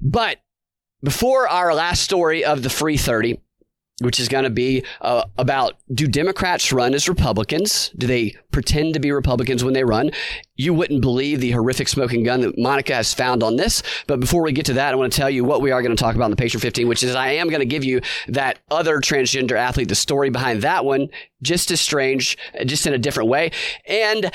But 0.00 0.38
before 1.02 1.48
our 1.48 1.74
last 1.74 2.02
story 2.02 2.44
of 2.44 2.62
the 2.62 2.70
free 2.70 2.96
30, 2.96 3.40
which 4.02 4.20
is 4.20 4.28
going 4.28 4.44
to 4.44 4.50
be 4.50 4.84
uh, 5.00 5.24
about 5.38 5.74
do 5.92 6.06
Democrats 6.06 6.72
run 6.72 6.94
as 6.94 7.08
Republicans? 7.08 7.90
Do 7.96 8.06
they 8.06 8.36
pretend 8.50 8.94
to 8.94 9.00
be 9.00 9.12
Republicans 9.12 9.64
when 9.64 9.74
they 9.74 9.84
run? 9.84 10.10
You 10.56 10.74
wouldn't 10.74 11.00
believe 11.00 11.40
the 11.40 11.52
horrific 11.52 11.88
smoking 11.88 12.22
gun 12.22 12.42
that 12.42 12.58
Monica 12.58 12.94
has 12.94 13.14
found 13.14 13.42
on 13.42 13.56
this. 13.56 13.82
But 14.06 14.20
before 14.20 14.42
we 14.42 14.52
get 14.52 14.66
to 14.66 14.74
that, 14.74 14.92
I 14.92 14.96
want 14.96 15.12
to 15.12 15.16
tell 15.16 15.30
you 15.30 15.44
what 15.44 15.62
we 15.62 15.70
are 15.70 15.82
going 15.82 15.94
to 15.94 16.00
talk 16.00 16.14
about 16.14 16.26
in 16.26 16.30
the 16.30 16.36
Patron 16.36 16.60
15, 16.60 16.88
which 16.88 17.02
is 17.02 17.14
I 17.14 17.32
am 17.32 17.48
going 17.48 17.60
to 17.60 17.66
give 17.66 17.84
you 17.84 18.00
that 18.28 18.58
other 18.70 18.98
transgender 18.98 19.56
athlete, 19.56 19.88
the 19.88 19.94
story 19.94 20.30
behind 20.30 20.62
that 20.62 20.84
one, 20.84 21.08
just 21.42 21.70
as 21.70 21.80
strange, 21.80 22.36
just 22.66 22.86
in 22.86 22.94
a 22.94 22.98
different 22.98 23.28
way. 23.28 23.50
And 23.86 24.30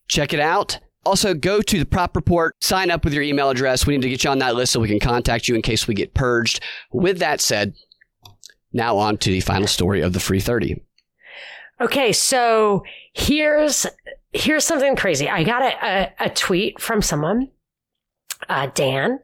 Check 0.07 0.33
it 0.33 0.39
out. 0.39 0.79
Also, 1.03 1.33
go 1.33 1.61
to 1.61 1.79
the 1.79 1.85
prop 1.85 2.15
report, 2.15 2.63
sign 2.63 2.91
up 2.91 3.03
with 3.03 3.13
your 3.13 3.23
email 3.23 3.49
address. 3.49 3.87
We 3.87 3.95
need 3.95 4.03
to 4.03 4.09
get 4.09 4.23
you 4.23 4.29
on 4.29 4.37
that 4.39 4.55
list 4.55 4.71
so 4.71 4.79
we 4.79 4.87
can 4.87 4.99
contact 4.99 5.47
you 5.47 5.55
in 5.55 5.63
case 5.63 5.87
we 5.87 5.95
get 5.95 6.13
purged. 6.13 6.61
With 6.91 7.17
that 7.19 7.41
said, 7.41 7.73
now 8.71 8.97
on 8.97 9.17
to 9.17 9.31
the 9.31 9.41
final 9.41 9.67
story 9.67 10.01
of 10.01 10.13
the 10.13 10.19
free 10.19 10.39
30. 10.39 10.79
Okay, 11.79 12.13
so 12.13 12.83
here's 13.13 13.87
here's 14.33 14.63
something 14.63 14.95
crazy. 14.95 15.27
I 15.27 15.43
got 15.43 15.63
a, 15.63 15.85
a, 15.85 16.13
a 16.25 16.29
tweet 16.29 16.79
from 16.79 17.01
someone 17.01 17.49
uh, 18.49 18.67
Dan, 18.73 19.19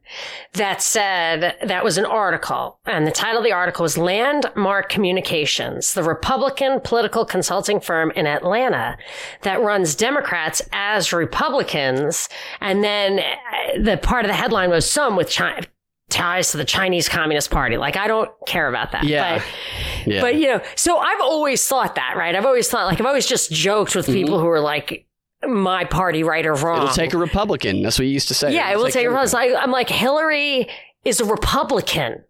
that 0.53 0.82
said 0.82 1.55
that 1.63 1.84
was 1.84 1.97
an 1.97 2.05
article, 2.05 2.80
and 2.86 3.05
the 3.05 3.11
title 3.11 3.39
of 3.39 3.43
the 3.43 3.51
article 3.51 3.84
was 3.84 3.97
Landmark 3.97 4.89
Communications, 4.89 5.93
the 5.93 6.03
Republican 6.03 6.80
political 6.82 7.26
consulting 7.26 7.80
firm 7.80 8.11
in 8.11 8.28
Atlanta 8.28 8.97
that 9.41 9.61
runs 9.61 9.95
Democrats 9.95 10.61
as 10.72 11.13
Republicans. 11.13 12.30
And 12.61 12.84
then 12.84 13.20
uh, 13.20 13.82
the 13.82 13.97
part 13.97 14.26
of 14.26 14.30
the 14.30 14.36
headline 14.36 14.70
was 14.70 14.89
some 14.89 15.15
with 15.15 15.30
China 15.30 15.61
ties 16.09 16.51
to 16.51 16.57
the 16.57 16.65
Chinese 16.65 17.09
Communist 17.09 17.51
Party. 17.51 17.78
Like, 17.78 17.97
I 17.97 18.07
don't 18.07 18.32
care 18.45 18.70
about 18.70 18.93
that. 18.93 19.03
Yeah. 19.03 19.39
But, 19.39 20.07
yeah. 20.07 20.22
but 20.22 20.36
you 20.36 20.47
know, 20.47 20.61
so 20.76 20.97
I've 20.97 21.20
always 21.22 21.68
thought 21.68 21.95
that, 21.95 22.15
right? 22.15 22.34
I've 22.34 22.45
always 22.45 22.70
thought, 22.70 22.86
like, 22.86 22.99
I've 22.99 23.05
always 23.05 23.28
just 23.28 23.51
joked 23.51 23.95
with 23.95 24.05
people 24.05 24.36
mm-hmm. 24.36 24.43
who 24.43 24.49
are 24.49 24.61
like, 24.61 25.06
my 25.45 25.85
party 25.85 26.23
right 26.23 26.45
or 26.45 26.53
wrong. 26.55 26.83
It'll 26.83 26.95
take 26.95 27.13
a 27.13 27.17
Republican. 27.17 27.83
That's 27.83 27.99
what 27.99 28.05
you 28.05 28.13
used 28.13 28.27
to 28.29 28.33
say. 28.33 28.53
Yeah, 28.53 28.71
It'll 28.71 28.73
it 28.73 28.77
will 28.77 28.85
take, 28.85 28.93
take 28.93 29.05
a 29.05 29.09
Republican. 29.09 29.57
I'm 29.57 29.71
like, 29.71 29.89
Hillary 29.89 30.67
is 31.05 31.19
a 31.19 31.25
Republican. 31.25 32.23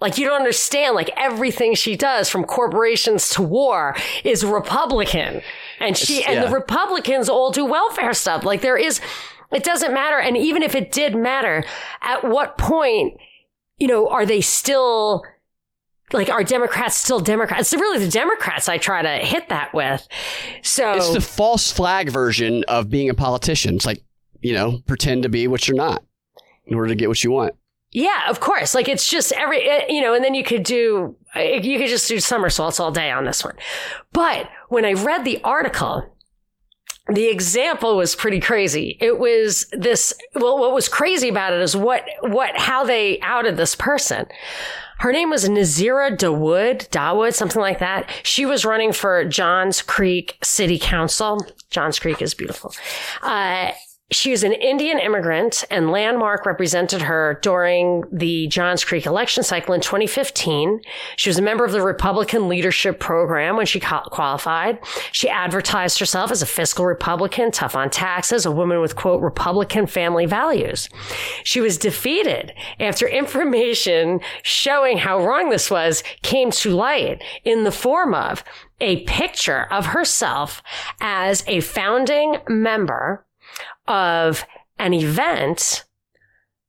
Like 0.00 0.18
you 0.18 0.26
don't 0.26 0.40
understand. 0.40 0.94
Like 0.94 1.10
everything 1.16 1.74
she 1.74 1.96
does, 1.96 2.28
from 2.28 2.44
corporations 2.44 3.30
to 3.30 3.42
war, 3.42 3.96
is 4.24 4.44
Republican, 4.44 5.42
and 5.78 5.96
she 5.96 6.24
and 6.24 6.42
the 6.42 6.52
Republicans 6.52 7.28
all 7.28 7.52
do 7.52 7.64
welfare 7.64 8.12
stuff. 8.12 8.44
Like 8.44 8.62
there 8.62 8.76
is, 8.76 9.00
it 9.52 9.62
doesn't 9.62 9.94
matter. 9.94 10.18
And 10.18 10.36
even 10.36 10.62
if 10.62 10.74
it 10.74 10.90
did 10.90 11.14
matter, 11.14 11.64
at 12.00 12.24
what 12.24 12.58
point, 12.58 13.16
you 13.78 13.86
know, 13.86 14.08
are 14.08 14.26
they 14.26 14.40
still 14.40 15.22
like 16.12 16.28
are 16.30 16.44
Democrats 16.44 16.96
still 16.96 17.20
Democrats? 17.20 17.72
It's 17.72 17.80
really 17.80 18.04
the 18.04 18.10
Democrats 18.10 18.68
I 18.68 18.78
try 18.78 19.02
to 19.02 19.24
hit 19.24 19.48
that 19.48 19.72
with. 19.74 20.06
So 20.62 20.94
it's 20.94 21.12
the 21.12 21.20
false 21.20 21.72
flag 21.72 22.10
version 22.10 22.64
of 22.68 22.90
being 22.90 23.10
a 23.10 23.14
politician. 23.14 23.76
It's 23.76 23.86
like, 23.86 24.02
you 24.40 24.52
know, 24.52 24.80
pretend 24.86 25.22
to 25.24 25.28
be 25.28 25.48
what 25.48 25.66
you're 25.68 25.76
not 25.76 26.02
in 26.66 26.74
order 26.74 26.88
to 26.88 26.94
get 26.94 27.08
what 27.08 27.22
you 27.22 27.30
want. 27.30 27.54
Yeah, 27.92 28.30
of 28.30 28.40
course. 28.40 28.74
Like 28.74 28.88
it's 28.88 29.08
just 29.08 29.32
every, 29.32 29.62
eh, 29.68 29.84
you 29.88 30.00
know, 30.00 30.14
and 30.14 30.24
then 30.24 30.34
you 30.34 30.42
could 30.42 30.62
do, 30.62 31.14
eh, 31.34 31.60
you 31.62 31.78
could 31.78 31.88
just 31.88 32.08
do 32.08 32.20
somersaults 32.20 32.80
all 32.80 32.90
day 32.90 33.10
on 33.10 33.24
this 33.24 33.44
one. 33.44 33.54
But 34.12 34.48
when 34.68 34.86
I 34.86 34.94
read 34.94 35.24
the 35.24 35.42
article, 35.44 36.11
the 37.14 37.28
example 37.28 37.96
was 37.96 38.14
pretty 38.14 38.40
crazy. 38.40 38.96
It 39.00 39.18
was 39.18 39.66
this, 39.72 40.12
well, 40.34 40.58
what 40.58 40.72
was 40.72 40.88
crazy 40.88 41.28
about 41.28 41.52
it 41.52 41.60
is 41.60 41.76
what, 41.76 42.04
what, 42.20 42.56
how 42.56 42.84
they 42.84 43.20
outed 43.20 43.56
this 43.56 43.74
person. 43.74 44.26
Her 44.98 45.12
name 45.12 45.30
was 45.30 45.48
Nazeera 45.48 46.16
Dawood, 46.16 46.88
Dawood, 46.90 47.34
something 47.34 47.60
like 47.60 47.80
that. 47.80 48.08
She 48.22 48.46
was 48.46 48.64
running 48.64 48.92
for 48.92 49.24
Johns 49.24 49.82
Creek 49.82 50.38
City 50.42 50.78
Council. 50.78 51.44
Johns 51.70 51.98
Creek 51.98 52.22
is 52.22 52.34
beautiful. 52.34 52.72
Uh, 53.20 53.72
she 54.12 54.30
was 54.30 54.44
an 54.44 54.52
Indian 54.52 54.98
immigrant, 54.98 55.64
and 55.70 55.90
Landmark 55.90 56.44
represented 56.44 57.02
her 57.02 57.38
during 57.42 58.04
the 58.12 58.46
Johns 58.48 58.84
Creek 58.84 59.06
election 59.06 59.42
cycle 59.42 59.74
in 59.74 59.80
2015. 59.80 60.80
She 61.16 61.30
was 61.30 61.38
a 61.38 61.42
member 61.42 61.64
of 61.64 61.72
the 61.72 61.82
Republican 61.82 62.48
Leadership 62.48 63.00
Program 63.00 63.56
when 63.56 63.66
she 63.66 63.80
qualified. 63.80 64.78
She 65.12 65.28
advertised 65.28 65.98
herself 65.98 66.30
as 66.30 66.42
a 66.42 66.46
fiscal 66.46 66.84
Republican, 66.84 67.50
tough 67.50 67.74
on 67.74 67.90
taxes, 67.90 68.44
a 68.44 68.50
woman 68.50 68.80
with, 68.80 68.96
quote, 68.96 69.22
Republican 69.22 69.86
family 69.86 70.26
values. 70.26 70.88
She 71.42 71.60
was 71.60 71.78
defeated 71.78 72.52
after 72.78 73.08
information 73.08 74.20
showing 74.42 74.98
how 74.98 75.24
wrong 75.24 75.48
this 75.48 75.70
was 75.70 76.04
came 76.22 76.50
to 76.52 76.70
light 76.70 77.22
in 77.44 77.64
the 77.64 77.72
form 77.72 78.14
of 78.14 78.44
a 78.80 79.04
picture 79.04 79.66
of 79.70 79.86
herself 79.86 80.62
as 81.00 81.44
a 81.46 81.60
founding 81.60 82.36
member 82.48 83.24
of 83.86 84.44
an 84.78 84.94
event 84.94 85.84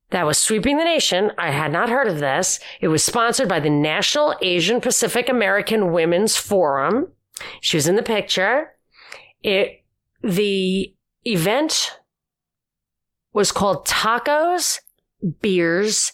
that 0.10 0.26
was 0.26 0.38
sweeping 0.38 0.78
the 0.78 0.84
nation. 0.84 1.32
I 1.38 1.52
had 1.52 1.72
not 1.72 1.90
heard 1.90 2.08
of 2.08 2.20
this. 2.20 2.60
It 2.82 2.88
was 2.88 3.04
sponsored 3.04 3.50
by 3.50 3.60
the 3.60 3.70
National 3.70 4.36
Asian 4.42 4.80
Pacific 4.80 5.28
American 5.28 5.92
Women's 5.92 6.38
Forum. 6.38 7.12
She 7.62 7.78
was 7.78 7.88
in 7.88 7.96
the 7.96 8.04
picture. 8.04 8.74
It, 9.42 9.84
the 10.22 10.94
event 11.26 12.00
was 13.34 13.52
called 13.52 13.88
Tacos, 13.88 14.80
Beers, 15.42 16.14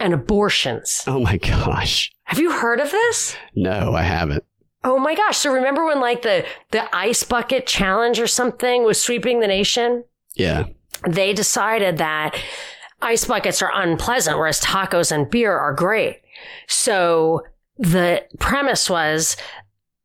and 0.00 0.12
Abortions. 0.12 1.04
Oh 1.06 1.20
my 1.20 1.36
gosh. 1.36 2.12
Have 2.24 2.40
you 2.40 2.50
heard 2.50 2.80
of 2.80 2.90
this? 2.90 3.36
No, 3.54 3.94
I 3.94 4.02
haven't. 4.02 4.44
Oh 4.86 5.00
my 5.00 5.16
gosh. 5.16 5.38
So 5.38 5.52
remember 5.52 5.84
when 5.84 6.00
like 6.00 6.22
the, 6.22 6.46
the 6.70 6.96
ice 6.96 7.24
bucket 7.24 7.66
challenge 7.66 8.20
or 8.20 8.28
something 8.28 8.84
was 8.84 9.02
sweeping 9.02 9.40
the 9.40 9.48
nation? 9.48 10.04
Yeah. 10.36 10.66
They 11.08 11.32
decided 11.32 11.98
that 11.98 12.40
ice 13.02 13.24
buckets 13.24 13.60
are 13.62 13.70
unpleasant, 13.74 14.38
whereas 14.38 14.60
tacos 14.60 15.10
and 15.10 15.28
beer 15.28 15.58
are 15.58 15.74
great. 15.74 16.20
So 16.68 17.42
the 17.76 18.24
premise 18.38 18.88
was 18.88 19.36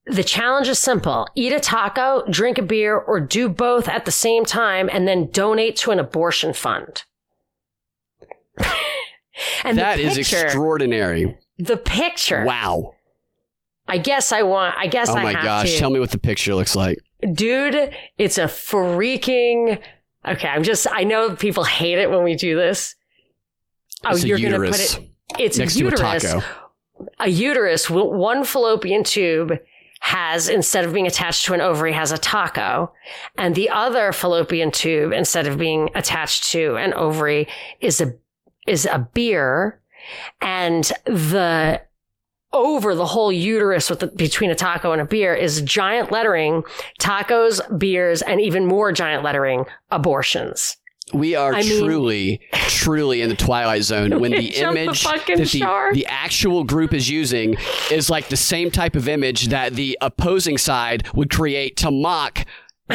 the 0.07 0.23
challenge 0.23 0.67
is 0.67 0.79
simple. 0.79 1.27
Eat 1.35 1.53
a 1.53 1.59
taco, 1.59 2.25
drink 2.31 2.57
a 2.57 2.63
beer, 2.63 2.97
or 2.97 3.19
do 3.19 3.49
both 3.49 3.87
at 3.87 4.05
the 4.05 4.11
same 4.11 4.45
time 4.45 4.89
and 4.91 5.07
then 5.07 5.27
donate 5.27 5.75
to 5.77 5.91
an 5.91 5.99
abortion 5.99 6.53
fund. 6.53 7.03
and 9.63 9.77
that 9.77 9.97
picture, 9.97 10.09
is 10.09 10.17
extraordinary. 10.17 11.37
The 11.59 11.77
picture. 11.77 12.43
Wow. 12.45 12.95
I 13.91 13.97
guess 13.97 14.31
I 14.31 14.43
want, 14.43 14.75
I 14.77 14.87
guess 14.87 15.09
I 15.09 15.13
oh 15.13 15.17
I 15.17 15.23
my 15.23 15.33
gosh. 15.33 15.71
To. 15.73 15.77
Tell 15.77 15.89
me 15.89 15.99
what 15.99 16.11
the 16.11 16.17
picture 16.17 16.55
looks 16.55 16.75
like. 16.75 16.97
Dude, 17.33 17.93
it's 18.17 18.37
a 18.37 18.45
freaking 18.45 19.79
Okay, 20.27 20.47
I'm 20.47 20.63
just, 20.63 20.85
I 20.91 21.03
know 21.03 21.35
people 21.35 21.63
hate 21.63 21.97
it 21.97 22.09
when 22.09 22.23
we 22.23 22.35
do 22.35 22.55
this. 22.55 22.95
Oh, 24.03 24.11
It's 24.11 24.23
you're 24.23 24.37
going 24.37 24.51
to 24.51 24.59
put 24.59 24.79
it. 24.79 25.09
It's 25.39 25.57
next 25.57 25.75
a 25.75 25.79
to 25.79 25.87
a 25.87 25.89
uterus. 25.91 26.23
taco. 26.23 26.45
a 27.19 27.29
uterus, 27.29 27.89
one 27.89 28.43
fallopian 28.43 29.03
tube 29.03 29.57
has, 30.01 30.47
instead 30.49 30.85
of 30.85 30.93
being 30.93 31.07
attached 31.07 31.45
to 31.45 31.53
an 31.53 31.61
ovary, 31.61 31.93
has 31.93 32.11
a 32.11 32.17
taco. 32.17 32.91
And 33.37 33.55
the 33.55 33.69
other 33.69 34.11
fallopian 34.11 34.71
tube, 34.71 35.11
instead 35.11 35.47
of 35.47 35.57
being 35.57 35.89
attached 35.95 36.51
to 36.51 36.75
an 36.75 36.93
ovary, 36.93 37.47
is 37.79 37.99
a, 38.01 38.13
is 38.67 38.85
a 38.85 39.07
beer. 39.13 39.81
And 40.39 40.83
the, 41.05 41.81
over 42.53 42.95
the 42.95 43.05
whole 43.05 43.31
uterus 43.31 43.89
with 43.89 43.99
the, 43.99 44.07
between 44.07 44.51
a 44.51 44.55
taco 44.55 44.91
and 44.91 45.01
a 45.01 45.05
beer 45.05 45.33
is 45.33 45.61
giant 45.61 46.11
lettering, 46.11 46.63
tacos, 46.99 47.61
beers, 47.79 48.21
and 48.21 48.41
even 48.41 48.65
more 48.65 48.91
giant 48.91 49.23
lettering, 49.23 49.65
abortions. 49.89 50.77
We 51.13 51.35
are 51.35 51.53
I 51.53 51.61
mean- 51.61 51.83
truly, 51.83 52.41
truly 52.53 53.21
in 53.21 53.29
the 53.29 53.35
twilight 53.35 53.83
zone 53.83 54.19
when 54.19 54.31
the 54.31 54.49
Jump 54.49 54.75
the 54.75 54.81
image 54.83 55.03
that 55.03 55.25
the, 55.25 55.89
the 55.93 56.05
actual 56.07 56.63
group 56.63 56.93
is 56.93 57.09
using 57.09 57.55
is 57.89 58.09
like 58.09 58.29
the 58.29 58.37
same 58.37 58.71
type 58.71 58.95
of 58.95 59.07
image 59.07 59.47
that 59.47 59.73
the 59.73 59.97
opposing 60.01 60.57
side 60.57 61.07
would 61.13 61.29
create 61.29 61.77
to 61.77 61.91
mock 61.91 62.45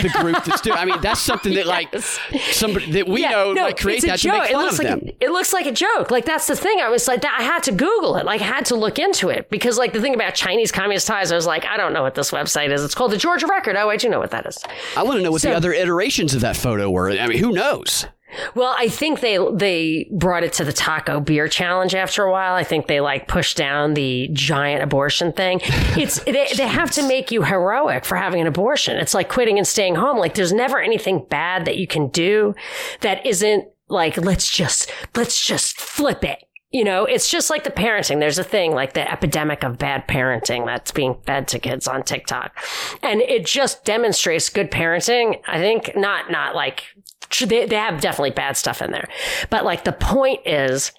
the 0.03 0.09
group 0.21 0.43
that's 0.45 0.61
doing. 0.61 0.77
I 0.79 0.85
mean, 0.85 1.01
that's 1.01 1.21
something 1.21 1.55
that 1.55 1.67
like 1.67 1.89
Yes. 1.93 2.19
somebody 2.53 2.91
that 2.93 3.09
we 3.09 3.23
Yeah, 3.23 3.31
know 3.31 3.53
no, 3.53 3.63
like 3.65 3.79
create 3.79 4.03
that 4.03 4.19
to 4.19 4.29
joke. 4.29 4.41
make 4.43 4.51
it 4.51 4.53
fun 4.55 4.65
looks 4.65 4.79
of 4.79 4.85
like 4.85 5.01
them. 5.01 5.09
A, 5.21 5.25
it 5.25 5.31
looks 5.31 5.53
like 5.53 5.67
a 5.67 5.73
joke. 5.73 6.11
Like 6.11 6.25
that's 6.25 6.47
the 6.47 6.57
thing. 6.57 6.81
I 6.81 6.89
was 6.89 7.09
like, 7.09 7.23
that, 7.23 7.37
I 7.39 7.43
had 7.43 7.63
to 7.65 7.73
Google 7.73 8.17
it. 8.17 8.27
Like, 8.27 8.41
I 8.41 8.45
had 8.45 8.65
to 8.67 8.75
look 8.77 8.99
into 8.99 9.29
it 9.29 9.49
because, 9.51 9.79
like, 9.79 9.93
the 9.93 10.01
thing 10.01 10.15
about 10.15 10.35
Chinese 10.35 10.73
communist 10.73 11.07
ties, 11.07 11.31
I 11.33 11.35
was 11.37 11.47
like, 11.47 11.65
I 11.65 11.77
don't 11.77 11.93
know 11.93 12.03
what 12.03 12.15
this 12.15 12.31
website 12.31 12.71
is. 12.71 12.83
It's 12.85 12.95
called 12.95 13.13
the 13.13 13.17
Georgia 13.17 13.47
Record. 13.47 13.77
Oh, 13.77 13.89
I 13.89 13.97
do 13.97 14.09
know 14.09 14.19
what 14.19 14.31
that 14.33 14.47
is. 14.47 14.59
I 14.97 15.03
want 15.03 15.19
to 15.19 15.23
know 15.23 15.31
what 15.31 15.41
So- 15.43 15.51
the 15.51 15.57
other 15.57 15.73
iterations 15.73 16.35
of 16.35 16.41
that 16.43 16.57
photo 16.57 16.91
were. 16.91 17.11
I 17.11 17.27
mean, 17.27 17.39
who 17.39 17.53
knows? 17.53 18.07
Well, 18.55 18.75
I 18.79 18.89
think 18.89 19.21
they 19.21 19.39
they 19.55 20.09
brought 20.13 20.43
it 20.43 20.53
to 20.55 20.65
the 20.65 20.73
taco 20.73 21.21
beer 21.21 21.49
challenge 21.49 21.95
after 21.95 22.25
a 22.25 22.31
while. 22.31 22.55
I 22.55 22.65
think 22.65 22.87
they 22.87 23.01
like 23.01 23.29
pushed 23.29 23.57
down 23.57 23.95
the 23.95 24.29
giant 24.33 24.83
abortion 24.83 25.33
thing. 25.33 25.61
It's 25.97 26.23
they, 26.25 26.49
they 26.57 26.67
have 26.67 26.91
to 26.93 27.07
make 27.07 27.31
you 27.31 27.43
heroic 27.43 28.05
for 28.05 28.17
having 28.17 28.41
an 28.41 28.47
abortion. 28.47 28.97
It's 28.97 29.15
like 29.15 29.29
quitting 29.29 29.59
and 29.59 29.67
staying 29.67 29.95
home. 29.95 30.19
Like 30.19 30.35
there's 30.35 30.53
never 30.53 30.79
anything 30.79 31.27
bad 31.29 31.65
that 31.65 31.77
you 31.77 31.87
can 31.87 32.09
do 32.09 32.55
that 33.01 33.25
isn't 33.25 33.69
like 33.89 34.17
let's 34.17 34.51
just 34.51 34.91
let's 35.15 35.45
just 35.45 35.81
flip 35.81 36.25
it. 36.25 36.43
You 36.73 36.85
know, 36.85 37.05
it's 37.05 37.31
just 37.31 37.49
like 37.49 37.65
the 37.65 37.71
parenting. 37.71 38.19
There's 38.19 38.39
a 38.39 38.45
thing 38.45 38.73
like 38.75 38.93
the 38.93 39.11
epidemic 39.11 39.63
of 39.63 39.79
bad 39.79 40.07
parenting 40.09 40.67
that's 40.67 40.91
being 40.91 41.17
fed 41.25 41.49
to 41.49 41.59
kids 41.59 41.87
on 41.87 42.03
TikTok. 42.03 42.55
And 43.03 43.23
it 43.23 43.47
just 43.47 43.85
demonstrates 43.85 44.49
good 44.49 44.71
parenting. 44.71 45.41
I 45.47 45.59
think 45.59 45.93
not, 45.97 46.31
not 46.31 46.55
like, 46.55 46.83
they, 47.31 47.67
they 47.67 47.77
have 47.77 48.01
definitely 48.01 48.31
bad 48.31 48.57
stuff 48.57 48.83
in 48.83 48.91
there. 48.91 49.09
But 49.51 49.65
like 49.65 49.85
the 49.85 49.93
point 49.93 50.41
is 50.47 50.93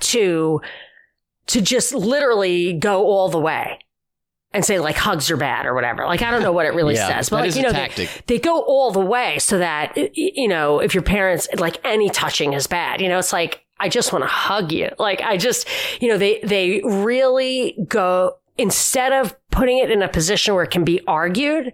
to, 0.00 0.60
to 1.48 1.60
just 1.60 1.94
literally 1.94 2.72
go 2.72 3.04
all 3.04 3.28
the 3.28 3.38
way 3.40 3.78
and 4.52 4.64
say 4.64 4.78
like 4.78 4.96
hugs 4.96 5.30
are 5.30 5.36
bad 5.36 5.66
or 5.66 5.74
whatever. 5.74 6.06
Like 6.06 6.22
I 6.22 6.30
don't 6.30 6.42
know 6.42 6.52
what 6.52 6.66
it 6.66 6.70
really 6.70 6.94
Yeah, 6.96 7.08
says, 7.08 7.28
but 7.28 7.40
like 7.40 7.54
you 7.54 7.62
know, 7.62 7.72
they, 7.72 8.08
they 8.26 8.38
go 8.38 8.60
all 8.62 8.90
the 8.90 9.00
way 9.00 9.38
so 9.38 9.58
that 9.58 9.96
you 10.16 10.48
know 10.48 10.80
if 10.80 10.94
your 10.94 11.02
parents 11.02 11.46
like 11.58 11.78
any 11.84 12.08
touching 12.10 12.54
is 12.54 12.66
bad. 12.66 13.00
You 13.00 13.08
know, 13.08 13.18
it's 13.18 13.32
like 13.32 13.64
I 13.78 13.88
just 13.88 14.12
want 14.12 14.24
to 14.24 14.28
hug 14.28 14.72
you. 14.72 14.90
Like 14.98 15.20
I 15.20 15.36
just 15.36 15.68
you 16.00 16.08
know 16.08 16.18
they 16.18 16.40
they 16.42 16.80
really 16.84 17.76
go 17.86 18.36
instead 18.56 19.12
of 19.12 19.36
putting 19.56 19.78
it 19.78 19.90
in 19.90 20.02
a 20.02 20.08
position 20.08 20.54
where 20.54 20.64
it 20.64 20.70
can 20.70 20.84
be 20.84 21.00
argued, 21.06 21.72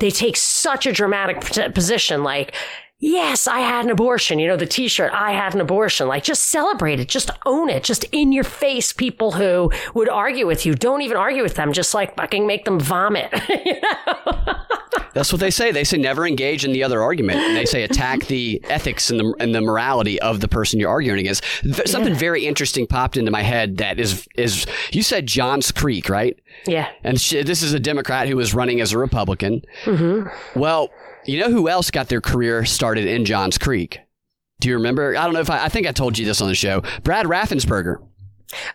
they 0.00 0.10
take 0.10 0.36
such 0.36 0.84
a 0.84 0.92
dramatic 0.92 1.40
position 1.72 2.24
like. 2.24 2.54
Yes, 3.02 3.46
I 3.46 3.60
had 3.60 3.86
an 3.86 3.90
abortion. 3.90 4.38
You 4.38 4.46
know, 4.48 4.56
the 4.58 4.66
t 4.66 4.86
shirt, 4.86 5.10
I 5.14 5.32
had 5.32 5.54
an 5.54 5.60
abortion. 5.60 6.06
Like, 6.06 6.22
just 6.22 6.44
celebrate 6.44 7.00
it. 7.00 7.08
Just 7.08 7.30
own 7.46 7.70
it. 7.70 7.82
Just 7.82 8.04
in 8.12 8.30
your 8.30 8.44
face, 8.44 8.92
people 8.92 9.32
who 9.32 9.72
would 9.94 10.08
argue 10.10 10.46
with 10.46 10.66
you. 10.66 10.74
Don't 10.74 11.00
even 11.02 11.16
argue 11.16 11.42
with 11.42 11.54
them. 11.54 11.72
Just 11.72 11.94
like 11.94 12.14
fucking 12.16 12.46
make 12.46 12.66
them 12.66 12.78
vomit. 12.78 13.32
you 13.64 13.80
know? 13.80 14.54
That's 15.14 15.32
what 15.32 15.40
they 15.40 15.50
say. 15.50 15.72
They 15.72 15.82
say 15.82 15.96
never 15.96 16.26
engage 16.26 16.64
in 16.64 16.72
the 16.72 16.84
other 16.84 17.02
argument. 17.02 17.38
And 17.40 17.56
they 17.56 17.64
say 17.64 17.82
attack 17.84 18.26
the 18.26 18.60
ethics 18.68 19.10
and 19.10 19.18
the 19.18 19.34
and 19.40 19.54
the 19.54 19.60
morality 19.60 20.20
of 20.20 20.40
the 20.40 20.46
person 20.46 20.78
you're 20.78 20.90
arguing 20.90 21.18
against. 21.20 21.42
Th- 21.62 21.88
Something 21.88 22.14
very 22.14 22.46
interesting 22.46 22.86
popped 22.86 23.16
into 23.16 23.30
my 23.30 23.42
head 23.42 23.78
that 23.78 23.98
is 23.98 24.28
is 24.36 24.66
you 24.92 25.02
said 25.02 25.26
Johns 25.26 25.72
Creek, 25.72 26.08
right? 26.08 26.38
yeah. 26.66 26.88
And 27.02 27.20
sh- 27.20 27.42
this 27.44 27.62
is 27.62 27.72
a 27.72 27.80
Democrat 27.80 28.28
who 28.28 28.36
was 28.36 28.54
running 28.54 28.80
as 28.80 28.92
a 28.92 28.98
Republican. 28.98 29.64
Mm-hmm. 29.84 30.58
Well, 30.60 30.90
you 31.26 31.38
know 31.40 31.50
who 31.50 31.68
else 31.68 31.90
got 31.90 32.08
their 32.08 32.20
career 32.20 32.64
started 32.64 33.06
in 33.06 33.24
Johns 33.24 33.58
Creek? 33.58 34.00
Do 34.60 34.68
you 34.68 34.74
remember? 34.74 35.16
I 35.16 35.24
don't 35.24 35.32
know 35.32 35.40
if 35.40 35.50
I, 35.50 35.64
I 35.64 35.68
think 35.68 35.86
I 35.86 35.92
told 35.92 36.18
you 36.18 36.26
this 36.26 36.40
on 36.40 36.48
the 36.48 36.54
show. 36.54 36.82
Brad 37.02 37.26
Raffensperger, 37.26 37.96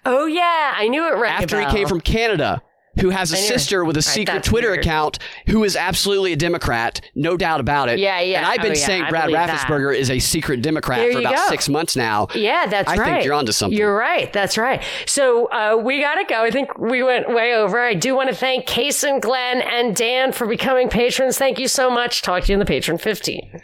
Oh 0.06 0.26
yeah, 0.26 0.74
I 0.76 0.88
knew 0.88 1.08
it. 1.08 1.18
Rang 1.18 1.44
after 1.44 1.60
he 1.60 1.66
came 1.68 1.88
from 1.88 2.02
Canada, 2.02 2.62
who 3.00 3.10
has 3.10 3.32
a 3.32 3.36
sister 3.38 3.84
with 3.84 3.98
a 3.98 4.02
secret 4.02 4.44
Twitter 4.44 4.70
weird. 4.70 4.80
account, 4.80 5.20
who 5.48 5.64
is 5.64 5.76
absolutely 5.76 6.34
a 6.34 6.36
Democrat, 6.36 7.02
no 7.16 7.38
doubt 7.38 7.60
about 7.60 7.90
it. 7.90 8.00
Yeah, 8.00 8.20
yeah. 8.20 8.38
And 8.40 8.46
I've 8.46 8.62
been 8.62 8.72
Oh, 8.72 8.76
yeah, 8.76 8.86
saying 8.86 9.04
I 9.04 9.10
Brad. 9.10 9.30
Raffensperger 9.30 9.96
is 9.96 10.10
a 10.10 10.20
secret 10.20 10.62
Democrat 10.62 11.00
There 11.00 11.14
for 11.14 11.20
about 11.20 11.36
go. 11.36 11.48
six 11.50 11.68
months 11.70 11.96
now. 11.96 12.28
Yeah, 12.36 12.66
that's 12.68 12.90
I 12.90 12.96
right. 12.98 13.08
I 13.08 13.14
think 13.16 13.26
you're 13.26 13.34
onto 13.34 13.52
something. 13.52 13.78
You're 13.78 13.96
right. 13.96 14.32
That's 14.34 14.58
right. 14.58 14.82
So 15.06 15.46
uh, 15.52 15.78
we 15.82 16.00
got 16.02 16.16
to 16.16 16.24
go. 16.26 16.44
I 16.44 16.52
think 16.52 16.78
we 16.78 17.04
went 17.04 17.30
way 17.34 17.54
over. 17.56 17.80
I 17.80 17.94
do 17.94 18.16
want 18.16 18.30
to 18.30 18.36
thank 18.36 18.66
Case 18.66 19.04
and 19.04 19.22
Glenn, 19.22 19.62
and 19.62 19.96
Dan 19.96 20.32
for 20.32 20.48
becoming 20.48 20.90
patrons. 20.90 21.38
Thank 21.38 21.60
you 21.60 21.68
so 21.68 21.90
much. 21.90 22.22
Talk 22.22 22.44
to 22.44 22.48
you 22.50 22.54
in 22.54 22.60
the 22.60 22.66
patron 22.66 22.98
15. 22.98 23.62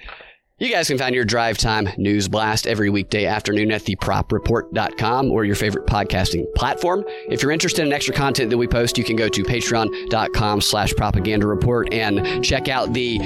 You 0.62 0.70
guys 0.70 0.90
can 0.90 1.00
find 1.00 1.16
your 1.16 1.26
drive 1.26 1.58
time 1.58 1.90
news 1.98 2.28
blast 2.28 2.68
every 2.68 2.92
weekday 2.92 3.26
afternoon 3.26 3.72
at 3.72 3.82
thepropreport.com 3.82 5.32
or 5.32 5.44
your 5.44 5.56
favorite 5.56 5.88
podcasting 5.88 6.46
platform. 6.54 7.04
If 7.32 7.42
you're 7.42 7.52
interested 7.52 7.84
in 7.84 7.92
extra 7.92 8.14
content 8.14 8.52
that 8.52 8.60
we 8.60 8.68
post, 8.68 8.96
you 8.96 9.04
can 9.04 9.16
go 9.16 9.28
to 9.28 9.44
patreon.com 9.44 10.62
slash 10.62 10.94
propaganda 10.94 11.48
report 11.48 11.92
and 11.92 12.46
check 12.46 12.68
out 12.68 12.94
the 12.94 13.18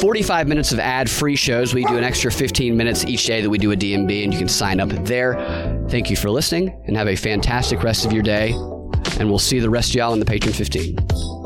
45 0.00 0.46
minutes 0.46 0.70
of 0.72 0.80
ad 0.80 1.08
free 1.08 1.34
shows. 1.34 1.72
We 1.72 1.86
do 1.86 1.96
an 1.96 2.04
extra 2.04 2.30
15 2.30 2.76
minutes 2.76 3.06
each 3.06 3.24
day 3.24 3.40
that 3.40 3.48
we 3.48 3.56
do 3.56 3.72
a 3.72 3.76
DNB 3.76 4.24
and 4.24 4.30
you 4.30 4.38
can 4.38 4.48
sign 4.48 4.78
up 4.78 4.90
there. 4.90 5.86
Thank 5.88 6.10
you 6.10 6.16
for 6.16 6.28
listening 6.28 6.78
and 6.86 6.94
have 6.98 7.08
a 7.08 7.16
fantastic 7.16 7.82
rest 7.82 8.04
of 8.04 8.12
your 8.12 8.22
day. 8.22 8.52
And 9.18 9.30
we'll 9.30 9.38
see 9.38 9.60
the 9.60 9.70
rest 9.70 9.92
of 9.92 9.94
y'all 9.94 10.12
in 10.12 10.18
the 10.18 10.26
Patron 10.26 10.52
15. 10.52 11.41